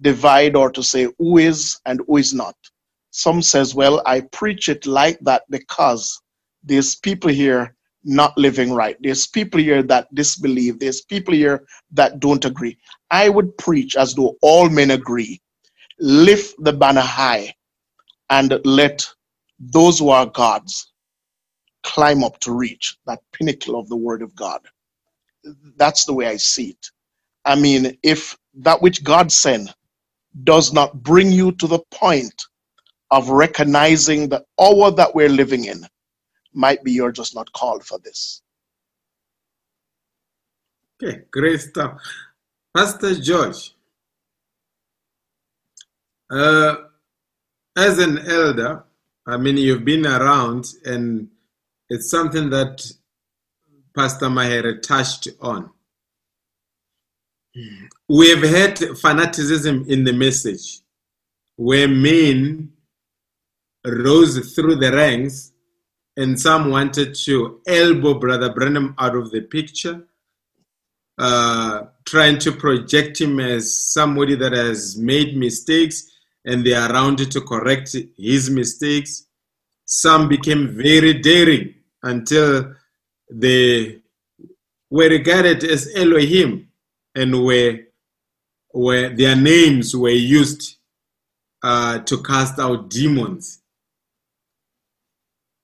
[0.02, 2.56] divide or to say who is and who is not.
[3.12, 6.20] Some says, well, I preach it like that because
[6.64, 8.96] there's people here not living right.
[9.02, 10.80] There's people here that disbelieve.
[10.80, 12.78] There's people here that don't agree.
[13.10, 15.40] I would preach as though all men agree.
[16.00, 17.54] Lift the banner high
[18.30, 19.08] and let
[19.60, 20.92] those who are God's
[21.82, 24.60] climb up to reach that pinnacle of the Word of God.
[25.76, 26.86] That's the way I see it.
[27.44, 29.70] I mean, if that which God sent
[30.44, 32.42] does not bring you to the point
[33.10, 35.86] of recognizing the hour that we're living in,
[36.52, 38.42] might be you're just not called for this.
[41.02, 42.00] Okay, great stuff.
[42.76, 43.74] Pastor George,
[46.30, 46.76] uh,
[47.76, 48.84] as an elder,
[49.26, 51.28] I mean, you've been around, and
[51.88, 52.90] it's something that
[53.94, 55.70] Pastor Mahere touched on.
[58.08, 60.80] We have had fanaticism in the message
[61.56, 62.72] where men
[63.84, 65.52] rose through the ranks
[66.16, 70.06] and some wanted to elbow Brother Branham out of the picture,
[71.18, 76.10] uh, trying to project him as somebody that has made mistakes
[76.50, 79.26] and they are around to correct his mistakes.
[79.84, 82.74] Some became very daring until
[83.30, 84.00] they
[84.90, 86.68] were regarded as Elohim
[87.14, 87.78] and were,
[88.74, 90.76] were their names were used
[91.62, 93.60] uh, to cast out demons.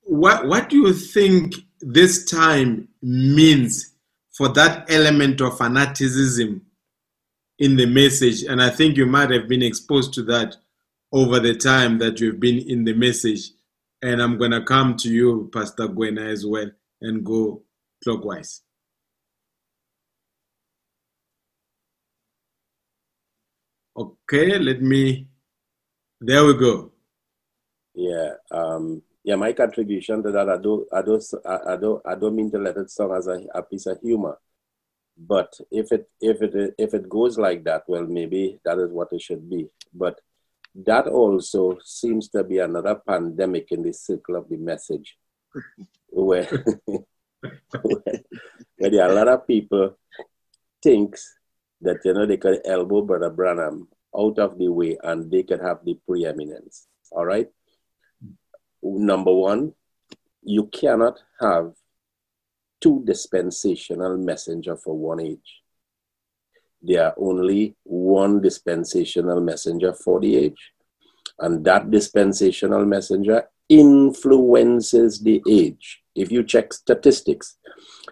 [0.02, 3.94] What, what do you think this time means
[4.36, 6.62] for that element of fanaticism
[7.58, 8.44] in the message?
[8.44, 10.56] And I think you might have been exposed to that
[11.16, 13.52] over the time that you've been in the message.
[14.02, 16.70] And I'm going to come to you, Pastor Gwena, as well,
[17.00, 17.62] and go
[18.04, 18.60] clockwise.
[23.96, 25.26] Okay, let me.
[26.20, 26.92] There we go.
[27.94, 28.32] Yeah.
[28.50, 32.50] Um, yeah, my contribution to that, I don't, I don't, I don't, I don't mean
[32.50, 34.38] to let it sound as a, a piece of humor,
[35.16, 39.08] but if it, if it, if it goes like that, well, maybe that is what
[39.12, 39.68] it should be.
[39.94, 40.20] But
[40.84, 45.16] that also seems to be another pandemic in the circle of the message,
[46.08, 46.48] where,
[47.82, 49.96] where, there are a lot of people
[50.82, 51.34] thinks
[51.80, 55.60] that you know they could elbow Brother Branham out of the way and they could
[55.60, 56.88] have the preeminence.
[57.10, 57.48] All right.
[58.82, 59.72] Number one,
[60.42, 61.72] you cannot have
[62.80, 65.62] two dispensational messenger for one age.
[66.86, 70.72] There are only one dispensational messenger for the age.
[71.40, 76.02] And that dispensational messenger influences the age.
[76.14, 77.58] If you check statistics,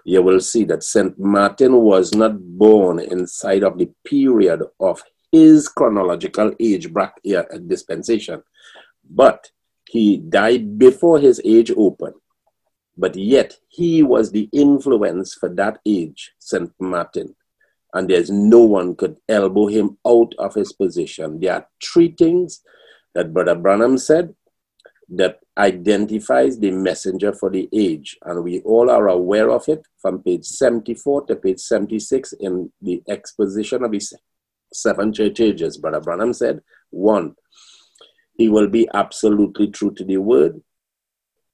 [0.05, 1.17] you will see that St.
[1.19, 8.43] Martin was not born inside of the period of his chronological age bracket dispensation,
[9.09, 9.51] but
[9.89, 12.15] he died before his age opened.
[12.97, 16.71] But yet he was the influence for that age, St.
[16.81, 17.35] Martin.
[17.95, 21.41] And there's no one could elbow him out of his position.
[21.41, 22.61] There are three things
[23.15, 24.35] that Brother Branham said
[25.09, 28.19] that identifies the messenger for the age.
[28.25, 33.03] And we all are aware of it from page 74 to page 76 in the
[33.09, 34.03] exposition of the
[34.73, 35.79] seven church ages.
[35.79, 36.61] Brother Branham said,
[36.91, 37.37] one,
[38.37, 40.61] he will be absolutely true to the word.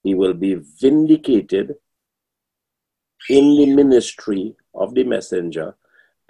[0.02, 1.74] He will be vindicated
[3.28, 5.76] in the ministry of the messenger,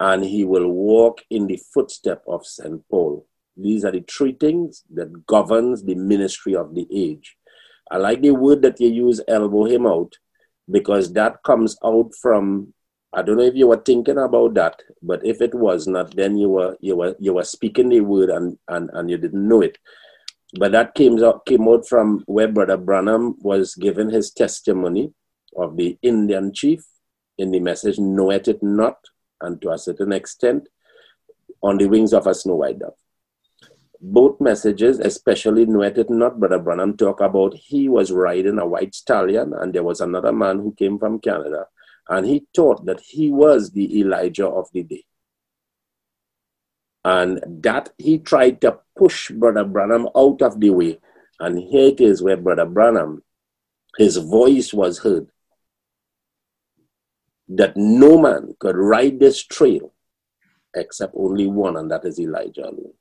[0.01, 2.81] and he will walk in the footstep of St.
[2.89, 3.27] Paul.
[3.55, 7.37] These are the three things that governs the ministry of the age.
[7.91, 10.11] I like the word that you use, elbow him out,
[10.71, 12.73] because that comes out from
[13.13, 16.35] I don't know if you were thinking about that, but if it was not, then
[16.35, 19.61] you were you were you were speaking the word and and, and you didn't know
[19.61, 19.77] it.
[20.57, 25.13] But that came out came out from where Brother Branham was giving his testimony
[25.55, 26.83] of the Indian chief
[27.37, 28.95] in the message "Knoweth it not,"
[29.41, 30.67] and to a certain extent,
[31.61, 32.93] on the wings of a snow white dove.
[34.01, 39.53] both messages, especially It Not, Brother Branham talk about he was riding a white stallion
[39.53, 41.67] and there was another man who came from Canada
[42.09, 45.05] and he taught that he was the Elijah of the day.
[47.05, 50.99] And that he tried to push Brother Branham out of the way.
[51.39, 53.23] And here it is where Brother Branham,
[53.97, 55.29] his voice was heard.
[57.55, 59.93] That no man could ride this trail
[60.73, 62.93] except only one, and that is Elijah alone.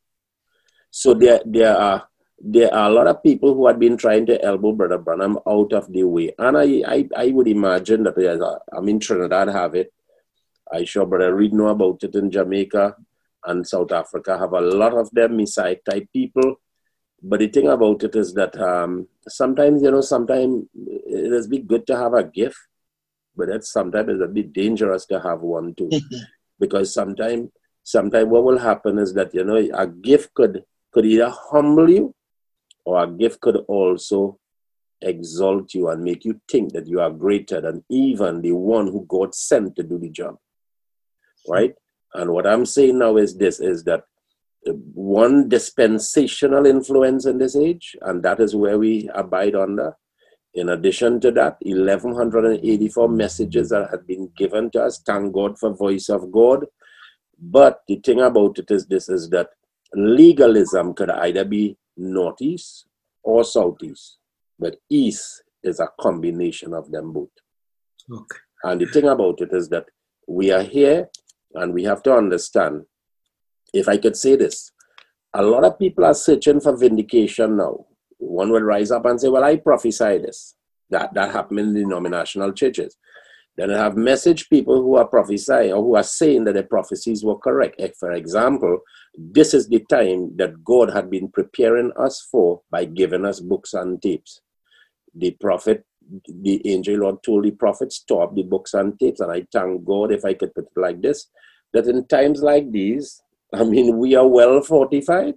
[0.90, 2.08] So there, there are
[2.40, 5.72] there are a lot of people who had been trying to elbow Brother Branham out
[5.74, 6.32] of the way.
[6.38, 9.92] And I, I, I would imagine that there's a, I mean, Trinidad have it.
[10.72, 12.96] I sure Brother Reed know about it in Jamaica
[13.44, 16.60] and South Africa have a lot of them Messiah type people.
[17.22, 21.58] But the thing about it is that um, sometimes, you know, sometimes it is be
[21.58, 22.56] good to have a gift,
[23.36, 25.90] but that's sometimes it's a bit dangerous to have one too.
[26.60, 27.50] because sometimes,
[27.82, 32.14] sometimes what will happen is that, you know, a gift could, could either humble you
[32.84, 34.38] or a gift could also
[35.02, 39.06] exalt you and make you think that you are greater than even the one who
[39.08, 40.36] God sent to do the job.
[41.48, 41.74] Right?
[42.14, 44.04] And what I'm saying now is this is that
[44.64, 49.96] one dispensational influence in this age, and that is where we abide under.
[50.54, 55.00] In addition to that, 1184 messages that had been given to us.
[55.04, 56.66] Thank God for voice of God.
[57.40, 59.50] But the thing about it is this is that
[59.94, 62.86] legalism could either be northeast
[63.22, 64.18] or southeast,
[64.58, 67.28] but east is a combination of them both.
[68.10, 68.38] Okay.
[68.64, 69.86] And the thing about it is that
[70.26, 71.08] we are here
[71.54, 72.84] and we have to understand,
[73.72, 74.72] if I could say this,
[75.34, 77.86] a lot of people are searching for vindication now.
[78.20, 80.54] One will rise up and say, Well, I prophesy this.
[80.90, 82.96] That that happened in the denominational churches.
[83.56, 87.24] Then I have message people who are prophesying or who are saying that the prophecies
[87.24, 87.76] were correct.
[87.78, 88.78] Eh, for example,
[89.16, 93.74] this is the time that God had been preparing us for by giving us books
[93.74, 94.40] and tapes.
[95.14, 95.84] The prophet,
[96.26, 99.20] the angel Lord told the prophet, stop the books and tapes.
[99.20, 101.26] And I thank God, if I could put it like this,
[101.72, 103.20] that in times like these,
[103.52, 105.34] I mean, we are well fortified.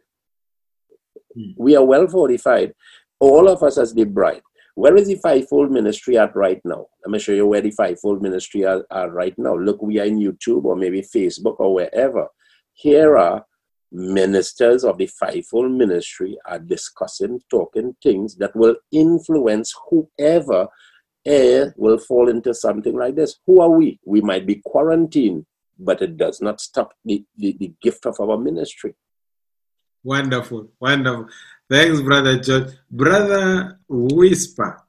[1.36, 1.52] Hmm.
[1.58, 2.74] We are well fortified.
[3.20, 4.42] All of us as the bride.
[4.76, 6.88] Where is the fivefold ministry at right now?
[7.06, 9.56] Let me show you where the fivefold ministry are, are right now.
[9.56, 12.28] Look, we are in YouTube or maybe Facebook or wherever.
[12.74, 13.46] Here are
[13.92, 20.68] ministers of the fivefold ministry are discussing, talking things that will influence whoever
[21.26, 23.36] eh, will fall into something like this.
[23.46, 24.00] Who are we?
[24.06, 25.46] We might be quarantined
[25.80, 28.96] but it does not stop the, the, the gift of our ministry.
[30.04, 31.28] Wonderful, wonderful.
[31.70, 32.74] Thanks, Brother George.
[32.92, 34.82] Brother Whisper,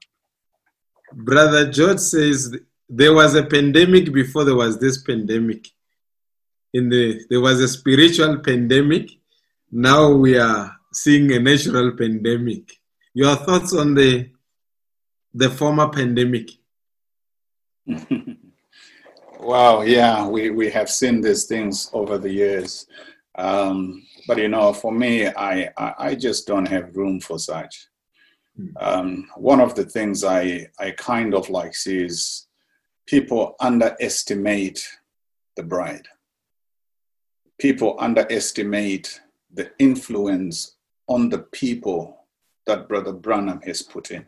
[1.13, 2.57] Brother George says
[2.89, 5.69] there was a pandemic before there was this pandemic.
[6.73, 9.11] In the there was a spiritual pandemic.
[9.71, 12.73] Now we are seeing a natural pandemic.
[13.15, 14.31] Your thoughts on the
[15.33, 16.51] the former pandemic?
[19.45, 22.87] Wow, yeah, we, we have seen these things over the years.
[23.35, 27.89] Um, but you know, for me, I, I, just don't have room for such.
[28.57, 28.69] Hmm.
[28.77, 32.47] Um, one of the things I, I kind of like see is
[33.07, 34.87] people underestimate
[35.57, 36.09] the bride.
[37.59, 39.21] People underestimate
[39.53, 40.77] the influence
[41.07, 42.27] on the people
[42.67, 44.27] that Brother Branham has put in.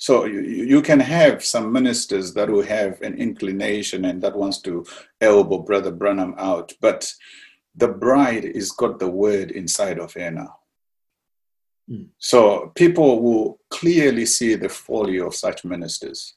[0.00, 4.62] So you, you can have some ministers that will have an inclination and that wants
[4.62, 4.86] to
[5.20, 7.12] elbow Brother Branham out, but
[7.74, 10.56] the bride is got the word inside of her now.
[11.90, 12.08] Mm.
[12.18, 16.34] So people will clearly see the folly of such ministers.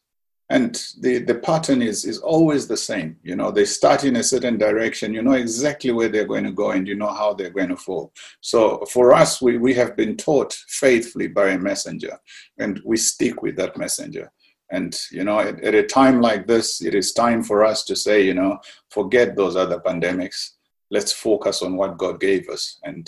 [0.49, 3.17] And the, the pattern is, is always the same.
[3.23, 5.13] You know they start in a certain direction.
[5.13, 7.77] You know exactly where they're going to go and you know how they're going to
[7.77, 8.13] fall.
[8.41, 12.19] So for us we, we have been taught faithfully by a messenger
[12.59, 14.31] and we stick with that messenger.
[14.69, 17.95] And you know at, at a time like this it is time for us to
[17.95, 20.51] say you know forget those other pandemics
[20.95, 23.05] let's focus on what god gave us and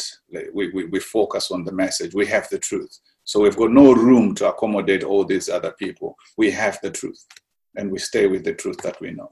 [0.53, 2.93] we, we, we focus on the message we have the truth
[3.25, 6.15] so we've got no room to accommodate all these other people.
[6.37, 7.25] We have the truth
[7.75, 9.31] and we stay with the truth that we know.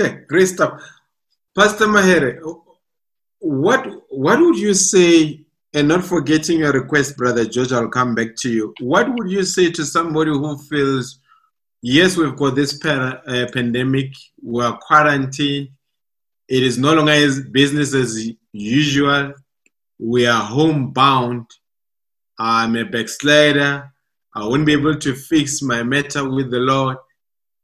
[0.00, 0.80] Okay, great stuff.
[1.54, 2.40] Pastor Mahere,
[3.40, 5.44] what what would you say,
[5.74, 8.72] and not forgetting your request, Brother George, I'll come back to you.
[8.80, 11.18] What would you say to somebody who feels,
[11.82, 15.70] yes, we've got this uh, pandemic, we're quarantined,
[16.52, 17.16] it is no longer
[17.50, 19.32] business as usual,
[19.98, 21.46] we are homebound,
[22.38, 23.90] I'm a backslider.
[24.34, 26.98] I won't be able to fix my matter with the Lord.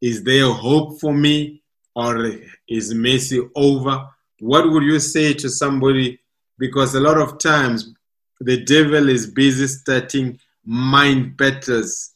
[0.00, 1.62] Is there hope for me
[1.94, 2.30] or
[2.66, 4.08] is mercy over?
[4.40, 6.18] What would you say to somebody
[6.58, 7.92] because a lot of times
[8.40, 12.14] the devil is busy starting mind battles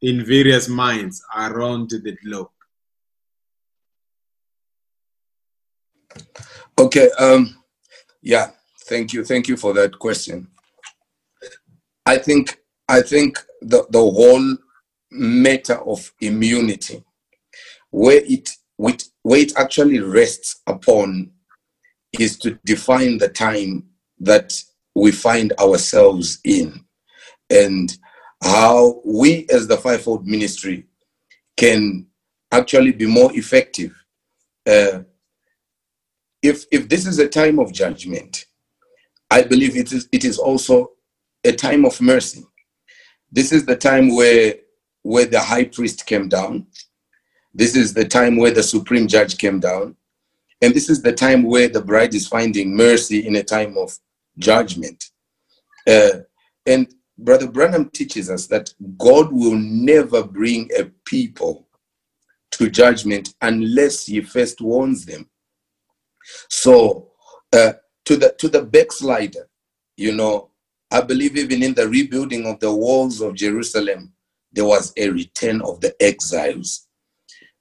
[0.00, 2.50] in various minds around the globe.
[6.78, 7.10] Okay.
[7.18, 7.56] Um,
[8.22, 8.50] yeah.
[8.86, 9.24] Thank you.
[9.24, 10.48] Thank you for that question.
[12.06, 12.58] I think
[12.88, 14.56] I think the, the whole
[15.10, 17.02] matter of immunity,
[17.90, 21.30] where it with, where it actually rests upon
[22.18, 23.84] is to define the time
[24.18, 24.52] that
[24.94, 26.84] we find ourselves in
[27.50, 27.96] and
[28.42, 30.86] how we as the fivefold ministry
[31.56, 32.06] can
[32.52, 33.92] actually be more effective
[34.66, 35.00] uh,
[36.44, 38.46] if if this is a time of judgment
[39.30, 40.90] i believe it is it is also
[41.44, 42.44] a time of mercy
[43.32, 44.54] this is the time where
[45.02, 46.66] where the high priest came down
[47.54, 49.96] this is the time where the supreme judge came down
[50.62, 53.98] and this is the time where the bride is finding mercy in a time of
[54.38, 55.10] judgment.
[55.86, 56.20] Uh,
[56.66, 61.68] and Brother Branham teaches us that God will never bring a people
[62.52, 65.28] to judgment unless he first warns them.
[66.48, 67.10] So,
[67.52, 67.74] uh,
[68.04, 69.48] to the to the backslider,
[69.96, 70.50] you know,
[70.90, 74.12] I believe even in the rebuilding of the walls of Jerusalem,
[74.52, 76.86] there was a return of the exiles.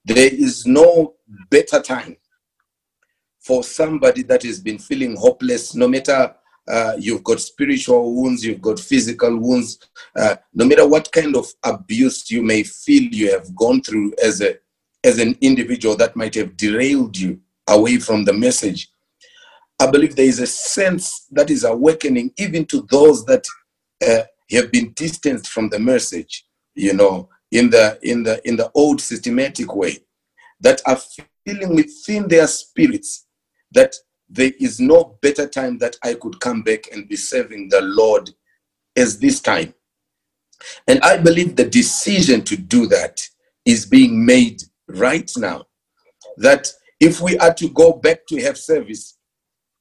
[0.05, 1.15] There is no
[1.49, 2.17] better time
[3.39, 6.33] for somebody that has been feeling hopeless, no matter
[6.67, 9.79] uh, you've got spiritual wounds, you've got physical wounds,
[10.15, 14.41] uh, no matter what kind of abuse you may feel you have gone through as
[14.41, 14.55] a
[15.05, 17.37] as an individual that might have derailed you
[17.67, 18.89] away from the message.
[19.79, 23.45] I believe there is a sense that is awakening even to those that
[24.05, 26.45] uh, have been distanced from the message,
[26.75, 29.99] you know, in the in the in the old systematic way,
[30.59, 30.99] that are
[31.45, 33.25] feeling within their spirits
[33.71, 33.95] that
[34.29, 38.29] there is no better time that I could come back and be serving the Lord
[38.95, 39.73] as this time.
[40.87, 43.21] And I believe the decision to do that
[43.65, 45.65] is being made right now.
[46.37, 49.17] That if we are to go back to have service,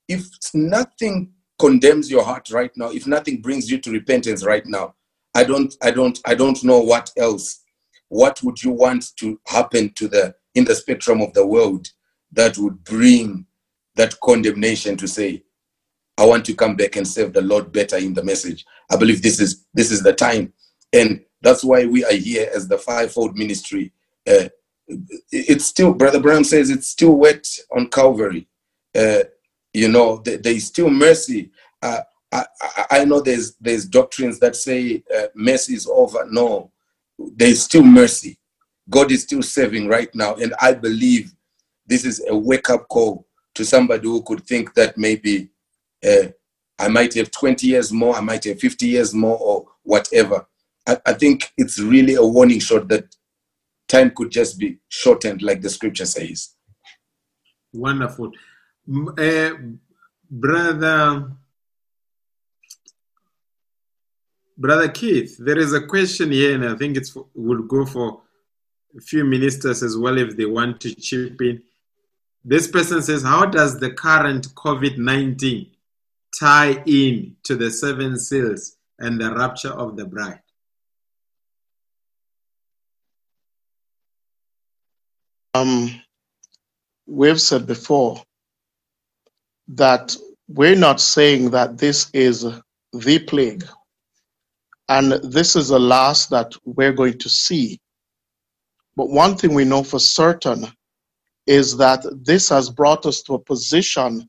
[0.08, 4.94] if nothing condemns your heart right now, if nothing brings you to repentance right now,
[5.34, 7.60] I don't, I don't, I don't know what else.
[8.08, 11.88] What would you want to happen to the in the spectrum of the world
[12.32, 13.46] that would bring
[13.96, 15.42] that condemnation to say,
[16.18, 18.64] I want to come back and serve the Lord better in the message.
[18.90, 20.52] I believe this is this is the time,
[20.92, 23.92] and that's why we are here as the fivefold ministry.
[24.28, 24.48] Uh,
[25.30, 28.48] it's still, Brother Branham says, it's still wet on Calvary.
[28.94, 29.24] Uh,
[29.72, 31.50] you know, there, is still mercy.
[31.80, 32.00] Uh,
[32.30, 32.46] I,
[32.90, 36.26] I, know there's there's doctrines that say uh, mercy is over.
[36.30, 36.70] No,
[37.18, 38.38] there is still mercy.
[38.88, 41.32] God is still saving right now, and I believe
[41.86, 45.50] this is a wake up call to somebody who could think that maybe
[46.04, 46.28] uh,
[46.78, 50.46] I might have 20 years more, I might have 50 years more, or whatever.
[50.86, 53.14] I, I think it's really a warning shot that
[53.88, 56.54] time could just be shortened, like the scripture says.
[57.72, 58.32] Wonderful.
[59.18, 59.50] Uh,
[60.30, 61.32] brother,
[64.56, 68.22] Brother Keith, there is a question here, and I think it will go for
[68.96, 71.62] a few ministers as well if they want to chip in.
[72.44, 75.70] This person says, How does the current COVID 19
[76.38, 80.41] tie in to the seven seals and the rapture of the bride?
[85.54, 86.00] Um,
[87.06, 88.22] we've said before
[89.68, 90.16] that
[90.48, 92.46] we're not saying that this is
[92.92, 93.66] the plague
[94.88, 97.80] and this is the last that we're going to see.
[98.96, 100.66] But one thing we know for certain
[101.46, 104.28] is that this has brought us to a position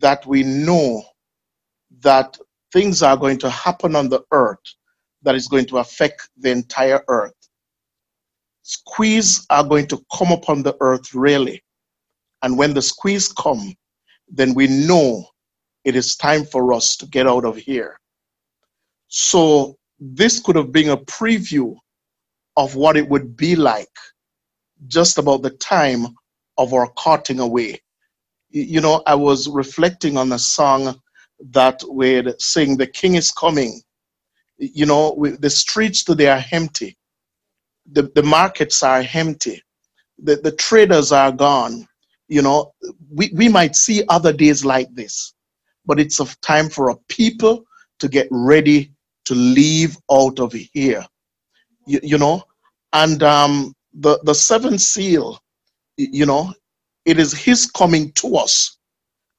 [0.00, 1.02] that we know
[2.00, 2.38] that
[2.72, 4.60] things are going to happen on the earth
[5.22, 7.34] that is going to affect the entire earth.
[8.70, 11.60] Squeeze are going to come upon the earth really.
[12.42, 13.74] And when the squeeze come,
[14.28, 15.26] then we know
[15.84, 17.98] it is time for us to get out of here.
[19.08, 21.76] So this could have been a preview
[22.56, 23.96] of what it would be like
[24.86, 26.06] just about the time
[26.56, 27.80] of our carting away.
[28.50, 31.00] You know, I was reflecting on a song
[31.50, 33.80] that we'd sing, The King is Coming.
[34.58, 36.96] You know, the streets today are empty,
[37.92, 39.62] the, the markets are empty,
[40.18, 41.86] the, the traders are gone.
[42.28, 42.72] You know,
[43.12, 45.34] we, we might see other days like this,
[45.86, 47.64] but it's a time for a people
[48.00, 48.92] to get ready
[49.26, 51.06] to leave out of here.
[51.86, 52.44] You, you know,
[52.94, 55.40] and um, the, the seventh seal
[55.98, 56.52] you know,
[57.06, 58.70] it is His coming to us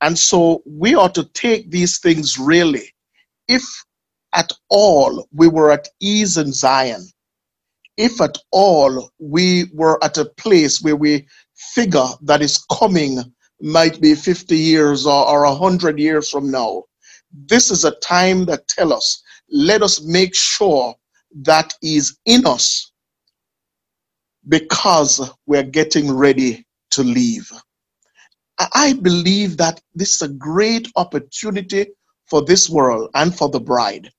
[0.01, 2.93] And so we ought to take these things really.
[3.47, 3.63] If
[4.33, 7.05] at all we were at ease in Zion,
[7.97, 13.19] if at all we were at a place where we figure that is coming
[13.61, 16.83] might be 50 years or, or 100 years from now,
[17.31, 20.95] this is a time that tell us, let us make sure
[21.43, 22.91] that is in us
[24.47, 27.51] because we're getting ready to leave.
[28.73, 31.87] I believe that this is a great opportunity
[32.29, 34.11] for this world and for the bride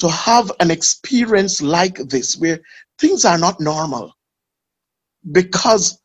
[0.00, 2.60] to have an experience like this where
[2.98, 4.12] things are not normal
[5.32, 5.98] because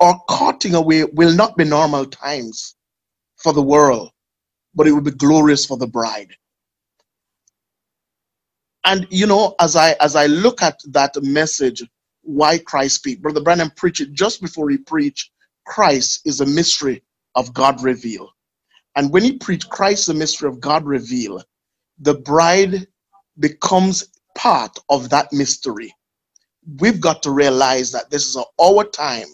[0.00, 2.76] our cutting away will not be normal times
[3.36, 4.10] for the world,
[4.74, 6.30] but it will be glorious for the bride.
[8.84, 11.82] And you know, as I as I look at that message,
[12.22, 15.30] Why Cry Speak, Brother Branham preached it just before he preached
[15.66, 17.02] Christ is a mystery
[17.34, 18.30] of God revealed.
[18.96, 21.44] And when he preached Christ, the mystery of God revealed,
[22.00, 22.86] the bride
[23.40, 25.92] becomes part of that mystery.
[26.78, 29.28] We've got to realize that this is our time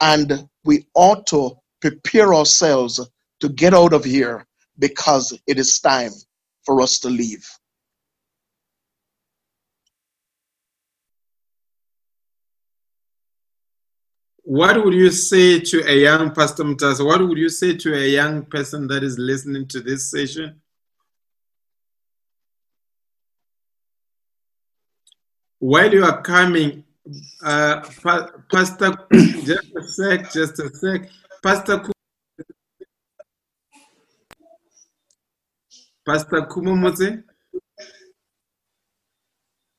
[0.00, 3.00] and we ought to prepare ourselves
[3.40, 4.46] to get out of here
[4.78, 6.12] because it is time
[6.64, 7.48] for us to leave.
[14.50, 18.44] what would you say to a young pastor What would you say to a young
[18.46, 20.59] person that is listening to this session?
[25.60, 26.84] While you are coming,
[27.44, 28.96] uh, pa Pastor,
[29.44, 31.10] just a sec, just a sec,
[31.42, 31.84] Pastor,
[36.06, 37.22] Pastor Kumumuzi,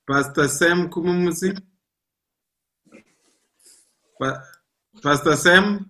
[0.07, 1.59] Pastor Sam Kumumuzi.
[5.01, 5.89] Pastor Sam?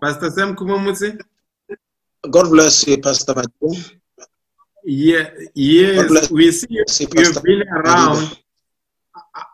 [0.00, 1.18] Pastor Sam Kumumuzi?
[2.30, 3.82] God bless you, Pastor Matthew.
[4.88, 6.84] Yeah, yes, we see you,
[7.16, 8.38] you've been around.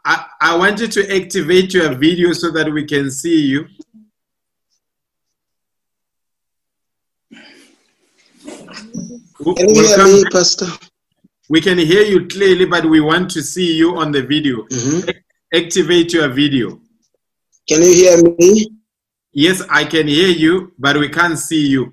[0.04, 3.66] I, I want you to activate your video so that we can see you.
[9.56, 10.66] Can you hear me, Pastor?
[11.48, 14.66] We can hear you clearly, but we want to see you on the video.
[14.70, 15.14] Mm -hmm.
[15.54, 16.78] Activate your video.
[17.68, 18.68] Can you hear me?
[19.32, 21.92] Yes, I can hear you, but we can't see you.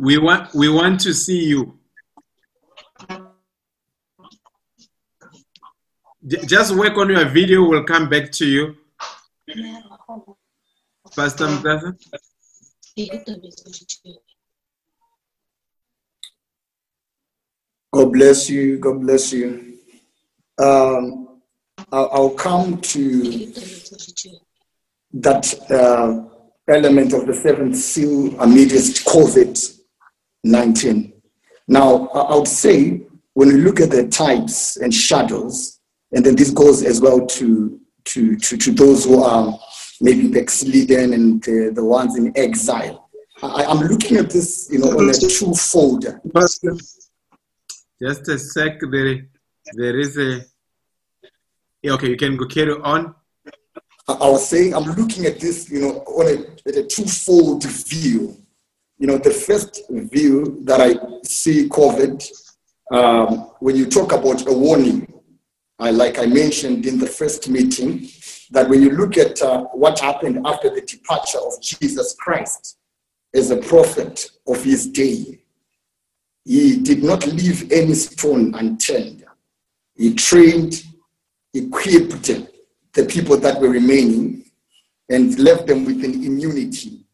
[0.00, 1.78] We want we want to see you.
[6.46, 8.76] Just work on your video, we'll come back to you.
[11.14, 11.96] Pastor Mutasa?
[17.92, 18.78] God bless you.
[18.78, 19.76] God bless you.
[20.58, 21.42] Um,
[21.92, 23.52] I'll, I'll, come to
[25.12, 26.24] that uh,
[26.72, 29.79] element of the seventh seal amidst COVID
[30.44, 31.12] 19.
[31.68, 33.02] Now, I would say
[33.34, 35.80] when we look at the types and shadows,
[36.12, 39.56] and then this goes as well to, to, to, to those who are
[40.00, 43.08] maybe backslidden and uh, the ones in exile.
[43.42, 46.04] I, am looking at this, you know, on a twofold.
[48.02, 48.80] Just a sec.
[48.80, 49.26] There,
[49.74, 50.44] there is a.
[51.82, 53.14] Yeah, okay, you can go carry on.
[54.08, 58.36] I was saying I'm looking at this, you know, on a, at a twofold view.
[59.00, 60.94] You know, the first view that I
[61.24, 62.22] see COVID,
[62.92, 65.10] um, when you talk about a warning,
[65.78, 68.10] I, like I mentioned in the first meeting,
[68.50, 72.76] that when you look at uh, what happened after the departure of Jesus Christ
[73.34, 75.44] as a prophet of his day,
[76.44, 79.24] he did not leave any stone unturned.
[79.94, 80.84] He trained,
[81.54, 82.30] equipped
[82.92, 84.44] the people that were remaining
[85.08, 87.06] and left them with an immunity.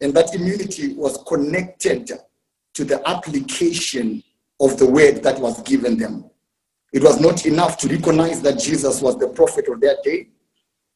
[0.00, 2.10] And that immunity was connected
[2.74, 4.22] to the application
[4.60, 6.30] of the word that was given them.
[6.92, 10.28] It was not enough to recognize that Jesus was the prophet of their day.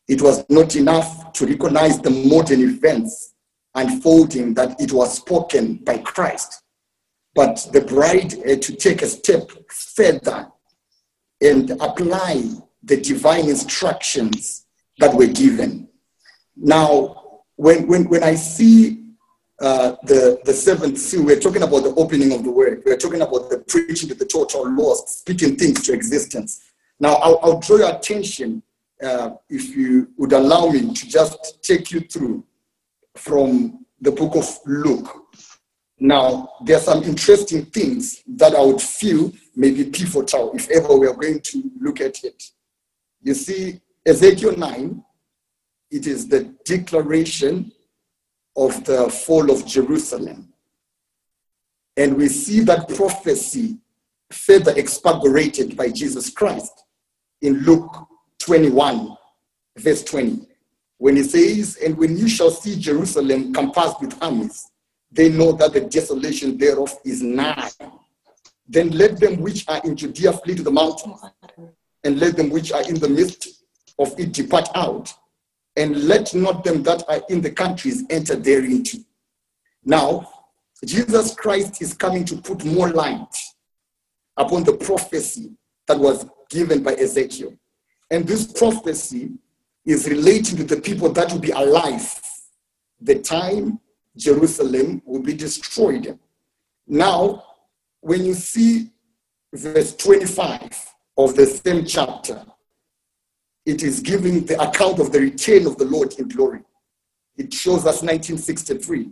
[0.08, 3.34] It was not enough to recognize the modern events
[3.74, 6.64] unfolding that it was spoken by Christ
[7.34, 10.48] but the bride had to take a step further
[11.40, 12.42] and apply
[12.82, 14.66] the divine instructions
[14.98, 15.88] that were given.
[16.56, 17.23] Now,
[17.56, 19.04] when, when, when I see
[19.60, 22.82] uh, the, the seventh seal, we're talking about the opening of the word.
[22.84, 26.62] We're talking about the preaching to the total lost, speaking things to existence.
[27.00, 28.62] Now, I'll, I'll draw your attention,
[29.02, 32.44] uh, if you would allow me to just take you through
[33.16, 35.24] from the book of Luke,
[36.00, 41.06] now, there are some interesting things that I would feel maybe pivotal if ever we
[41.06, 42.42] are going to look at it.
[43.22, 45.02] You see, Ezekiel 9,
[45.94, 47.70] it is the declaration
[48.56, 50.52] of the fall of Jerusalem.
[51.96, 53.78] And we see that prophecy
[54.32, 56.82] further expurgated by Jesus Christ
[57.42, 57.94] in Luke
[58.40, 59.16] 21,
[59.78, 60.44] verse 20,
[60.98, 64.72] when he says, And when you shall see Jerusalem compassed with armies,
[65.12, 67.70] they know that the desolation thereof is nigh.
[68.66, 71.20] Then let them which are in Judea flee to the mountains,
[72.02, 73.62] and let them which are in the midst
[73.96, 75.14] of it depart out,
[75.76, 79.04] and let not them that are in the countries enter thereinto.
[79.84, 80.30] Now,
[80.84, 83.34] Jesus Christ is coming to put more light
[84.36, 85.52] upon the prophecy
[85.86, 87.54] that was given by Ezekiel.
[88.10, 89.32] And this prophecy
[89.84, 92.20] is relating to the people that will be alive
[93.00, 93.80] the time
[94.16, 96.18] Jerusalem will be destroyed.
[96.86, 97.42] Now,
[98.00, 98.90] when you see
[99.52, 102.44] verse 25 of the same chapter,
[103.66, 106.60] it is giving the account of the return of the Lord in glory.
[107.36, 109.10] It shows us 1963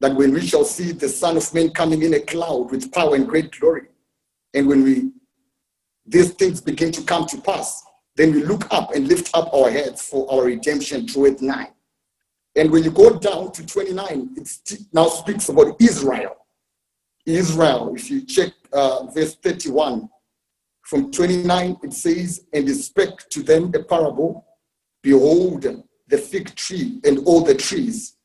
[0.00, 3.16] that when we shall see the Son of Man coming in a cloud with power
[3.16, 3.88] and great glory,
[4.54, 5.10] and when we
[6.06, 7.84] these things begin to come to pass,
[8.16, 11.70] then we look up and lift up our heads for our redemption through it nigh.
[12.56, 16.34] And when you go down to 29, it now speaks about Israel.
[17.26, 20.08] Israel, if you check uh, verse 31,
[20.88, 24.46] from 29, it says, And he spake to them a parable
[25.02, 25.66] Behold,
[26.08, 28.16] the fig tree and all the trees.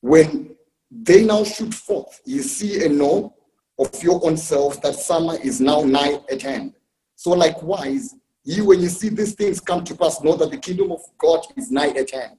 [0.00, 0.54] When
[0.88, 3.34] they now shoot forth, you see and know
[3.76, 6.74] of your own self that summer is now nigh at hand.
[7.16, 8.14] So likewise,
[8.44, 11.40] you, when you see these things come to pass, know that the kingdom of God
[11.56, 12.36] is nigh at hand.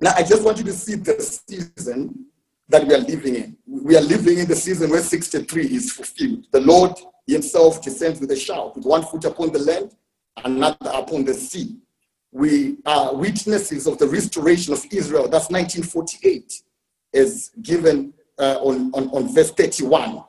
[0.00, 2.26] Now, I just want you to see the season
[2.68, 3.56] that we are living in.
[3.66, 6.46] We are living in the season where 63 is fulfilled.
[6.50, 6.92] The Lord
[7.28, 9.94] himself descends with a shout, with one foot upon the land,
[10.44, 11.76] another upon the sea.
[12.32, 15.28] We are witnesses of the restoration of Israel.
[15.28, 16.62] That's 1948,
[17.14, 20.24] as given uh, on, on, on verse 31.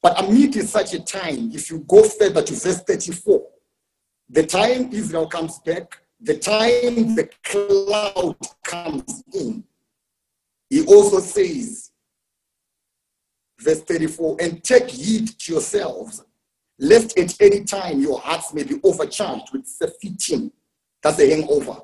[0.00, 3.42] But amid such a time, if you go further to verse 34,
[4.28, 9.64] the time Israel comes back, the time the cloud comes in,
[10.70, 11.90] he also says,
[13.58, 16.24] verse 34, and take heed to yourselves
[16.78, 20.50] lest at any time your hearts may be overcharged with surfeiting,
[21.02, 21.76] that's a hangover,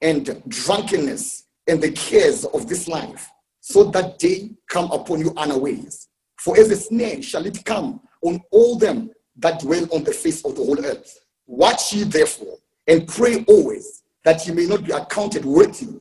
[0.00, 6.08] and drunkenness and the cares of this life, so that day come upon you unawares.
[6.38, 10.44] For as a snare shall it come on all them that dwell on the face
[10.44, 11.20] of the whole earth.
[11.46, 16.00] Watch ye therefore, and pray always that ye may not be accounted worthy,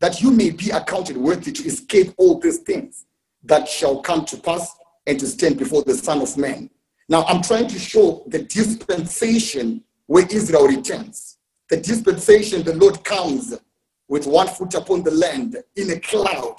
[0.00, 3.06] that you may be accounted worthy to escape all these things
[3.44, 4.76] that shall come to pass
[5.06, 6.70] and to stand before the Son of Man.
[7.12, 11.36] Now, I'm trying to show the dispensation where Israel returns.
[11.68, 13.52] The dispensation, the Lord comes
[14.08, 16.56] with one foot upon the land in a cloud.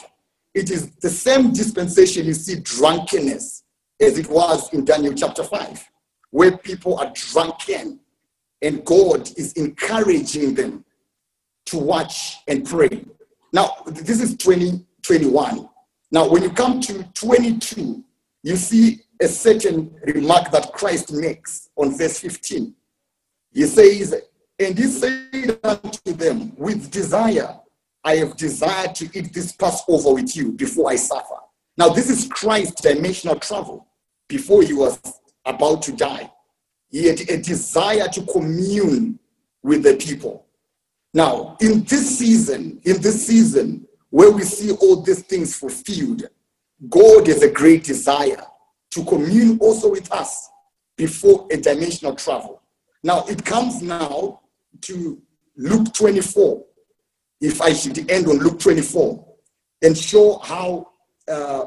[0.53, 3.63] It is the same dispensation you see drunkenness
[3.99, 5.89] as it was in Daniel chapter 5,
[6.29, 7.99] where people are drunken
[8.61, 10.85] and God is encouraging them
[11.65, 13.03] to watch and pray.
[13.53, 15.67] Now, this is 2021.
[16.11, 18.03] Now, when you come to 22,
[18.43, 22.73] you see a certain remark that Christ makes on verse 15.
[23.53, 24.13] He says,
[24.59, 27.59] And he said unto them, With desire,
[28.03, 31.37] I have desired to eat this Passover with you before I suffer.
[31.77, 33.87] Now, this is Christ's dimensional travel
[34.27, 34.99] before he was
[35.45, 36.29] about to die.
[36.89, 39.19] He had a desire to commune
[39.63, 40.45] with the people.
[41.13, 46.27] Now, in this season, in this season where we see all these things fulfilled,
[46.89, 48.45] God has a great desire
[48.93, 50.49] to commune also with us
[50.95, 52.61] before a dimensional travel.
[53.03, 54.41] Now it comes now
[54.81, 55.21] to
[55.57, 56.63] Luke 24.
[57.41, 59.25] If I should end on Luke 24
[59.81, 60.89] and show how
[61.27, 61.65] uh,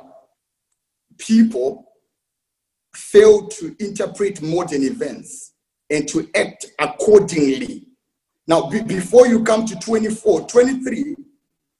[1.19, 1.87] people
[2.95, 5.53] fail to interpret modern events
[5.91, 7.87] and to act accordingly.
[8.47, 11.17] Now, be- before you come to 24, 23,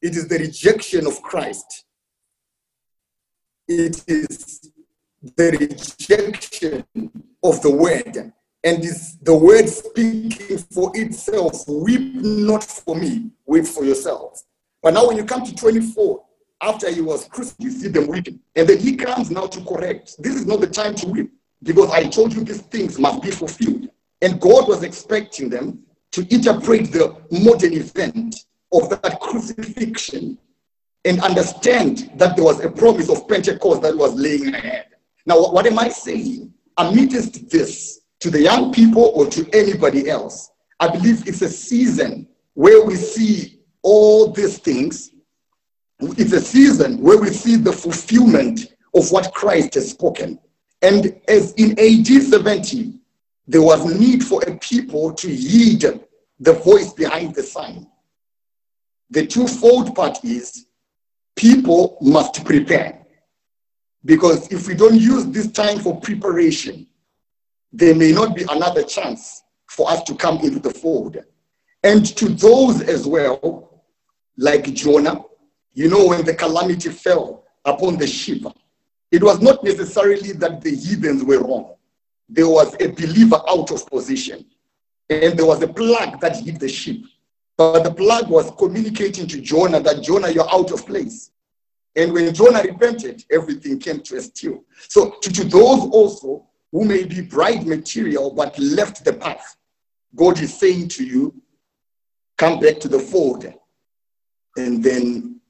[0.03, 1.85] it is the rejection of Christ.
[3.67, 4.71] It is
[5.37, 6.85] the rejection
[7.43, 8.33] of the word
[8.65, 14.45] and is the word speaking for itself weep not for me weep for yourselves.
[14.83, 16.23] But now when you come to 24
[16.61, 18.41] after he was crucified you see them weeping.
[18.55, 20.17] And then he comes now to correct.
[20.19, 21.33] This is not the time to weep
[21.63, 23.89] because i told you these things must be fulfilled.
[24.23, 25.83] And god was expecting them
[26.13, 30.39] to interpret the modern event of that crucifixion
[31.05, 34.87] and understand that there was a promise of pentecost that was laying ahead
[35.27, 36.55] now, what am I saying?
[36.79, 42.29] Amidst this, to the young people or to anybody else, I believe it's a season
[42.55, 45.11] where we see all these things.
[46.01, 50.39] It's a season where we see the fulfillment of what Christ has spoken.
[50.83, 52.95] And as in AD 70,
[53.49, 55.85] there was need for a people to heed
[56.39, 57.87] the voice behind the sign.
[59.11, 60.67] The twofold part is
[61.35, 63.06] people must prepare.
[64.07, 66.87] Because if we don't use this time for preparation,
[67.73, 71.19] there may not be another chance for us to come into the fold.
[71.83, 73.83] And to those as well,
[74.39, 75.25] like Jonah,
[75.75, 78.45] you know, when the calamity fell upon the ship,
[79.11, 81.75] it was not necessarily that the heathens were wrong.
[82.29, 84.47] There was a believer out of position,
[85.11, 86.99] and there was a plague that hit the ship.
[87.57, 91.31] But the plague was communicating to Jonah that Jonah, you're out of place.
[91.97, 94.65] And when Jonah repented, everything came to a still.
[94.89, 99.57] So to, to those also who may be bright material but left the path,
[100.15, 101.35] God is saying to you,
[102.37, 103.51] come back to the fold.
[104.59, 105.41] And then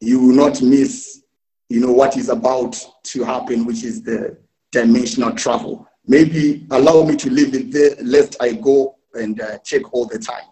[0.00, 1.22] you will not miss,
[1.68, 4.38] you know, what is about to happen, which is the
[4.72, 5.86] dimensional travel.
[6.06, 10.18] Maybe allow me to leave it there, lest I go and uh, check all the
[10.18, 10.44] time.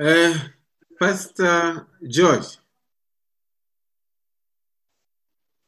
[0.00, 0.38] Uh,
[1.04, 2.56] Pastor George.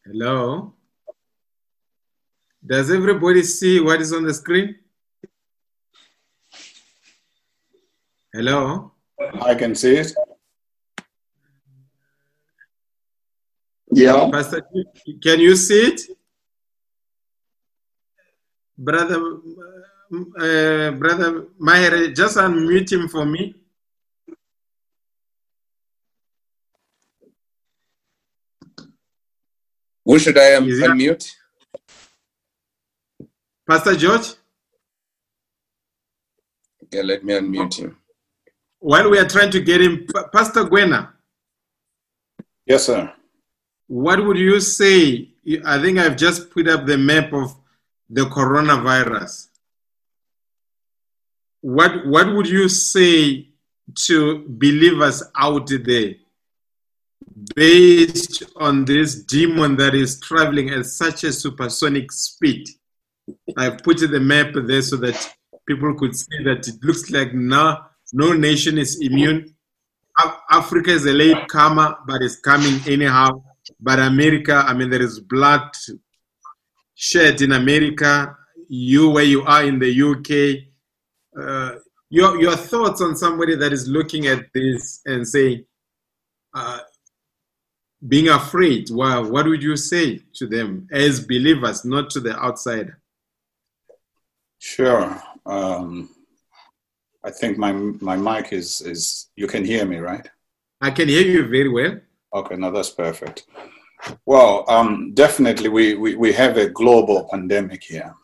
[0.06, 0.72] Hello.
[2.64, 4.76] Does everybody see what is on the screen?
[8.32, 8.92] Hello.
[9.42, 10.14] I can see it.
[13.92, 14.30] Yeah.
[14.32, 14.62] Pastor,
[15.22, 16.00] can you see it?
[18.78, 23.54] Brother, uh, brother Mahere, just unmute him for me.
[30.06, 31.28] Who should I um, unmute?
[33.68, 34.28] Pastor George,
[36.84, 37.96] Okay, let me unmute him.
[38.78, 41.12] while we are trying to get him, Pastor Gwena,
[42.64, 43.12] Yes, sir.
[43.88, 45.30] what would you say?
[45.64, 47.54] I think I've just put up the map of
[48.08, 49.48] the coronavirus.
[51.60, 53.48] What what would you say
[54.06, 56.14] to believers out there
[57.54, 62.68] based on this demon that is traveling at such a supersonic speed?
[63.56, 65.34] I've put the map there so that
[65.66, 67.78] people could see that it looks like no
[68.12, 69.54] no nation is immune.
[70.50, 73.42] Africa is a late comer, but it's coming anyhow.
[73.80, 75.70] But America, I mean, there is blood
[76.94, 78.36] shed in America.
[78.68, 80.64] You, where you are in the UK,
[81.38, 85.64] uh, your your thoughts on somebody that is looking at this and saying,
[86.54, 86.78] uh,
[88.08, 88.90] being afraid.
[88.90, 93.00] Wow, what would you say to them as believers, not to the outsider?
[94.58, 95.22] Sure.
[95.44, 96.10] Um,
[97.24, 100.28] I think my my mic is is you can hear me, right?
[100.80, 102.00] I can hear you very well.
[102.34, 103.46] Okay, now that's perfect.
[104.26, 108.14] Well, um, definitely, we, we, we have a global pandemic here.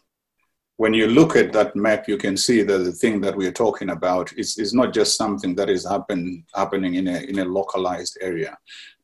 [0.77, 3.91] When you look at that map, you can see that the thing that we're talking
[3.91, 8.19] about is, is not just something that is happen, happening in a, in a localized
[8.21, 8.59] area,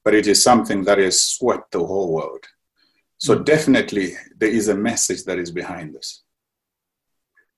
[0.08, 2.42] but it is something that has swept the whole world.
[3.18, 3.44] So, hmm.
[3.44, 6.22] definitely, there is a message that is behind this.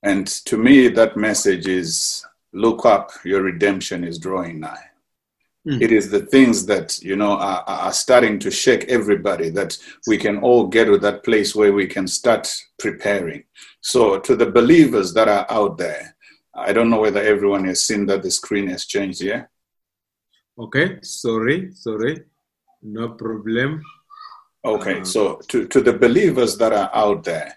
[0.02, 4.86] And to me, that message is look up, your redemption is drawing nigh.
[5.64, 5.80] Hmm.
[5.80, 9.78] It is the things that you know are, are starting to shake everybody that
[10.08, 13.44] we can all get to that place where we can start preparing.
[13.80, 16.16] So to the believers that are out there
[16.52, 19.44] i don't know whether everyone has seen that the screen has changed yeah?
[20.60, 22.22] Okay, sorry, sorry,
[22.82, 23.82] no problem.
[24.64, 27.56] okay Uh, so to, to the believers that are out there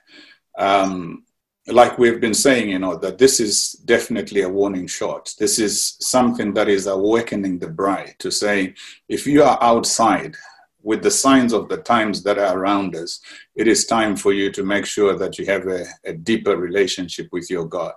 [0.58, 1.24] um,
[1.68, 5.34] like we've been saying, you know, that this is definitely a warning shot.
[5.40, 8.74] This is something that is awakening the bride to say,
[9.08, 10.36] if you are outside
[10.82, 13.22] with the signs of the times that are around us,
[13.56, 17.30] it is time for you to make sure that you have a, a deeper relationship
[17.32, 17.94] with your God.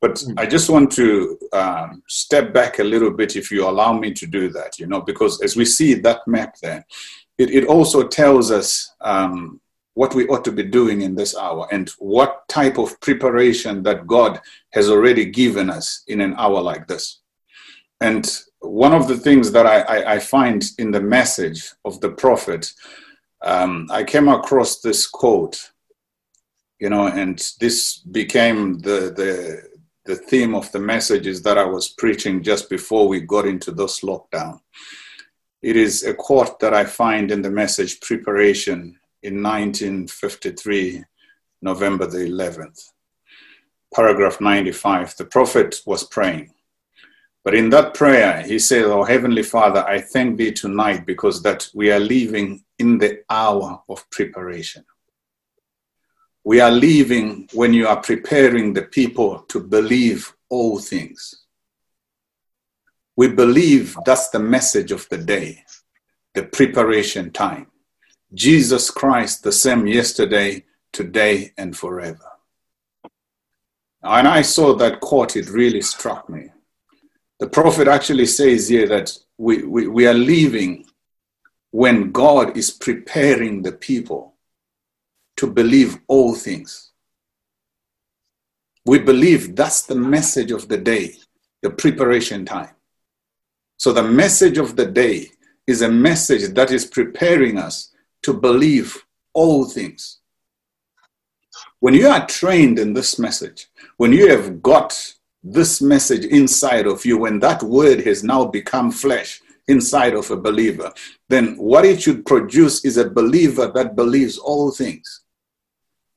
[0.00, 4.12] But I just want to um, step back a little bit, if you allow me
[4.14, 6.86] to do that, you know, because as we see that map there,
[7.36, 9.60] it, it also tells us um,
[9.94, 14.06] what we ought to be doing in this hour and what type of preparation that
[14.06, 14.40] God
[14.72, 17.20] has already given us in an hour like this.
[18.00, 18.26] And
[18.60, 22.72] one of the things that I, I, I find in the message of the prophet,
[23.42, 25.72] um, I came across this quote,
[26.78, 29.69] you know, and this became the, the,
[30.10, 34.00] the theme of the messages that I was preaching just before we got into this
[34.00, 34.58] lockdown.
[35.62, 41.04] It is a quote that I find in the message preparation in 1953,
[41.62, 42.90] November the 11th.
[43.94, 46.52] paragraph 95, the prophet was praying.
[47.44, 51.68] But in that prayer, he said, Oh, Heavenly Father, I thank thee tonight because that
[51.72, 54.84] we are living in the hour of preparation.
[56.44, 61.44] We are leaving when you are preparing the people to believe all things.
[63.16, 65.64] We believe that's the message of the day,
[66.34, 67.66] the preparation time.
[68.32, 72.24] Jesus Christ, the same yesterday, today, and forever.
[74.02, 76.50] And I saw that quote, it really struck me.
[77.38, 80.86] The prophet actually says here that we, we, we are leaving
[81.70, 84.29] when God is preparing the people
[85.36, 86.92] to believe all things.
[88.84, 91.14] We believe that's the message of the day,
[91.62, 92.74] the preparation time.
[93.76, 95.30] So, the message of the day
[95.66, 97.92] is a message that is preparing us
[98.22, 100.18] to believe all things.
[101.78, 107.04] When you are trained in this message, when you have got this message inside of
[107.06, 109.40] you, when that word has now become flesh
[109.70, 110.92] inside of a believer,
[111.28, 115.22] then what it should produce is a believer that believes all things.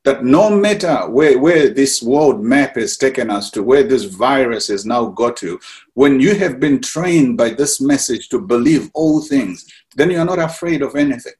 [0.04, 4.68] That no matter where, where this world map has taken us to, where this virus
[4.68, 5.58] has now got to,
[5.94, 9.64] when you have been trained by this message to believe all things,
[9.96, 11.32] then you're not afraid of anything.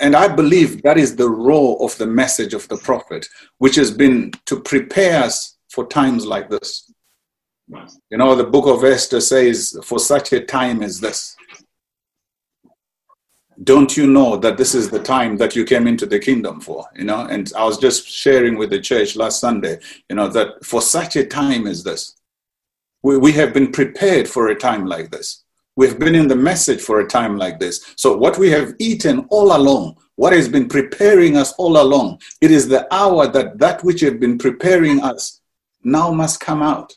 [0.00, 3.26] And I believe that is the role of the message of the prophet,
[3.58, 6.89] which has been to prepare us for times like this.
[8.10, 11.36] You know, the book of Esther says, for such a time as this.
[13.62, 16.86] Don't you know that this is the time that you came into the kingdom for?
[16.96, 19.78] You know, and I was just sharing with the church last Sunday,
[20.08, 22.16] you know, that for such a time as this,
[23.02, 25.44] we, we have been prepared for a time like this.
[25.76, 27.94] We've been in the message for a time like this.
[27.96, 32.50] So, what we have eaten all along, what has been preparing us all along, it
[32.50, 35.40] is the hour that that which has been preparing us
[35.84, 36.94] now must come out.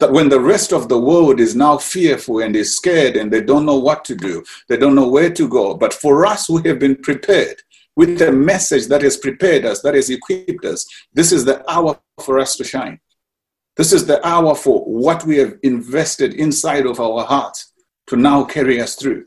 [0.00, 3.42] That when the rest of the world is now fearful and is scared and they
[3.42, 5.74] don't know what to do, they don't know where to go.
[5.74, 7.62] But for us who have been prepared
[7.96, 11.98] with the message that has prepared us, that has equipped us, this is the hour
[12.24, 12.98] for us to shine.
[13.76, 17.72] This is the hour for what we have invested inside of our hearts
[18.08, 19.26] to now carry us through.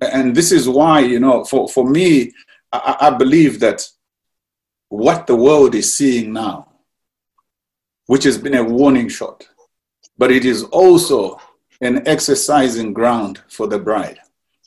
[0.00, 2.32] And this is why, you know, for, for me,
[2.72, 3.86] I, I believe that
[4.88, 6.71] what the world is seeing now,
[8.06, 9.48] which has been a warning shot,
[10.18, 11.38] but it is also
[11.80, 14.18] an exercising ground for the bride.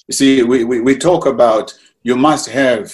[0.07, 2.93] You see, we, we, we talk about you must have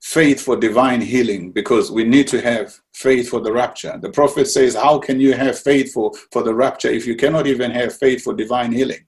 [0.00, 3.98] faith for divine healing because we need to have faith for the rapture.
[4.00, 7.46] The prophet says, How can you have faith for, for the rapture if you cannot
[7.46, 9.04] even have faith for divine healing?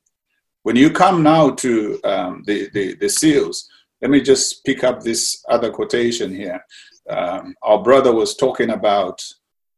[0.64, 3.68] When you come now to um, the, the, the, seals,
[4.02, 6.62] let me just pick up this other quotation here.
[7.08, 9.24] Um, our brother was talking about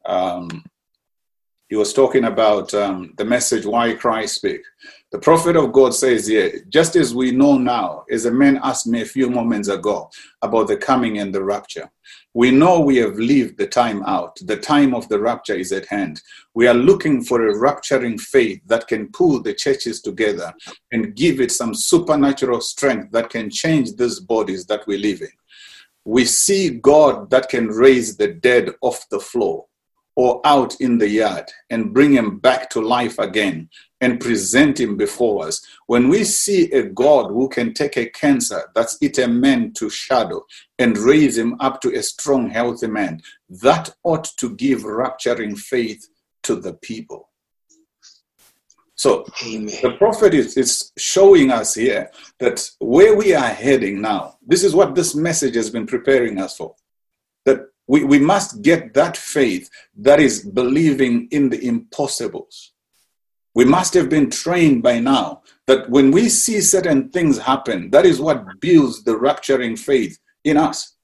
[0.06, 0.64] um,
[1.70, 4.60] he was talking about um, the message Why Cry Speak.
[5.12, 8.89] The prophet of God says here, just as we know now, as a man asked
[8.89, 10.10] me a few moments ago
[10.43, 11.89] about the coming and the rapture,
[12.35, 14.36] we know we have lived the time out.
[14.47, 16.20] The time of the rapture is at hand.
[16.55, 20.52] We are looking for a rapturing faith that can pull the churches together
[20.90, 25.32] and give it some supernatural strength that can change these bodies that we live in.
[26.05, 29.66] We see God that can raise the dead off the floor
[30.16, 33.68] or out in the yard and bring him back to life again
[34.00, 35.64] and present him before us.
[35.86, 40.44] When we see a God who can take a cancer that's eaten man to shadow
[40.78, 43.20] and raise him up to a strong, healthy man,
[43.62, 46.08] that ought to give rapturing faith
[46.44, 47.28] to the people.
[48.94, 49.74] So Amen.
[49.82, 54.74] the prophet is, is showing us here that where we are heading now, this is
[54.74, 56.74] what this message has been preparing us for.
[57.86, 62.73] We, we must get that faith that is believing in the impossibles.
[63.55, 68.07] We must have been trained by now that when we see certain things happen, that
[68.07, 70.97] is what builds the rapturing faith in us.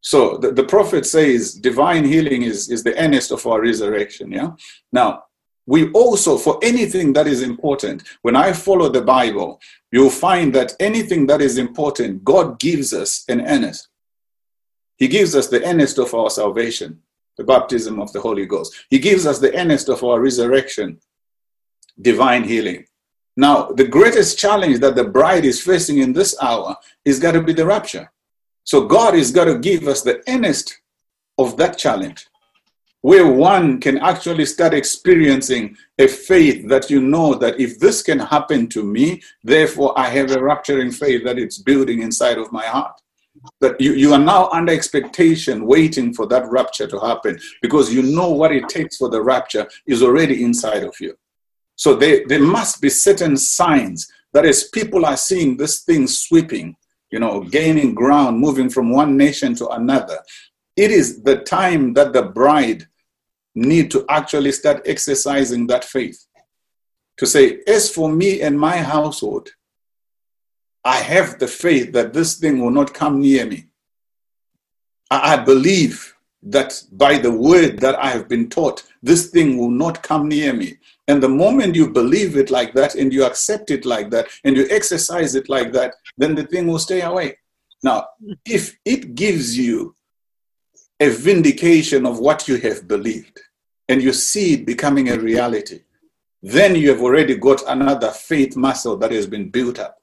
[0.00, 4.30] So the, the prophet says divine healing is, is the earnest of our resurrection.
[4.30, 4.50] Yeah.
[4.92, 5.24] Now,
[5.66, 9.60] we also, for anything that is important, when I follow the Bible,
[9.90, 13.88] you'll find that anything that is important, God gives us an earnest.
[14.96, 17.00] He gives us the earnest of our salvation,
[17.36, 18.74] the baptism of the Holy Ghost.
[18.90, 21.00] He gives us the earnest of our resurrection,
[22.00, 22.86] divine healing.
[23.36, 27.42] Now, the greatest challenge that the bride is facing in this hour is got to
[27.42, 28.12] be the rapture.
[28.62, 30.80] So, God is got to give us the earnest
[31.36, 32.28] of that challenge,
[33.00, 38.20] where one can actually start experiencing a faith that you know that if this can
[38.20, 42.64] happen to me, therefore I have a rapturing faith that it's building inside of my
[42.64, 43.00] heart.
[43.60, 48.02] That you, you are now under expectation, waiting for that rapture to happen because you
[48.02, 51.16] know what it takes for the rapture is already inside of you.
[51.76, 56.76] So there, there must be certain signs that as people are seeing this thing sweeping,
[57.10, 60.18] you know, gaining ground, moving from one nation to another,
[60.76, 62.86] it is the time that the bride
[63.54, 66.26] need to actually start exercising that faith.
[67.18, 69.50] To say, as for me and my household,
[70.84, 73.66] I have the faith that this thing will not come near me.
[75.10, 80.02] I believe that by the word that I have been taught, this thing will not
[80.02, 80.76] come near me.
[81.08, 84.56] And the moment you believe it like that and you accept it like that and
[84.56, 87.38] you exercise it like that, then the thing will stay away.
[87.82, 88.08] Now,
[88.46, 89.94] if it gives you
[91.00, 93.40] a vindication of what you have believed
[93.88, 95.80] and you see it becoming a reality,
[96.42, 99.98] then you have already got another faith muscle that has been built up.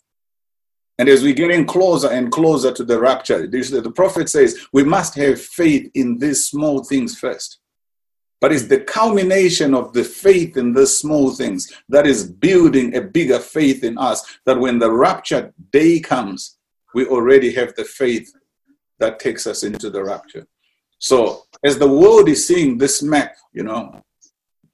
[1.01, 5.15] And as we're getting closer and closer to the rapture, the prophet says we must
[5.15, 7.57] have faith in these small things first.
[8.39, 13.01] But it's the culmination of the faith in these small things that is building a
[13.01, 16.59] bigger faith in us that when the rapture day comes,
[16.93, 18.31] we already have the faith
[18.99, 20.45] that takes us into the rapture.
[20.99, 24.03] So as the world is seeing this map, you know,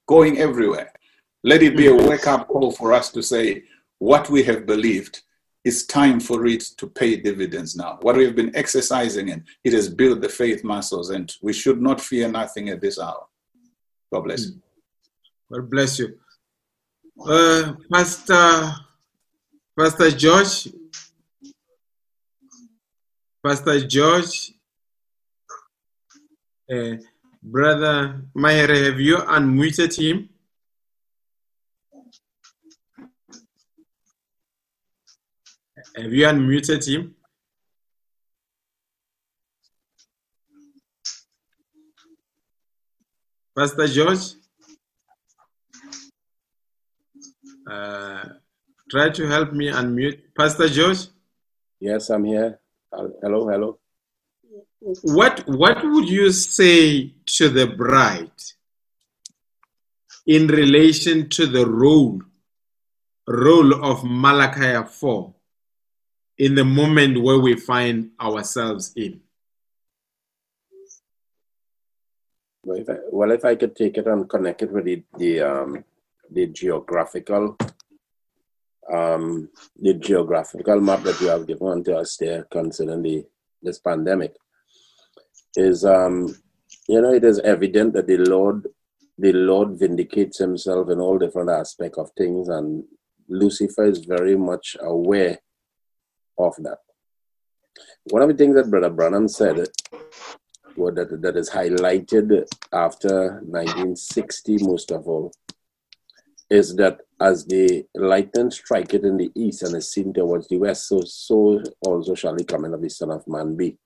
[0.06, 0.92] going everywhere,
[1.42, 2.06] let it be a hmm.
[2.06, 3.62] wake up call for us to say
[3.98, 5.22] what we have believed
[5.64, 7.98] it's time for it to pay dividends now.
[8.02, 12.00] What we've been exercising in, it has built the faith muscles, and we should not
[12.00, 13.26] fear nothing at this hour.
[14.12, 14.62] God bless you.
[15.52, 16.18] God bless you.
[17.26, 18.72] Uh, Pastor,
[19.78, 20.68] Pastor George,
[23.44, 24.52] Pastor George,
[26.72, 26.96] uh,
[27.42, 30.28] Brother Mahere, have you unmuted him?
[35.98, 37.16] Have you unmuted him?
[43.56, 44.34] Pastor George?
[47.68, 48.24] Uh,
[48.88, 50.20] try to help me unmute.
[50.36, 51.08] Pastor George?
[51.80, 52.60] Yes, I'm here.
[52.92, 53.78] Hello, hello.
[55.02, 58.30] What, what would you say to the bride
[60.28, 62.22] in relation to the role,
[63.26, 65.34] role of Malachi 4
[66.38, 69.20] in the moment where we find ourselves in.
[72.62, 75.40] Well if, I, well, if I could take it and connect it with the the,
[75.40, 75.84] um,
[76.30, 77.56] the geographical
[78.92, 83.24] um, the geographical map that you have given to us there concerning the
[83.62, 84.34] this pandemic
[85.56, 86.34] is um,
[86.88, 88.68] you know it is evident that the Lord
[89.16, 92.84] the Lord vindicates himself in all different aspects of things and
[93.28, 95.38] Lucifer is very much aware
[96.38, 96.78] of that.
[98.10, 99.66] One of the things that Brother Branham said
[100.74, 105.32] what that, that is highlighted after 1960 most of all
[106.50, 110.56] is that as the lightning strike it in the east and is seen towards the
[110.56, 113.76] west, so so also shall the coming of the Son of Man be.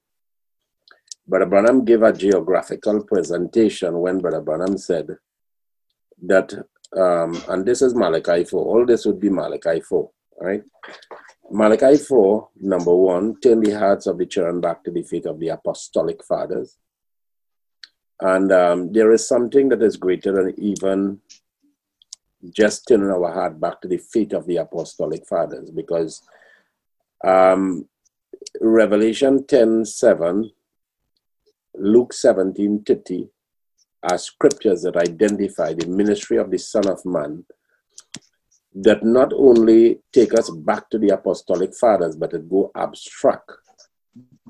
[1.27, 5.09] Brother Branham gave a geographical presentation when Brother Branham said
[6.27, 6.53] that,
[6.97, 10.11] um, and this is Malachi 4, all this would be Malachi 4,
[10.41, 10.63] right?
[11.53, 15.39] Malachi 4, number one, turn the hearts of the children back to the faith of
[15.39, 16.79] the apostolic fathers.
[18.21, 21.21] And um, there is something that is greater than even
[22.51, 26.23] just turning our heart back to the faith of the apostolic fathers because
[27.23, 27.87] um,
[28.61, 30.51] Revelation 10 7,
[31.75, 33.29] Luke 17 30
[34.05, 37.45] are scriptures that identify the ministry of the Son of Man
[38.75, 43.51] that not only take us back to the apostolic fathers, but it go abstract,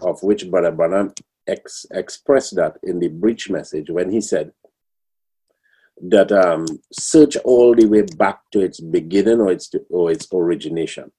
[0.01, 1.13] of which Brother Branham
[1.47, 4.53] ex- expressed that in the breach message when he said
[6.01, 11.11] that um, search all the way back to its beginning or its, or its origination.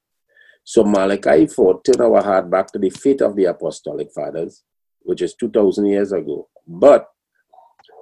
[0.64, 4.64] So Malachi 4 turn our heart back to the faith of the apostolic fathers,
[5.02, 6.48] which is 2,000 years ago.
[6.66, 7.08] But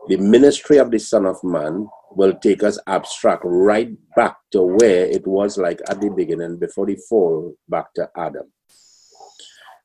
[0.08, 5.06] the ministry of the Son of Man will take us abstract right back to where
[5.06, 8.52] it was like at the beginning before the fall back to Adam.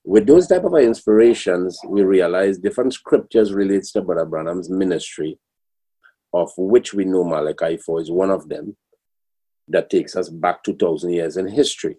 [0.05, 5.39] With those type of inspirations, we realize different scriptures relates to Brother Branham's ministry,
[6.33, 8.77] of which we know Malachi 4 is one of them,
[9.69, 11.99] that takes us back 2,000 years in history.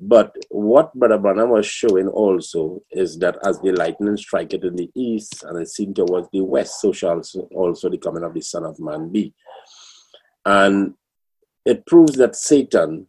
[0.00, 4.74] But what Brother Branham was showing also is that as the lightning strike it in
[4.76, 7.20] the east and it seemed towards the west, so shall
[7.54, 9.34] also the coming of the Son of Man be.
[10.46, 10.94] And
[11.66, 13.08] it proves that Satan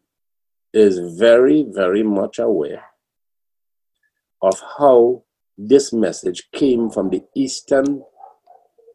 [0.74, 2.84] is very, very much aware
[4.42, 5.24] of how
[5.58, 8.04] this message came from the eastern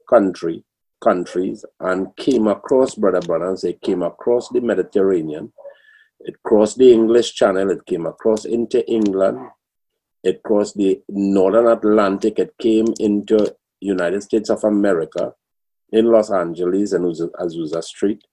[0.08, 0.64] country
[1.02, 3.56] countries and came across Brother Branham.
[3.62, 5.52] It came across the Mediterranean.
[6.26, 7.70] It crossed the English Channel.
[7.70, 9.38] It came across into England.
[10.24, 12.40] It crossed the Northern Atlantic.
[12.40, 15.34] It came into United States of America
[15.92, 18.24] in Los Angeles and Azusa Street.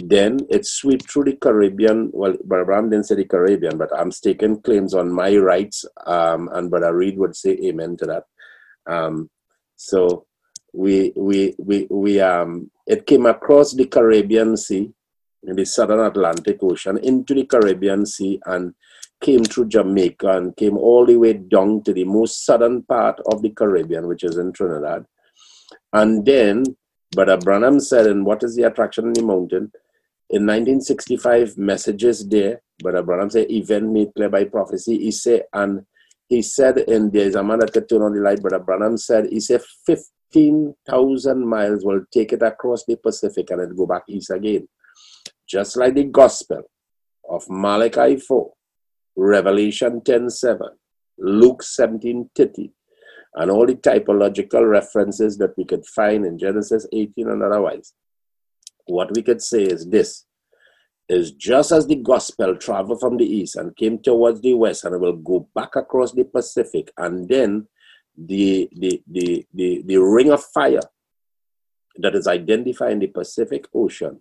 [0.00, 2.10] Then it swept through the Caribbean.
[2.12, 6.68] Well, Branham didn't say the Caribbean, but I'm staking claims on my rights, um, and
[6.68, 8.24] Brother Reed would say amen to that.
[8.86, 9.30] Um,
[9.76, 10.26] so
[10.72, 14.92] we we we we um it came across the Caribbean Sea
[15.44, 18.74] in the southern Atlantic Ocean into the Caribbean Sea and
[19.20, 23.42] came through Jamaica and came all the way down to the most southern part of
[23.42, 25.04] the Caribbean, which is in Trinidad.
[25.92, 26.64] And then
[27.12, 29.72] Brother Branham said, and what is the attraction in the mountain?
[30.30, 34.98] In 1965, messages there, Brother Branham said, event made clear by prophecy.
[34.98, 35.84] He said, and
[36.28, 39.26] he said, and there's a man that could turn on the light, Brother Branham said,
[39.26, 44.30] he said, 15,000 miles will take it across the Pacific and it go back east
[44.30, 44.68] again.
[45.50, 46.62] Just like the gospel
[47.28, 48.52] of Malachi 4,
[49.16, 50.68] Revelation 10 7,
[51.18, 52.72] Luke 17 30,
[53.34, 57.94] and all the typological references that we could find in Genesis 18 and otherwise.
[58.86, 60.24] What we could say is this
[61.08, 65.00] is just as the gospel traveled from the east and came towards the west and
[65.00, 67.66] will go back across the Pacific and then
[68.16, 70.80] the, the, the, the, the ring of fire
[71.96, 74.20] that is identified in the Pacific Ocean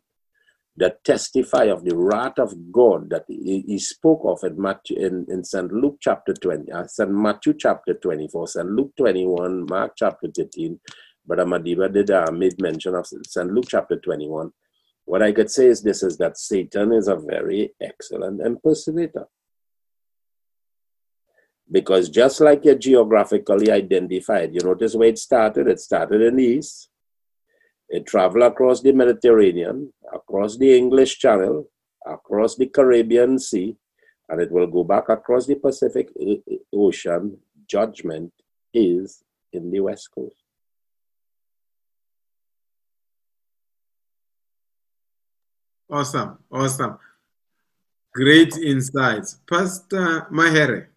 [0.79, 5.25] that testify of the wrath of God that he, he spoke of in, Matthew, in,
[5.29, 5.71] in St.
[5.71, 7.11] Luke chapter 20, uh, St.
[7.11, 8.65] Matthew chapter 24, St.
[8.69, 10.79] Luke 21, Mark chapter 13,
[11.27, 13.51] but Amadiba did uh, made mention of St.
[13.51, 14.51] Luke chapter 21.
[15.03, 19.25] What I could say is this is that Satan is a very excellent impersonator.
[21.69, 25.67] Because just like you're geographically identified, you notice where it started?
[25.67, 26.89] It started in the east.
[27.89, 31.67] It traveled across the Mediterranean, across the English Channel,
[32.05, 33.75] across the Caribbean Sea,
[34.29, 37.37] and it will go back across the Pacific uh, uh, Ocean.
[37.67, 38.31] Judgment
[38.73, 40.35] is in the West Coast.
[45.89, 46.99] Awesome, awesome.
[48.13, 49.39] Great insights.
[49.49, 50.89] Pastor Mahere.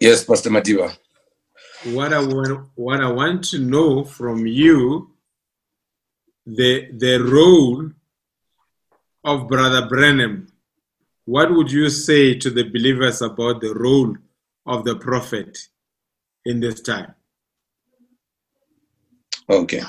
[0.00, 0.96] Yes, Pastor Madiba.
[1.84, 5.10] What I want, what I want to know from you,
[6.46, 7.90] the the role
[9.24, 10.50] of Brother Branham.
[11.26, 14.16] What would you say to the believers about the role
[14.66, 15.58] of the prophet
[16.46, 17.14] in this time?
[19.50, 19.82] Okay.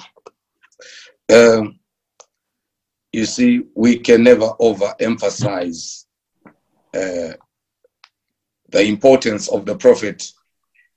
[1.33, 1.79] Um,
[3.13, 6.05] you see, we can never overemphasize
[6.93, 7.33] uh,
[8.71, 10.31] the importance of the prophet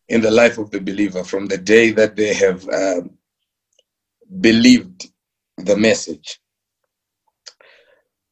[0.09, 3.11] in the life of the believer from the day that they have um,
[4.41, 5.11] believed
[5.59, 6.41] the message.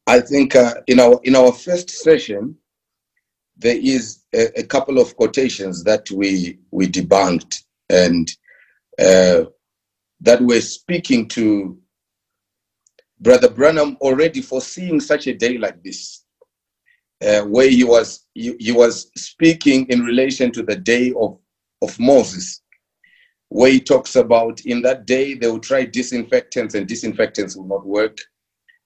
[0.06, 2.56] I think uh, in our in our first session
[3.56, 8.28] there is a, a, couple of quotations that we we debunked and
[8.98, 9.44] uh,
[10.20, 11.78] that were speaking to
[13.20, 16.21] Brother Branham already foreseeing such a day like this
[17.22, 21.38] uh, where he was he, he, was speaking in relation to the day of
[21.82, 22.62] of Moses,
[23.48, 27.86] where he talks about in that day they will try disinfectants and disinfectants will not
[27.86, 28.18] work.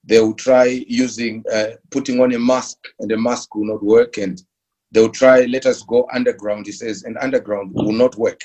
[0.05, 4.18] They will try using uh, putting on a mask and the mask will not work,
[4.18, 4.42] and
[4.92, 6.66] they will try let us go underground.
[6.66, 8.40] He says, and underground will not work.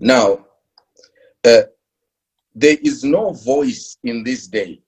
[0.00, 0.46] Now,
[1.44, 1.62] uh,
[2.54, 4.80] there is no voice in this day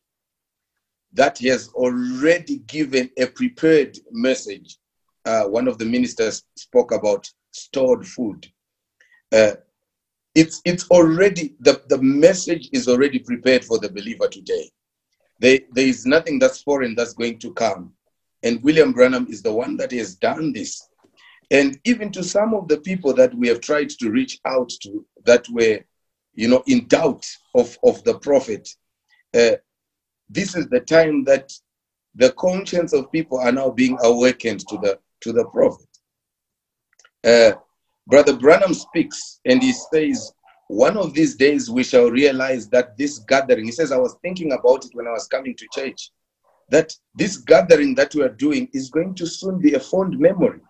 [1.17, 4.77] that he has already given a prepared message.
[5.25, 8.47] Uh, one of the ministers spoke about stored food.
[9.33, 9.53] Uh,
[10.35, 14.71] it's it's already the, the message is already prepared for the believer today.
[15.41, 17.93] There, there is nothing that's foreign that's going to come.
[18.43, 20.89] And William Branham is the one that has done this.
[21.51, 25.05] And even to some of the people that we have tried to reach out to
[25.25, 25.81] that were,
[26.35, 28.69] you know, in doubt of, of the prophet,
[29.35, 29.57] uh,
[30.29, 31.53] this is the time that
[32.15, 35.87] the conscience of people are now being awakened to the to the prophet.
[37.25, 37.53] Uh,
[38.07, 40.33] Brother Branham speaks and he says,
[40.69, 44.53] one of these days we shall realize that this gathering, he says, I was thinking
[44.53, 46.11] about it when I was coming to church,
[46.71, 50.61] that this gathering that we are doing is going to soon be a fond memory.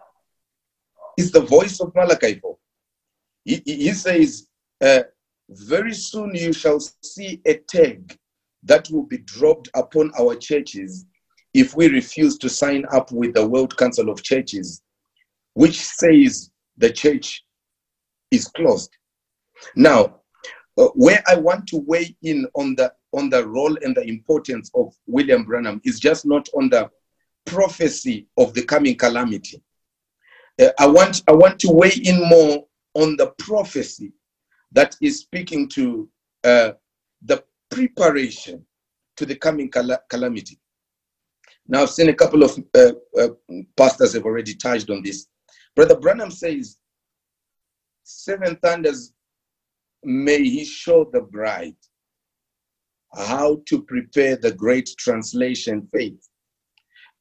[1.16, 2.56] It's the voice of Malachi 4.
[3.44, 4.46] He, he says,
[4.82, 5.02] uh,
[5.48, 8.18] very soon you shall see a tag
[8.66, 11.06] that will be dropped upon our churches
[11.54, 14.82] if we refuse to sign up with the World Council of Churches,
[15.54, 17.44] which says the church
[18.30, 18.90] is closed.
[19.74, 20.20] Now,
[20.76, 24.70] uh, where I want to weigh in on the on the role and the importance
[24.74, 26.90] of William Branham is just not on the
[27.46, 29.62] prophecy of the coming calamity.
[30.60, 34.12] Uh, I want I want to weigh in more on the prophecy
[34.72, 36.08] that is speaking to
[36.44, 36.72] uh,
[37.22, 37.42] the
[37.76, 38.64] preparation
[39.18, 40.58] to the coming cal- calamity.
[41.68, 43.28] Now, I've seen a couple of uh, uh,
[43.76, 45.26] pastors have already touched on this.
[45.74, 46.78] Brother Branham says,
[48.02, 49.12] Seven thunders
[50.02, 51.76] may he show the bride
[53.14, 56.28] how to prepare the great translation faith.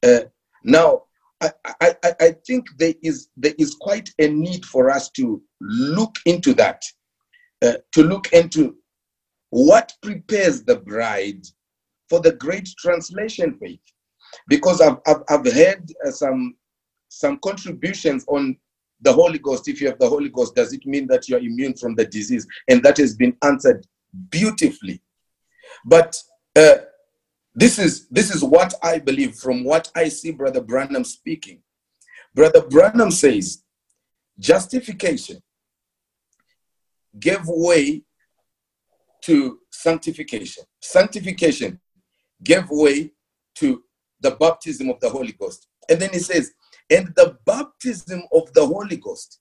[0.03, 0.21] Uh,
[0.63, 1.03] now,
[1.41, 1.51] I,
[1.81, 6.53] I, I think there is, there is quite a need for us to look into
[6.53, 6.81] that,
[7.61, 8.77] uh, to look into
[9.49, 11.45] what prepares the bride
[12.09, 13.79] for the great translation faith.
[14.47, 16.55] Because I've, I've, I've heard uh, some,
[17.09, 18.57] some contributions on
[19.01, 19.67] the Holy Ghost.
[19.67, 22.47] If you have the Holy Ghost, does it mean that you're immune from the disease?
[22.67, 23.85] And that has been answered
[24.29, 25.01] beautifully.
[25.85, 26.21] But
[26.55, 26.77] uh,
[27.53, 31.59] this is this is what I believe from what I see Brother Branham speaking.
[32.33, 33.63] Brother Branham says
[34.39, 35.41] justification
[37.17, 38.03] gave way
[39.25, 40.63] to sanctification.
[40.81, 41.79] Sanctification
[42.43, 43.11] gave way
[43.55, 43.83] to
[44.21, 45.67] the baptism of the Holy Ghost.
[45.89, 46.51] And then he says,
[46.89, 49.39] and the baptism of the Holy Ghost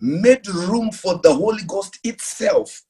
[0.00, 2.82] made room for the Holy Ghost itself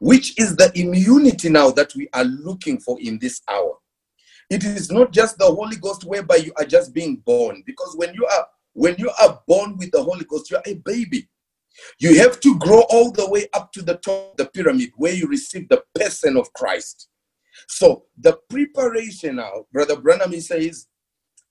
[0.00, 3.76] which is the immunity now that we are looking for in this hour.
[4.50, 8.14] It is not just the Holy Ghost whereby you are just being born, because when
[8.14, 11.28] you are when you are born with the Holy Ghost, you are a baby.
[11.98, 15.12] You have to grow all the way up to the top of the pyramid where
[15.12, 17.08] you receive the person of Christ.
[17.66, 20.86] So the preparation now, Brother Branham he says,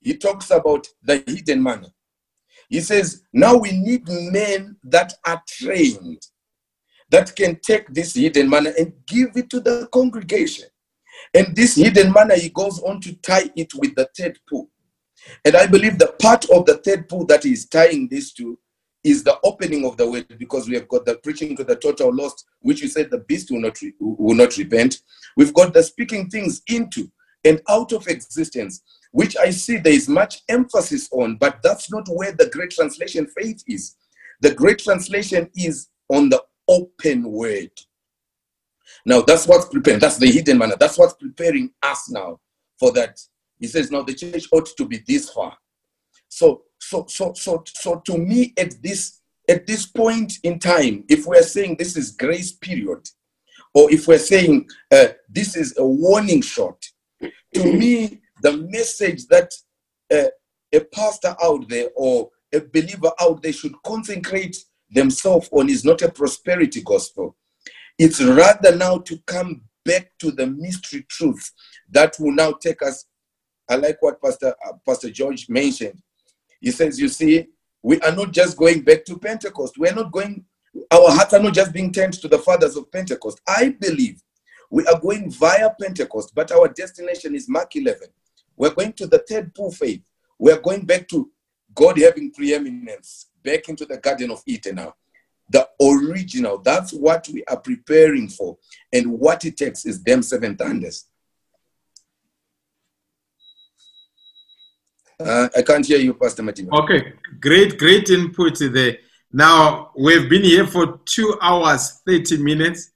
[0.01, 1.91] he talks about the hidden manna.
[2.69, 6.22] He says, now we need men that are trained
[7.09, 10.67] that can take this hidden manna and give it to the congregation.
[11.33, 14.69] And this hidden manna, he goes on to tie it with the third pull.
[15.43, 18.59] And I believe the part of the third pull that is tying this to
[19.03, 22.14] is the opening of the word because we have got the preaching to the total
[22.14, 25.01] lost, which you said the beast will not, re- will not repent.
[25.35, 27.09] We've got the speaking things into
[27.45, 32.08] and out of existence, which I see there is much emphasis on, but that's not
[32.09, 33.95] where the great translation faith is.
[34.42, 37.72] The great translation is on the open word.
[39.06, 40.00] Now that's what's preparing.
[40.00, 42.40] That's the hidden manna, That's what's preparing us now
[42.80, 43.19] for that.
[43.59, 45.58] He says, now the church ought to be this far.
[46.30, 51.25] So, so, so, so, so to me, at this at this point in time, if
[51.25, 53.07] we're saying this is grace period,
[53.73, 56.83] or if we're saying uh, this is a warning shot,
[57.53, 59.51] to me, the message that
[60.11, 60.30] uh,
[60.73, 64.57] a pastor out there or a believer out there should concentrate
[64.89, 67.35] themselves on is not a prosperity gospel.
[67.97, 71.51] It's rather now to come back to the mystery truth
[71.89, 73.06] that will now take us.
[73.69, 76.01] I like what Pastor uh, Pastor George mentioned.
[76.61, 77.48] He says, "You see,
[77.82, 79.77] we are not just going back to Pentecost.
[79.77, 80.45] We are not going.
[80.92, 83.42] Our hearts are not just being turned to the fathers of Pentecost.
[83.48, 84.22] I believe
[84.69, 88.10] we are going via Pentecost, but our destination is Mark 11.
[88.56, 90.02] We're going to the third pull faith.
[90.38, 91.32] We're going back to
[91.74, 94.95] God having preeminence back into the Garden of Eden now.
[95.50, 98.58] The original, that's what we are preparing for.
[98.92, 101.06] And what it takes is them seven thunders.
[105.19, 106.69] Uh, I can't hear you, Pastor Martin.
[106.71, 108.97] Okay, great, great input there.
[109.33, 112.91] Now we've been here for two hours, 30 minutes.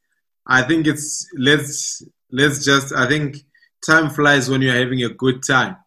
[0.46, 3.44] I think it's let's let's just I think
[3.84, 5.78] time flies when you're having a good time.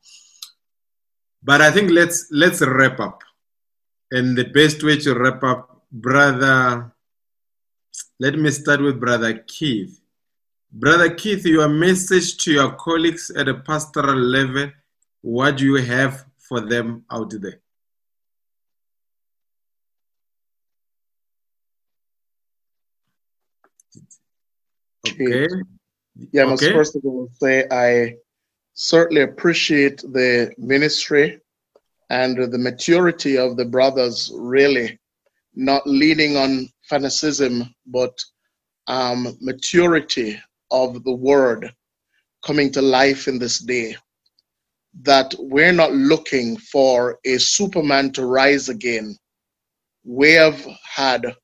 [1.41, 3.23] But I think let's let's wrap up.
[4.11, 6.93] And the best way to wrap up, brother,
[8.19, 10.01] let me start with brother Keith.
[10.73, 14.73] Brother Keith, your message to your colleagues at a pastoral level,
[15.21, 17.61] what do you have for them out there?
[25.07, 25.47] Okay.
[26.33, 26.73] Yeah, I must Okay.
[26.73, 28.17] first of all say I
[28.75, 31.41] certainly appreciate the ministry
[32.11, 34.99] and the maturity of the brothers, really
[35.55, 38.17] not leaning on fanaticism, but
[38.87, 40.41] um, maturity
[40.71, 41.73] of the word
[42.45, 43.97] coming to life in this day.
[45.03, 49.17] That we're not looking for a Superman to rise again.
[50.05, 51.35] We have had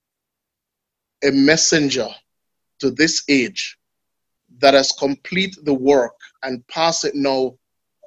[1.25, 2.09] a messenger
[2.79, 3.77] to this age
[4.59, 7.55] that has complete the work and pass it now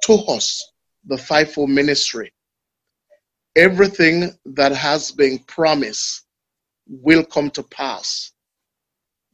[0.03, 0.73] to us
[1.05, 2.31] the fivefold ministry,
[3.55, 6.25] everything that has been promised
[6.88, 8.31] will come to pass.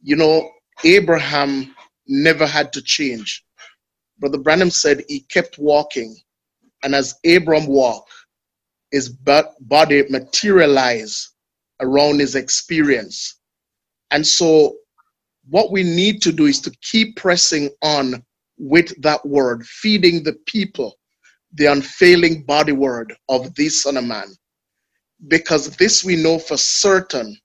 [0.01, 0.49] You know,
[0.83, 1.75] Abraham
[2.07, 3.43] never had to change.
[4.19, 6.15] Brother Branham said he kept walking.
[6.83, 8.11] And as Abram walked,
[8.91, 11.30] his body materialized
[11.80, 13.39] around his experience.
[14.11, 14.77] And so,
[15.49, 18.23] what we need to do is to keep pressing on
[18.57, 20.99] with that word, feeding the people
[21.53, 24.27] the unfailing body word of this Son of Man.
[25.27, 27.38] Because this we know for certain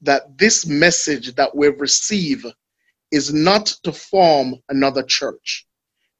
[0.00, 2.46] that this message that we've received
[3.12, 5.66] is not to form another church,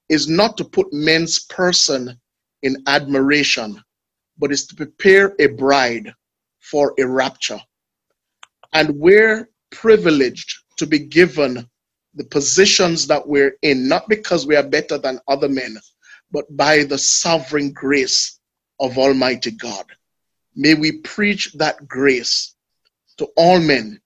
[0.09, 2.19] is not to put men's person
[2.63, 3.83] in admiration,
[4.39, 6.13] but is to prepare a bride
[6.61, 7.61] for a rapture.
[8.73, 11.69] And we're privileged to be given
[12.15, 15.77] the positions that we're in, not because we are better than other men,
[16.31, 18.41] but by the sovereign grace
[18.81, 19.87] of Almighty God.
[20.57, 22.55] May we preach that grace
[23.19, 24.01] to all men,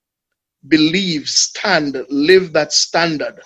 [0.67, 3.39] believe, stand, live that standard,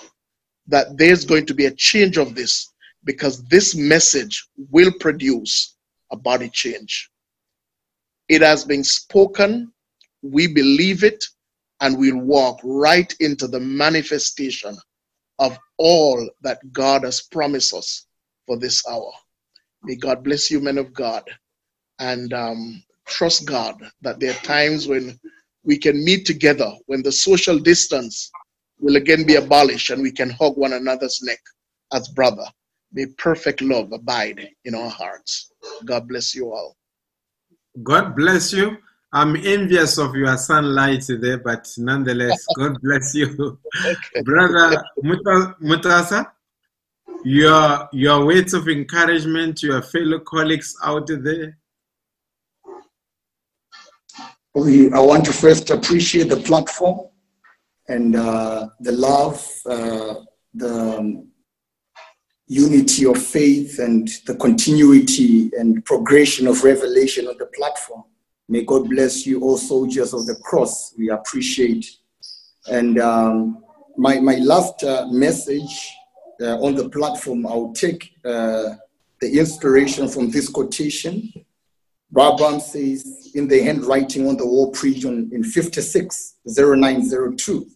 [0.67, 5.75] that there's going to be a change of this because this message will produce
[6.11, 7.09] a body change.
[8.29, 9.71] It has been spoken,
[10.21, 11.23] we believe it,
[11.81, 14.77] and we'll walk right into the manifestation
[15.39, 18.05] of all that God has promised us
[18.47, 19.11] for this hour.
[19.83, 21.23] May God bless you, men of God,
[21.99, 25.19] and um, trust God that there are times when
[25.65, 28.31] we can meet together, when the social distance
[28.83, 31.39] will again be abolished and we can hug one another's neck
[31.93, 32.45] as brother.
[32.91, 35.51] May perfect love abide in our hearts.
[35.85, 36.75] God bless you all.
[37.81, 38.77] God bless you.
[39.13, 43.57] I'm envious of your sunlight there, but nonetheless, God bless you.
[43.85, 44.21] okay.
[44.23, 46.31] Brother Mutasa,
[47.23, 51.57] your, your words of encouragement to your fellow colleagues out there?
[54.55, 57.07] We, I want to first appreciate the platform
[57.87, 60.15] and uh, the love, uh,
[60.53, 61.27] the um,
[62.47, 68.03] unity of faith, and the continuity and progression of revelation on the platform.
[68.49, 70.93] May God bless you, all soldiers of the cross.
[70.97, 71.85] We appreciate.
[72.67, 73.63] And um,
[73.97, 75.93] my, my last uh, message
[76.41, 78.75] uh, on the platform, I'll take uh,
[79.21, 81.31] the inspiration from this quotation.
[82.13, 87.67] Branham says in the handwriting on the wall prison in 56 0902,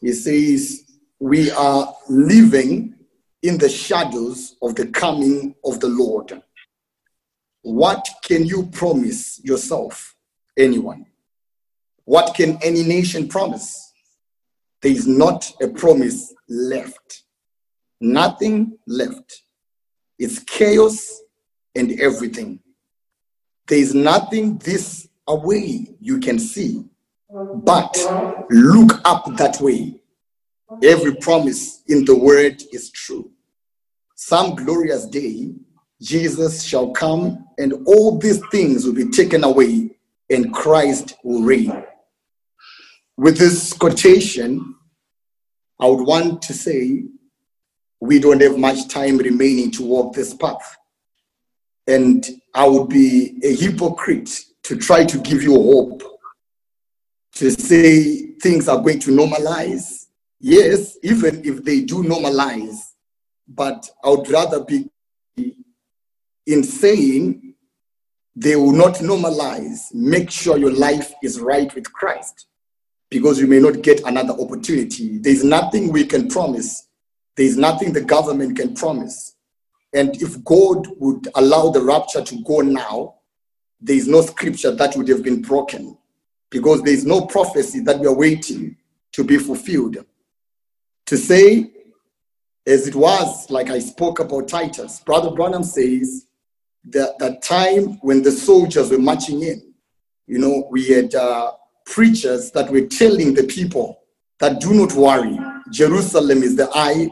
[0.00, 0.84] he says,
[1.18, 2.94] We are living
[3.42, 6.42] in the shadows of the coming of the Lord.
[7.60, 10.16] What can you promise yourself,
[10.56, 11.04] anyone?
[12.04, 13.92] What can any nation promise?
[14.80, 17.24] There is not a promise left.
[18.00, 19.42] Nothing left.
[20.18, 21.20] It's chaos
[21.74, 22.61] and everything.
[23.68, 26.84] There is nothing this away you can see,
[27.30, 27.96] but
[28.50, 30.02] look up that way
[30.82, 33.30] Every promise in the word is true.
[34.14, 35.52] Some glorious day,
[36.00, 39.90] Jesus shall come and all these things will be taken away
[40.30, 41.84] and Christ will reign.
[43.16, 44.74] With this quotation,
[45.78, 47.04] I would want to say
[48.00, 50.76] we don't have much time remaining to walk this path.
[51.86, 54.30] And I would be a hypocrite
[54.64, 56.02] to try to give you hope,
[57.34, 60.02] to say things are going to normalize
[60.44, 62.80] Yes, even if they do normalize,
[63.46, 64.90] but I would rather be
[66.48, 67.54] in saying
[68.34, 69.94] they will not normalize.
[69.94, 72.46] Make sure your life is right with Christ
[73.08, 75.18] because you may not get another opportunity.
[75.18, 76.88] There's nothing we can promise,
[77.36, 79.31] there's nothing the government can promise.
[79.92, 83.14] And if God would allow the rapture to go now,
[83.80, 85.98] there is no scripture that would have been broken
[86.50, 88.76] because there is no prophecy that we are waiting
[89.12, 89.98] to be fulfilled
[91.06, 91.70] to say,
[92.66, 96.26] as it was, like I spoke about Titus, Brother Branham says
[96.84, 99.74] that the time when the soldiers were marching in,
[100.26, 101.52] you know, we had uh,
[101.84, 104.00] preachers that were telling the people
[104.38, 105.38] that do not worry,
[105.70, 107.08] Jerusalem is the eye,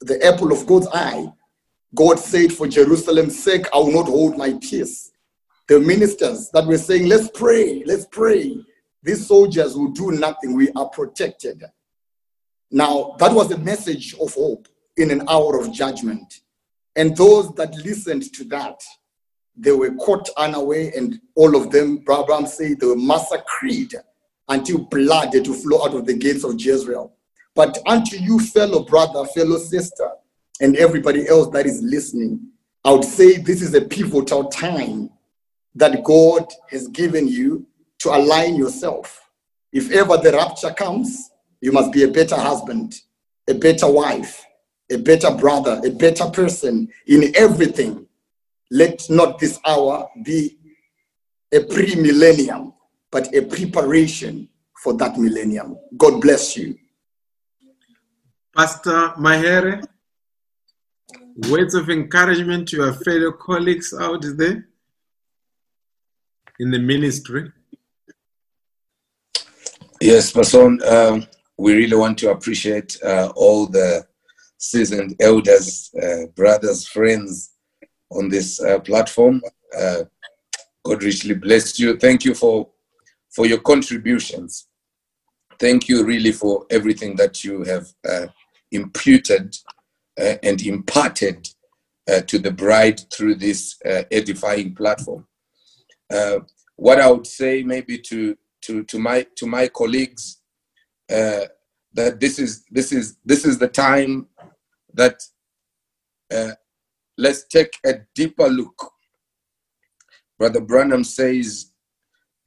[0.00, 1.26] the apple of God's eye.
[1.94, 5.10] God said, for Jerusalem's sake, I will not hold my peace.
[5.68, 8.56] The ministers that were saying, let's pray, let's pray.
[9.02, 10.54] These soldiers will do nothing.
[10.54, 11.62] We are protected.
[12.70, 16.40] Now, that was a message of hope in an hour of judgment.
[16.96, 18.82] And those that listened to that,
[19.54, 23.94] they were caught unaware, and all of them, Branham said, they were massacred
[24.48, 27.12] until blood had to flow out of the gates of Jezreel.
[27.54, 30.10] But unto you, fellow brother, fellow sister,
[30.62, 32.40] and everybody else that is listening,
[32.84, 35.10] I would say this is a pivotal time
[35.74, 37.66] that God has given you
[37.98, 39.28] to align yourself.
[39.72, 42.94] If ever the rapture comes, you must be a better husband,
[43.48, 44.44] a better wife,
[44.90, 48.06] a better brother, a better person in everything.
[48.70, 50.58] Let not this hour be
[51.52, 52.72] a pre millennium,
[53.10, 54.48] but a preparation
[54.82, 55.76] for that millennium.
[55.96, 56.76] God bless you.
[58.56, 59.82] Pastor Mahere,
[61.48, 64.68] words of encouragement to your fellow colleagues out there
[66.60, 67.50] in the ministry.
[70.00, 71.26] Yes, Pastor, um,
[71.58, 74.04] we really want to appreciate uh, all the
[74.58, 77.52] seasoned elders, uh, brothers, friends
[78.10, 79.40] on this uh, platform.
[79.76, 80.04] Uh,
[80.84, 81.96] God richly bless you.
[81.96, 82.68] Thank you for
[83.30, 84.66] for your contributions.
[85.58, 88.26] Thank you really for everything that you have uh,
[88.72, 89.56] imputed
[90.22, 91.48] uh, and imparted
[92.08, 95.26] uh, to the bride through this uh, edifying platform.
[96.12, 96.38] Uh,
[96.76, 100.40] what I would say maybe to to to my to my colleagues
[101.10, 101.46] uh,
[101.94, 104.26] that this is this is this is the time
[104.94, 105.20] that
[107.18, 108.92] let's take a deeper look.
[110.38, 111.72] Brother Branham says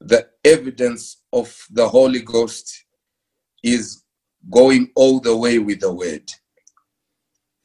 [0.00, 2.84] the evidence of the Holy Ghost
[3.62, 4.02] is
[4.50, 6.30] going all the way with the word.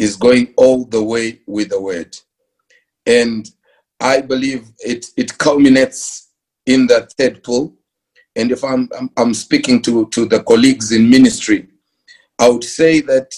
[0.01, 2.17] Is going all the way with the word.
[3.05, 3.47] And
[3.99, 6.29] I believe it, it culminates
[6.65, 7.75] in the third pull.
[8.35, 11.67] And if I'm, I'm, I'm speaking to, to the colleagues in ministry,
[12.39, 13.31] I would say that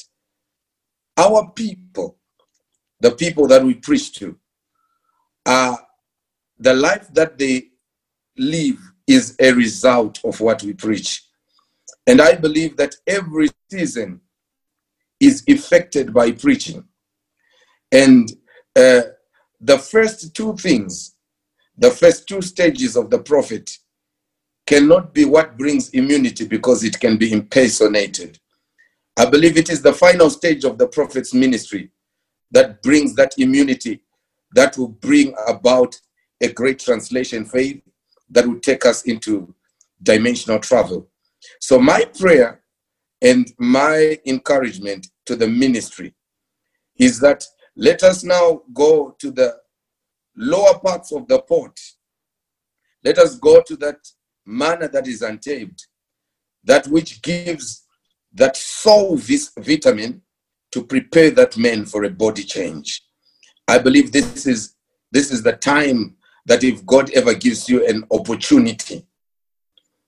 [1.17, 2.17] our people,
[3.01, 4.37] the people that we preach to,
[5.45, 5.77] are
[6.57, 7.71] the life that they
[8.37, 11.25] live is a result of what we preach.
[12.07, 14.21] And I believe that every season
[15.25, 16.83] is affected by preaching.
[17.91, 18.31] And
[18.75, 19.01] uh,
[19.61, 21.15] the first two things,
[21.77, 23.77] the first two stages of the prophet,
[24.65, 28.39] cannot be what brings immunity because it can be impersonated.
[29.17, 31.91] I believe it is the final stage of the prophet's ministry
[32.51, 34.01] that brings that immunity
[34.53, 35.99] that will bring about
[36.41, 37.81] a great translation faith
[38.29, 39.53] that will take us into
[40.01, 41.07] dimensional travel.
[41.59, 42.61] So, my prayer
[43.21, 46.13] and my encouragement to the ministry
[46.97, 47.43] is that
[47.75, 49.55] let us now go to the
[50.35, 51.77] lower parts of the pot.
[53.03, 53.97] Let us go to that
[54.45, 55.79] manna that is untamed,
[56.63, 57.85] that which gives
[58.33, 60.21] that soul this vitamin
[60.71, 63.03] to prepare that man for a body change.
[63.67, 64.75] I believe this is
[65.11, 69.05] this is the time that if God ever gives you an opportunity,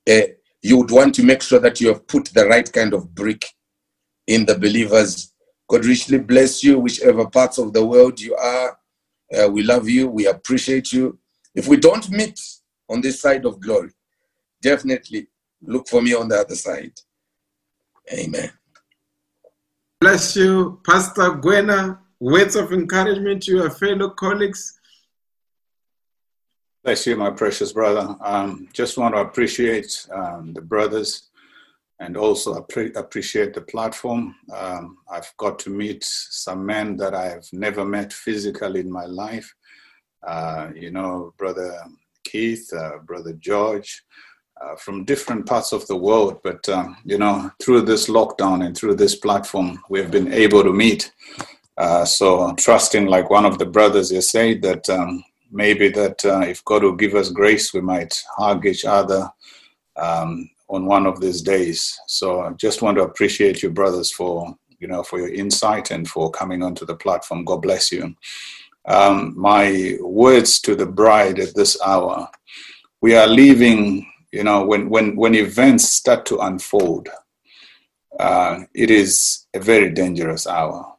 [0.10, 0.22] uh,
[0.62, 3.46] you would want to make sure that you have put the right kind of brick
[4.28, 5.34] in the believers.
[5.68, 8.78] God richly bless you, whichever parts of the world you are.
[9.36, 10.08] Uh, we love you.
[10.08, 11.18] We appreciate you.
[11.56, 12.40] If we don't meet
[12.90, 13.92] on this side of glory,
[14.62, 15.28] definitely
[15.62, 16.94] look for me on the other side.
[18.14, 18.52] Amen.
[20.00, 22.00] Bless you, Pastor Gwena.
[22.20, 24.80] Words of encouragement to your fellow colleagues
[26.86, 28.16] Bless you, my precious brother.
[28.22, 31.30] Um, just want to appreciate um, the brothers
[32.00, 34.36] and also appre- appreciate the platform.
[34.54, 39.54] Um, I've got to meet some men that I've never met physically in my life.
[40.26, 41.78] Uh, you know, brother
[42.24, 44.04] Keith, uh, brother George,
[44.62, 46.40] uh, from different parts of the world.
[46.44, 50.74] But, um, you know, through this lockdown and through this platform, we've been able to
[50.74, 51.14] meet.
[51.78, 56.40] Uh, so, trusting, like one of the brothers you said, that um, maybe that uh,
[56.40, 59.30] if God will give us grace, we might hug each other
[59.98, 62.00] um, on one of these days.
[62.08, 66.08] So I just want to appreciate you, brothers, for you know for your insight and
[66.08, 67.46] for coming onto the platform.
[67.46, 68.16] God bless you.
[68.88, 72.30] Um, my words to the bride at this hour:
[73.02, 74.12] We are leaving.
[74.32, 77.10] You know, when when when events start to unfold,
[78.20, 80.94] uh, it is a very dangerous hour.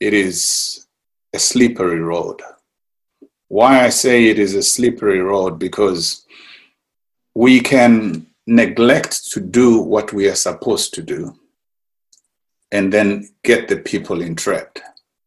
[0.00, 0.86] It is
[1.32, 2.42] a slippery road
[3.48, 6.26] why I say it is a slippery road because
[7.34, 11.34] we can neglect to do what we are supposed to do
[12.72, 14.82] and then get the people in entrapped.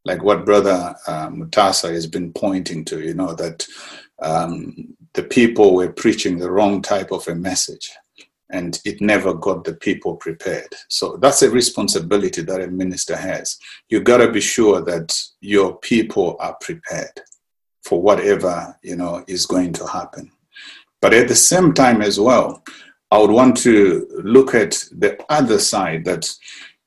[0.06, 3.68] Like what Brother uh, Mutasa has been pointing to, you know, that
[4.22, 7.90] um, the people were preaching the wrong type of a message
[8.52, 10.74] and it never got the people prepared.
[10.88, 13.58] So that's a responsibility that a minister has.
[13.90, 17.22] You got to be sure that your people are prepared
[17.84, 20.32] for whatever you know is going to happen.
[21.02, 22.64] But at the same time as well,
[23.12, 26.32] I would want to look at the other side that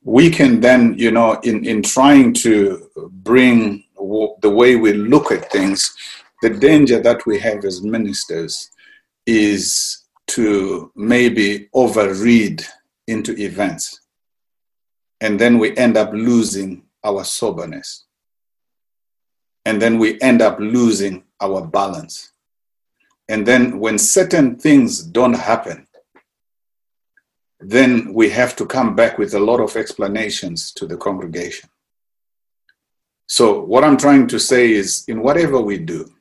[0.05, 3.85] we can then, you know, in, in trying to bring
[4.41, 5.95] the way we look at things,
[6.43, 8.71] the danger that we have as ministers
[9.27, 12.65] is to maybe overread
[13.07, 14.01] into events.
[15.21, 18.05] And then we end up losing our soberness.
[19.65, 22.33] And then we end up losing our balance.
[23.29, 25.87] And then when certain things don't happen,
[27.63, 31.69] then we have to come back with a lot of explanations to the congregation.
[33.27, 36.13] So, what I'm trying to say is in whatever we do,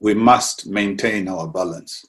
[0.00, 2.04] we must maintain our balance.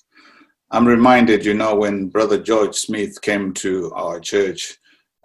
[0.72, 4.78] I'm reminded, you know, when Brother George Smith came to our church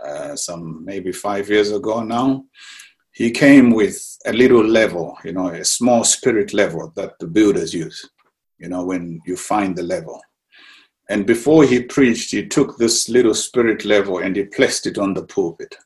[0.03, 2.45] uh, some maybe five years ago now,
[3.13, 7.73] he came with a little level, you know, a small spirit level that the builders
[7.73, 8.09] use,
[8.59, 10.21] you know, when you find the level.
[11.09, 15.13] And before he preached, he took this little spirit level and he placed it on
[15.15, 15.77] the pulpit.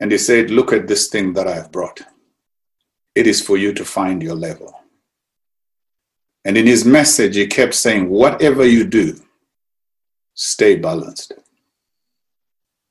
[0.00, 2.02] And he said, Look at this thing that I've brought.
[3.14, 4.74] It is for you to find your level.
[6.44, 9.18] And in his message, he kept saying, Whatever you do,
[10.34, 11.32] stay balanced.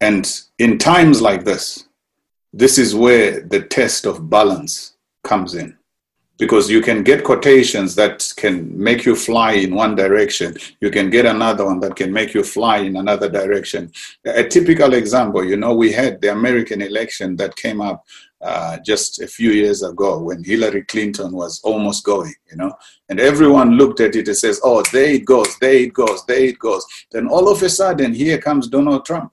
[0.02, 1.88] And in times like this,
[2.52, 5.78] this is where the test of balance comes in
[6.38, 10.56] because you can get quotations that can make you fly in one direction.
[10.82, 13.92] You can get another one that can make you fly in another direction.
[14.26, 18.06] A typical example you know we had the american election that came up
[18.42, 22.74] uh, just a few years ago when hillary clinton was almost going you know.
[23.10, 26.46] And everyone looked at it and says oh there it goes there it goes there
[26.52, 26.86] it goes.
[27.12, 29.32] Then all of a sudden here comes donald trump.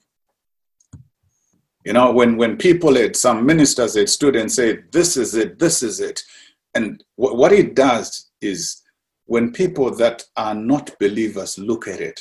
[1.85, 5.59] You know when when people had some ministers had stood and said this is it
[5.59, 6.23] this is it
[6.75, 8.83] and w- what it does is
[9.27, 12.21] when people that are not believers look at it,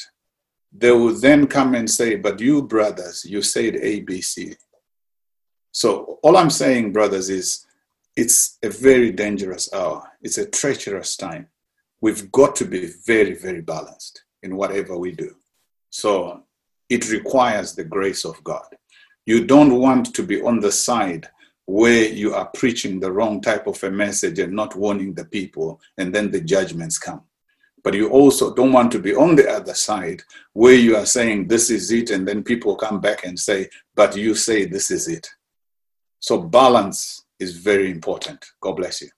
[0.71, 4.55] they will then come and say, But you, brothers, you said ABC.
[5.71, 7.65] So, all I'm saying, brothers, is
[8.15, 10.09] it's a very dangerous hour.
[10.21, 11.47] It's a treacherous time.
[12.01, 15.35] We've got to be very, very balanced in whatever we do.
[15.89, 16.43] So,
[16.89, 18.65] it requires the grace of God.
[19.25, 21.29] You don't want to be on the side
[21.71, 25.79] where you are preaching the wrong type of a message and not warning the people,
[25.97, 27.21] and then the judgments come.
[27.81, 31.47] But you also don't want to be on the other side where you are saying
[31.47, 35.07] this is it, and then people come back and say, but you say this is
[35.07, 35.29] it.
[36.19, 38.45] So balance is very important.
[38.59, 39.09] God bless you.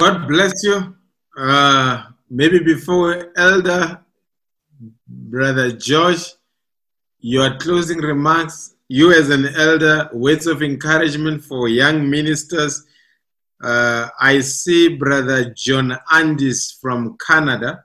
[0.00, 0.96] God bless you.
[1.38, 4.00] Uh, maybe before Elder
[5.06, 6.24] Brother George,
[7.20, 12.84] your closing remarks you as an elder, words of encouragement for young ministers.
[13.62, 17.84] Uh, I see Brother John Andis from Canada.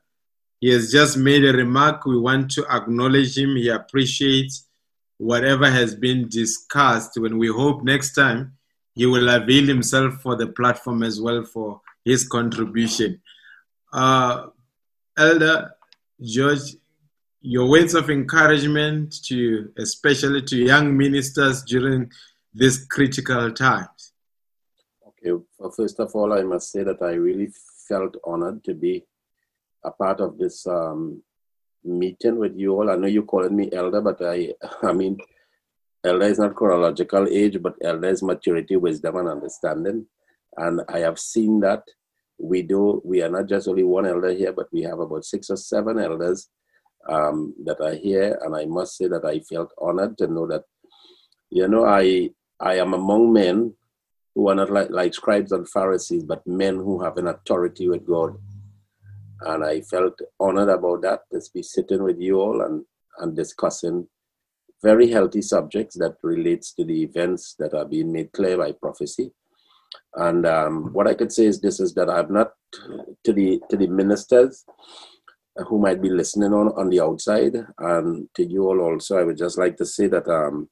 [0.59, 2.07] He has just made a remark.
[2.07, 3.55] We want to acknowledge him.
[3.55, 4.67] He appreciates
[5.17, 7.19] whatever has been discussed.
[7.21, 8.53] When we hope next time
[8.95, 13.21] he will avail himself for the platform as well for his contribution.
[13.93, 14.47] Uh,
[15.15, 15.69] Elder
[16.19, 16.77] George,
[17.45, 22.11] your words of encouragement to, especially to young ministers during
[22.55, 24.13] these critical times?
[25.07, 27.51] Okay, well, first of all, I must say that I really
[27.87, 29.03] felt honored to be
[29.83, 31.21] a part of this um,
[31.83, 32.89] meeting with you all.
[32.89, 35.19] I know you're calling me elder, but I, I mean,
[36.03, 40.07] elder is not chronological age, but elder is maturity, wisdom, and understanding.
[40.57, 41.83] And I have seen that
[42.39, 45.51] we do, we are not just only one elder here, but we have about six
[45.51, 46.49] or seven elders
[47.07, 50.63] um, that are here, and I must say that I felt honored to know that,
[51.49, 53.73] you know, I I am among men
[54.33, 58.05] who are not like, like scribes and Pharisees, but men who have an authority with
[58.05, 58.35] God.
[59.41, 62.85] And I felt honored about that, to be sitting with you all and,
[63.19, 64.07] and discussing
[64.83, 69.31] very healthy subjects that relates to the events that are being made clear by prophecy.
[70.15, 72.51] And um, what I could say is this is that I'm not
[73.23, 74.65] to the to the ministers
[75.67, 79.37] who might be listening on on the outside, and to you all also, I would
[79.37, 80.69] just like to say that um,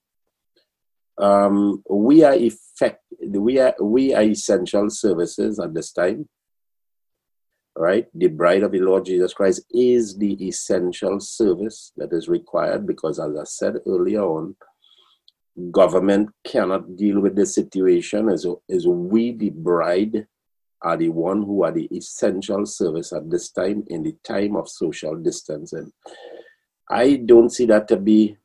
[1.18, 6.28] um, we are effect we are we are essential services at this time.
[7.76, 12.86] Right, the bride of the Lord Jesus Christ is the essential service that is required
[12.86, 14.56] because, as I said earlier on,
[15.72, 20.28] government cannot deal with the situation as, as we, the bride,
[20.84, 24.70] are the one who are the essential service at this time in the time of
[24.70, 25.92] social distancing.
[26.90, 28.38] I don't see that to be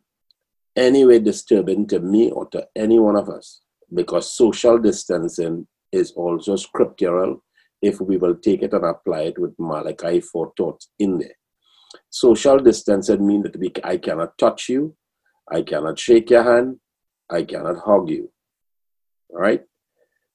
[0.76, 3.60] any way disturbing to me or to any one of us
[3.92, 7.42] because social distancing is also scriptural
[7.83, 11.36] if we will take it and apply it with Malachi 4 thoughts in there.
[12.10, 14.94] Social distancing means that we, I cannot touch you,
[15.50, 16.78] I cannot shake your hand,
[17.31, 18.31] I cannot hug you.
[19.31, 19.62] All right?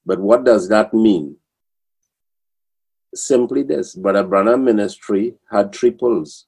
[0.06, 1.38] But what does that mean?
[3.14, 6.48] Simply this but a Brother Branham ministry had three pulls.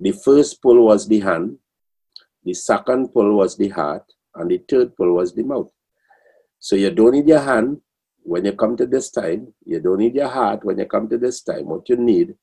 [0.00, 1.58] The first pull was the hand,
[2.44, 5.70] the second pull was the heart, and the third pull was the mouth.
[6.58, 7.80] So you don't need your hand
[8.22, 9.54] when you come to this time.
[9.64, 11.66] You don't need your heart when you come to this time.
[11.66, 12.34] What you need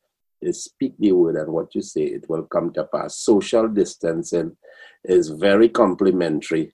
[0.42, 3.18] is speak the word, and what you say, it will come to pass.
[3.18, 4.58] Social distancing
[5.04, 6.74] is very complementary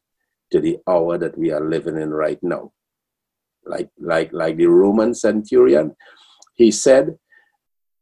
[0.51, 2.71] to the hour that we are living in right now.
[3.65, 5.95] Like, like, like the Roman centurion,
[6.61, 7.17] he said,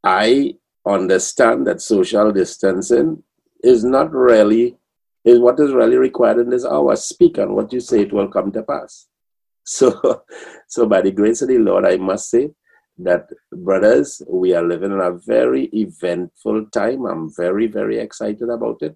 [0.03, 0.55] I
[0.85, 3.23] understand that social distancing
[3.63, 4.77] is not really
[5.25, 6.95] is what is really required in this hour.
[6.95, 9.07] Speak and what you say it will come to pass.
[9.63, 10.23] So
[10.67, 12.49] so by the grace of the Lord, I must say
[12.97, 17.05] that brothers, we are living in a very eventful time.
[17.05, 18.95] I'm very, very excited about it.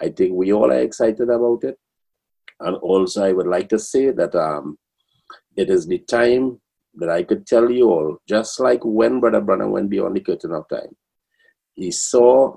[0.00, 1.78] I think we all are excited about it.
[2.60, 4.78] And also I would like to say that um,
[5.54, 6.60] it is the time
[6.96, 10.52] that I could tell you all, just like when Brother Branham went beyond the curtain
[10.52, 10.96] of time.
[11.74, 12.56] He saw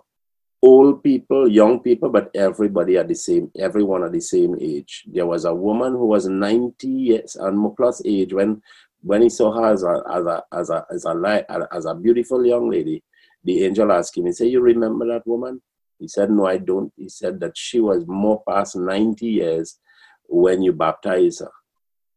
[0.61, 5.03] old people, young people, but everybody at the same, everyone at the same age.
[5.07, 8.61] There was a woman who was 90 years and more plus age when
[9.01, 12.45] when he saw her as a as a as a as a, as a beautiful
[12.45, 13.03] young lady.
[13.43, 15.61] The angel asked him, he said, You remember that woman?
[15.97, 16.91] He said, No, I don't.
[16.97, 19.79] He said that she was more past 90 years
[20.27, 21.51] when you baptized her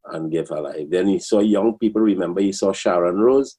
[0.06, 0.88] and gave her life.
[0.88, 3.56] Then he saw young people, remember, he saw Sharon Rose.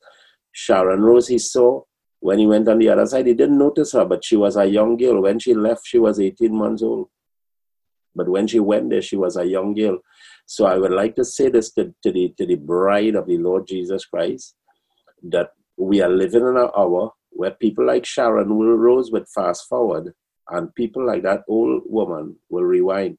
[0.52, 1.82] Sharon Rose, he saw
[2.24, 4.66] when he went on the other side, he didn't notice her, but she was a
[4.66, 5.22] young girl.
[5.22, 7.10] When she left, she was 18 months old.
[8.16, 10.00] But when she went there, she was a young girl.
[10.46, 13.38] So I would like to say this to, to, the, to the bride of the
[13.38, 14.56] Lord Jesus Christ
[15.24, 19.68] that we are living in an hour where people like Sharon will Rose would fast
[19.68, 20.14] forward
[20.50, 23.18] and people like that old woman will rewind,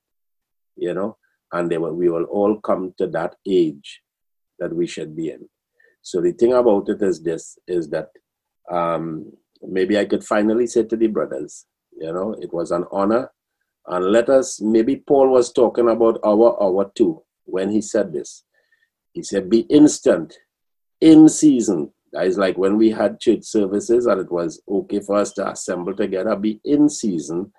[0.77, 1.19] you know,
[1.55, 4.03] and will, we will all come to that age
[4.59, 5.49] that we should be in.
[6.03, 8.09] So the thing about it is this, is that
[8.71, 11.67] um, maybe I could finally say to the brothers,
[11.97, 13.31] you know, it was an honor.
[13.87, 18.45] And let us, maybe Paul was talking about our hour two when he said this.
[19.13, 20.37] He said, be instant,
[21.01, 21.93] in season.
[22.13, 25.49] That is like when we had church services and it was okay for us to
[25.49, 27.53] assemble together, be in season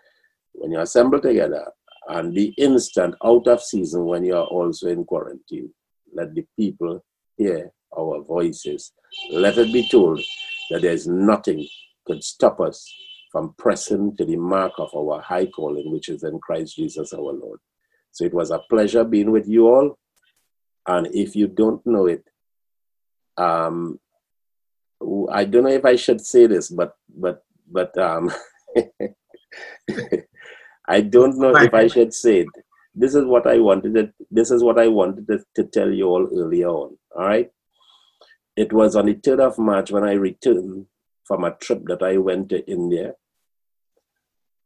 [0.54, 1.72] when you assemble together
[2.08, 5.74] and be instant out of season when you are also in quarantine.
[6.14, 7.04] Let the people
[7.38, 8.92] hear our voices.
[9.32, 10.22] Let it be told
[10.70, 11.68] that there's nothing
[12.06, 12.88] could stop us
[13.32, 17.20] from pressing to the mark of our high calling, which is in Christ Jesus our
[17.34, 17.60] Lord.
[18.12, 19.98] So it was a pleasure being with you all.
[20.88, 22.24] And if you don't know it,
[23.38, 24.00] um,
[25.30, 28.32] I don't know if I should say this, but but but um,
[30.88, 32.48] I don't know if I should say it.
[32.94, 33.94] This is what I wanted.
[33.96, 36.98] To, this is what I wanted to, to tell you all earlier on.
[37.16, 37.52] All right
[38.56, 40.86] it was on the 3rd of March when I returned
[41.26, 43.14] from a trip that I went to India.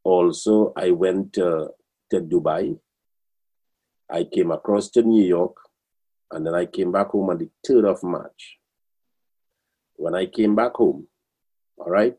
[0.03, 1.69] Also, I went to,
[2.11, 2.77] to Dubai.
[4.11, 5.55] I came across to New York,
[6.31, 8.57] and then I came back home on the 3rd of March.
[9.95, 11.07] When I came back home,
[11.77, 12.15] all right,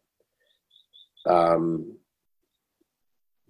[1.27, 1.99] um,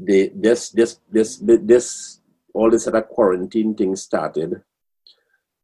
[0.07, 2.21] they, this, this, this, this,
[2.55, 4.63] all this other quarantine thing started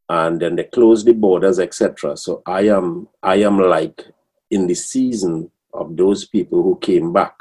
[0.08, 2.16] and then they closed the borders, etc.
[2.16, 4.04] So I am I am like
[4.50, 7.34] in the season of those people who came back.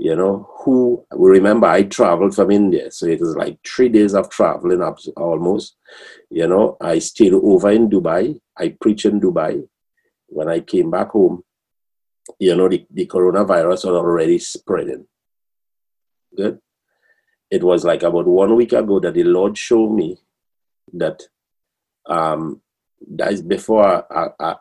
[0.00, 4.30] You know, who remember I traveled from India, so it was like three days of
[4.30, 5.76] traveling up almost.
[6.30, 8.40] You know, I stayed over in Dubai.
[8.56, 9.66] I preached in Dubai.
[10.28, 11.42] When I came back home,
[12.38, 15.06] you know, the, the coronavirus was already spreading.
[16.36, 16.60] Good.
[17.50, 20.18] It was like about one week ago that the Lord showed me
[20.92, 21.22] that
[22.06, 22.60] um,
[23.10, 24.56] that is before I, I,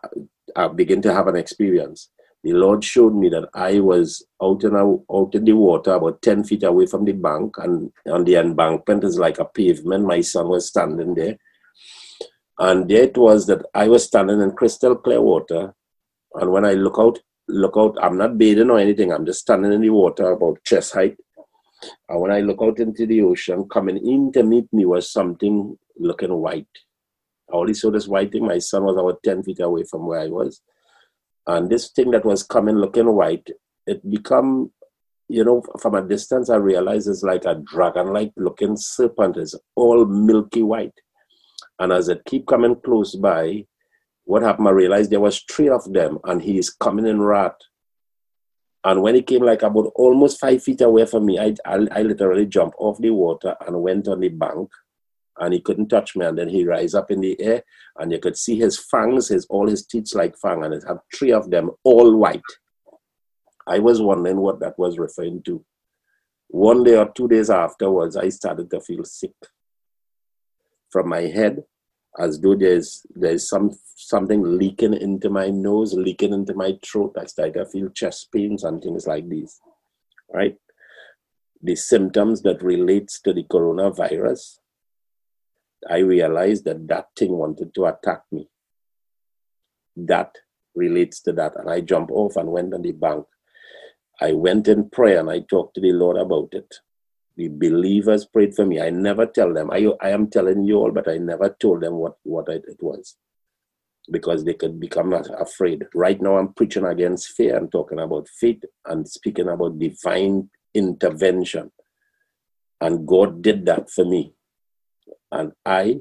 [0.55, 2.09] I begin to have an experience.
[2.43, 6.43] The Lord showed me that I was out in, out in the water about 10
[6.43, 10.05] feet away from the bank, and on the embankment is like a pavement.
[10.05, 11.37] My son was standing there.
[12.59, 15.73] And there it was that I was standing in crystal clear water.
[16.35, 19.73] And when I look out, look out, I'm not bathing or anything, I'm just standing
[19.73, 21.17] in the water about chest height.
[22.09, 25.77] And when I look out into the ocean, coming in to meet me was something
[25.99, 26.67] looking white
[27.51, 28.45] I only saw this white thing.
[28.45, 30.61] My son was about 10 feet away from where I was.
[31.45, 33.49] And this thing that was coming looking white,
[33.85, 34.71] it become,
[35.29, 39.37] you know, from a distance, I realized it's like a dragon-like looking serpent.
[39.37, 40.93] It's all milky white.
[41.79, 43.65] And as it keep coming close by,
[44.25, 47.55] what happened, I realized there was three of them and he's coming in rat.
[48.87, 52.01] And when he came like about almost five feet away from me, I, I, I
[52.03, 54.69] literally jumped off the water and went on the bank
[55.39, 56.25] and he couldn't touch me.
[56.25, 57.63] And then he rise up in the air,
[57.97, 60.99] and you could see his fangs, his all his teeth like fang, and it had
[61.13, 62.41] three of them, all white.
[63.67, 65.65] I was wondering what that was referring to.
[66.47, 69.35] One day or two days afterwards, I started to feel sick
[70.89, 71.65] from my head,
[72.19, 77.15] as though there's there's some something leaking into my nose, leaking into my throat.
[77.19, 79.59] I started to feel chest pains and things like these.
[80.33, 80.57] Right?
[81.61, 84.59] The symptoms that relates to the coronavirus,
[85.89, 88.49] I realized that that thing wanted to attack me.
[89.95, 90.35] That
[90.75, 91.55] relates to that.
[91.55, 93.25] And I jumped off and went on the bank
[94.19, 96.73] I went in prayer and I talked to the Lord about it.
[97.37, 98.81] The believers prayed for me.
[98.81, 99.69] I never tell them.
[99.71, 103.15] I, I am telling you all, but I never told them what, what it was
[104.11, 105.85] because they could become afraid.
[105.93, 107.55] Right now, I'm preaching against fear.
[107.55, 111.71] I'm talking about faith and speaking about divine intervention.
[112.81, 114.33] And God did that for me.
[115.31, 115.99] And I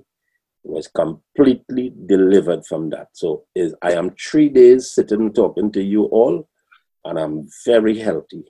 [0.63, 3.09] was completely delivered from that.
[3.13, 6.49] So is I am three days sitting talking to you all
[7.05, 8.45] and I'm very healthy.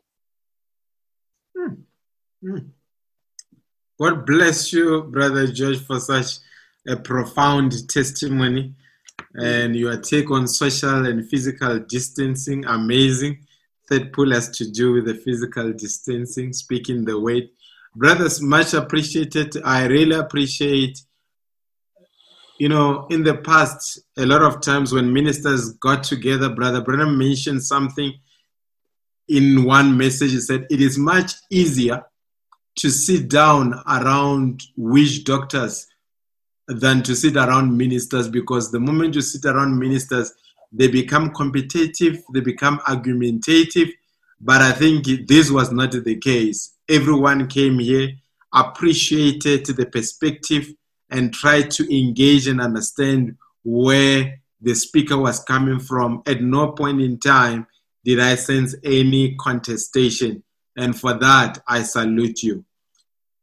[1.57, 1.75] Hmm.
[2.43, 2.59] Hmm.
[3.99, 6.39] God bless you, Brother George, for such
[6.87, 8.75] a profound testimony.
[9.35, 13.47] And your take on social and physical distancing, amazing.
[13.89, 17.53] Third pull has to do with the physical distancing, speaking the weight.
[17.95, 19.57] Brothers, much appreciated.
[19.65, 21.01] I really appreciate
[22.59, 27.19] you know, in the past, a lot of times when ministers got together, Brother Branham
[27.19, 28.15] mentioned something
[29.29, 32.05] in one message, he said, It is much easier
[32.77, 35.87] to sit down around witch doctors
[36.69, 40.33] than to sit around ministers because the moment you sit around ministers,
[40.73, 43.89] they become competitive, they become argumentative.
[44.41, 46.75] But I think this was not the case.
[46.89, 48.11] Everyone came here,
[48.53, 50.75] appreciated the perspective,
[51.09, 56.23] and tried to engage and understand where the speaker was coming from.
[56.27, 57.67] At no point in time
[58.05, 60.43] did I sense any contestation.
[60.77, 62.65] And for that, I salute you.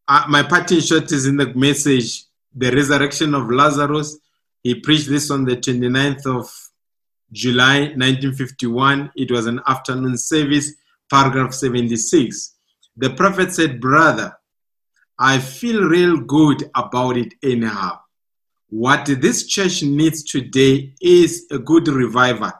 [0.07, 4.19] Uh, my parting shot is in the message, The Resurrection of Lazarus.
[4.61, 6.51] He preached this on the 29th of
[7.31, 9.11] July 1951.
[9.15, 10.73] It was an afternoon service,
[11.09, 12.55] paragraph 76.
[12.95, 14.37] The prophet said, Brother,
[15.17, 17.99] I feel real good about it anyhow.
[18.69, 22.51] What this church needs today is a good revival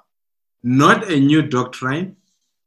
[0.63, 2.15] not a new doctrine,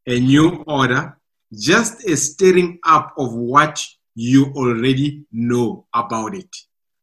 [0.06, 1.15] a new order,
[1.52, 3.82] just a stirring up of what
[4.14, 6.54] you already know about it.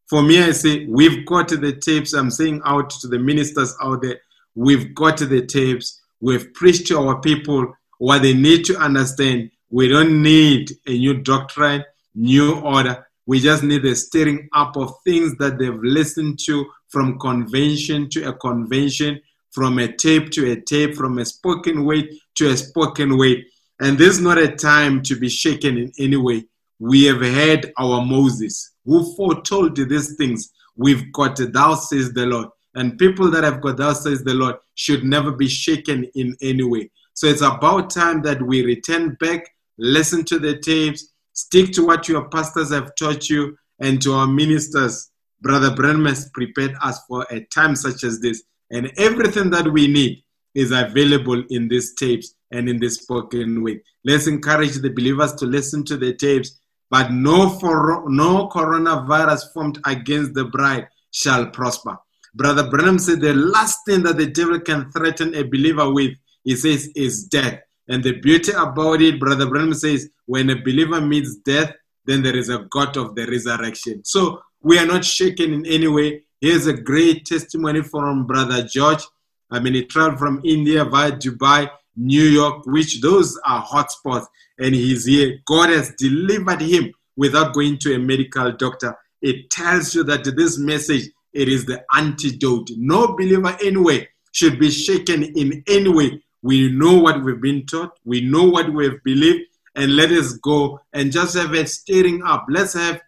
[0.08, 2.14] For me, I say, we've got the tapes.
[2.14, 4.20] I'm saying out to the ministers out there,
[4.56, 6.02] we've got the tapes.
[6.20, 9.52] We've preached to our people what they need to understand.
[9.70, 13.08] We don't need a new doctrine, new order.
[13.26, 18.30] We just need a stirring up of things that they've listened to from convention to
[18.30, 19.22] a convention
[19.54, 22.06] from a tape to a tape, from a spoken word
[22.36, 23.38] to a spoken word.
[23.84, 26.46] And this is not a time to be shaken in any way.
[26.80, 30.54] We have had our Moses who foretold these things.
[30.78, 32.48] We've got thou says the Lord.
[32.76, 36.64] And people that have got thou says the Lord should never be shaken in any
[36.64, 36.92] way.
[37.14, 42.08] So it's about time that we return back, listen to the tapes, stick to what
[42.08, 45.12] your pastors have taught you, and to our ministers.
[45.42, 48.44] Brother Branham has prepared us for a time such as this.
[48.72, 50.24] And everything that we need
[50.56, 53.82] is available in these tapes and in this spoken word.
[54.06, 56.60] Let's encourage the believers to listen to the tapes,
[56.90, 61.98] but no, for, no coronavirus formed against the bride shall prosper.
[62.36, 66.56] Brother Branham said the last thing that the devil can threaten a believer with, he
[66.56, 67.60] says, is death.
[67.88, 71.74] And the beauty about it, Brother Branham says, when a believer meets death,
[72.06, 74.04] then there is a God of the resurrection.
[74.04, 76.24] So we are not shaken in any way.
[76.42, 79.04] Here's a great testimony from Brother George.
[79.52, 84.26] I mean, he traveled from India via Dubai, New York, which those are hotspots,
[84.60, 85.40] and he's here.
[85.46, 88.98] God has delivered him without going to a medical doctor.
[89.22, 92.70] It tells you that this message, it is the antidote.
[92.78, 96.24] No believer anyway should be shaken in any way.
[96.42, 100.82] We know what we've been taught, we know what we've believed, and let us go
[100.92, 102.46] and just have a stirring up.
[102.50, 103.02] Let's have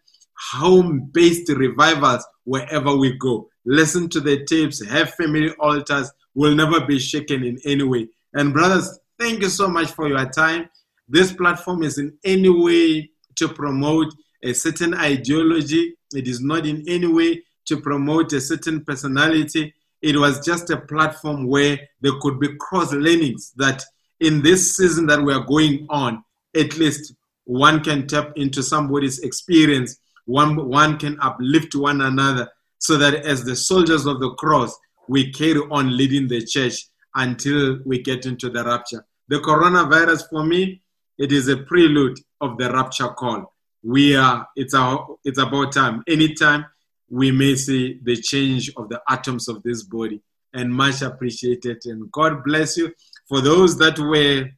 [0.52, 3.50] home based revivals wherever we go.
[3.66, 8.08] Listen to the tapes, have family altars, will never be shaken in any way.
[8.36, 10.70] And brothers, thank you so much for your time.
[11.10, 16.84] This platform is in any way to promote a certain ideology, it is not in
[16.88, 19.74] any way to promote a certain personality.
[20.02, 23.84] It was just a platform where there could be cross learnings that
[24.20, 26.24] in this season that we are going on,
[26.56, 27.16] at least
[27.46, 32.50] one can tap into somebody's experience one, one can uplift one another
[32.80, 34.76] so that as the soldiers of the cross,
[35.08, 39.06] we carry on leading the church until we get into the rapture.
[39.28, 40.82] The coronavirus for me,
[41.18, 43.54] it is a prelude of the rapture call.
[43.84, 46.04] We are, it's, our, it's about time.
[46.08, 46.66] Anytime
[47.10, 50.22] we may see the change of the atoms of this body
[50.54, 51.86] and much appreciated.
[51.86, 52.94] And God bless you.
[53.28, 54.50] For those that were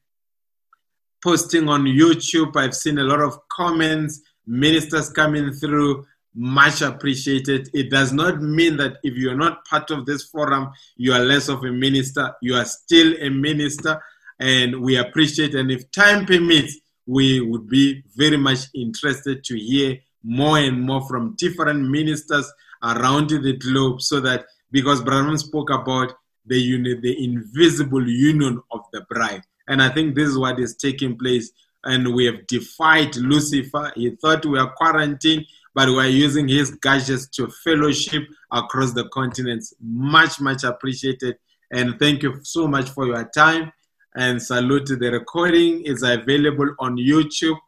[1.23, 6.05] posting on YouTube, I've seen a lot of comments, ministers coming through.
[6.35, 7.69] Much appreciated.
[7.73, 11.49] It does not mean that if you're not part of this forum, you are less
[11.49, 12.33] of a minister.
[12.41, 14.01] You are still a minister,
[14.39, 15.55] and we appreciate.
[15.55, 21.07] And if time permits, we would be very much interested to hear more and more
[21.07, 22.51] from different ministers
[22.83, 26.13] around the globe so that because Branham spoke about
[26.45, 29.43] the unit, the invisible union of the bride.
[29.67, 31.51] And I think this is what is taking place.
[31.83, 33.91] And we have defied Lucifer.
[33.95, 35.45] He thought we are quarantined,
[35.77, 39.75] but we are using his gadgets to fellowship across the continents.
[39.79, 41.37] Much, much appreciated.
[41.71, 43.71] And thank you so much for your time.
[44.15, 47.59] And salute the recording is available on YouTube.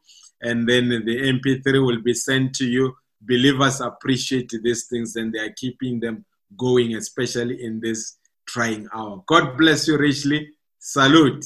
[0.42, 2.96] And then the MP3 will be sent to you.
[3.22, 6.26] Believers appreciate these things and they are keeping them
[6.58, 9.22] going, especially in this trying hour.
[9.28, 10.50] God bless you richly.
[10.80, 11.46] Salute.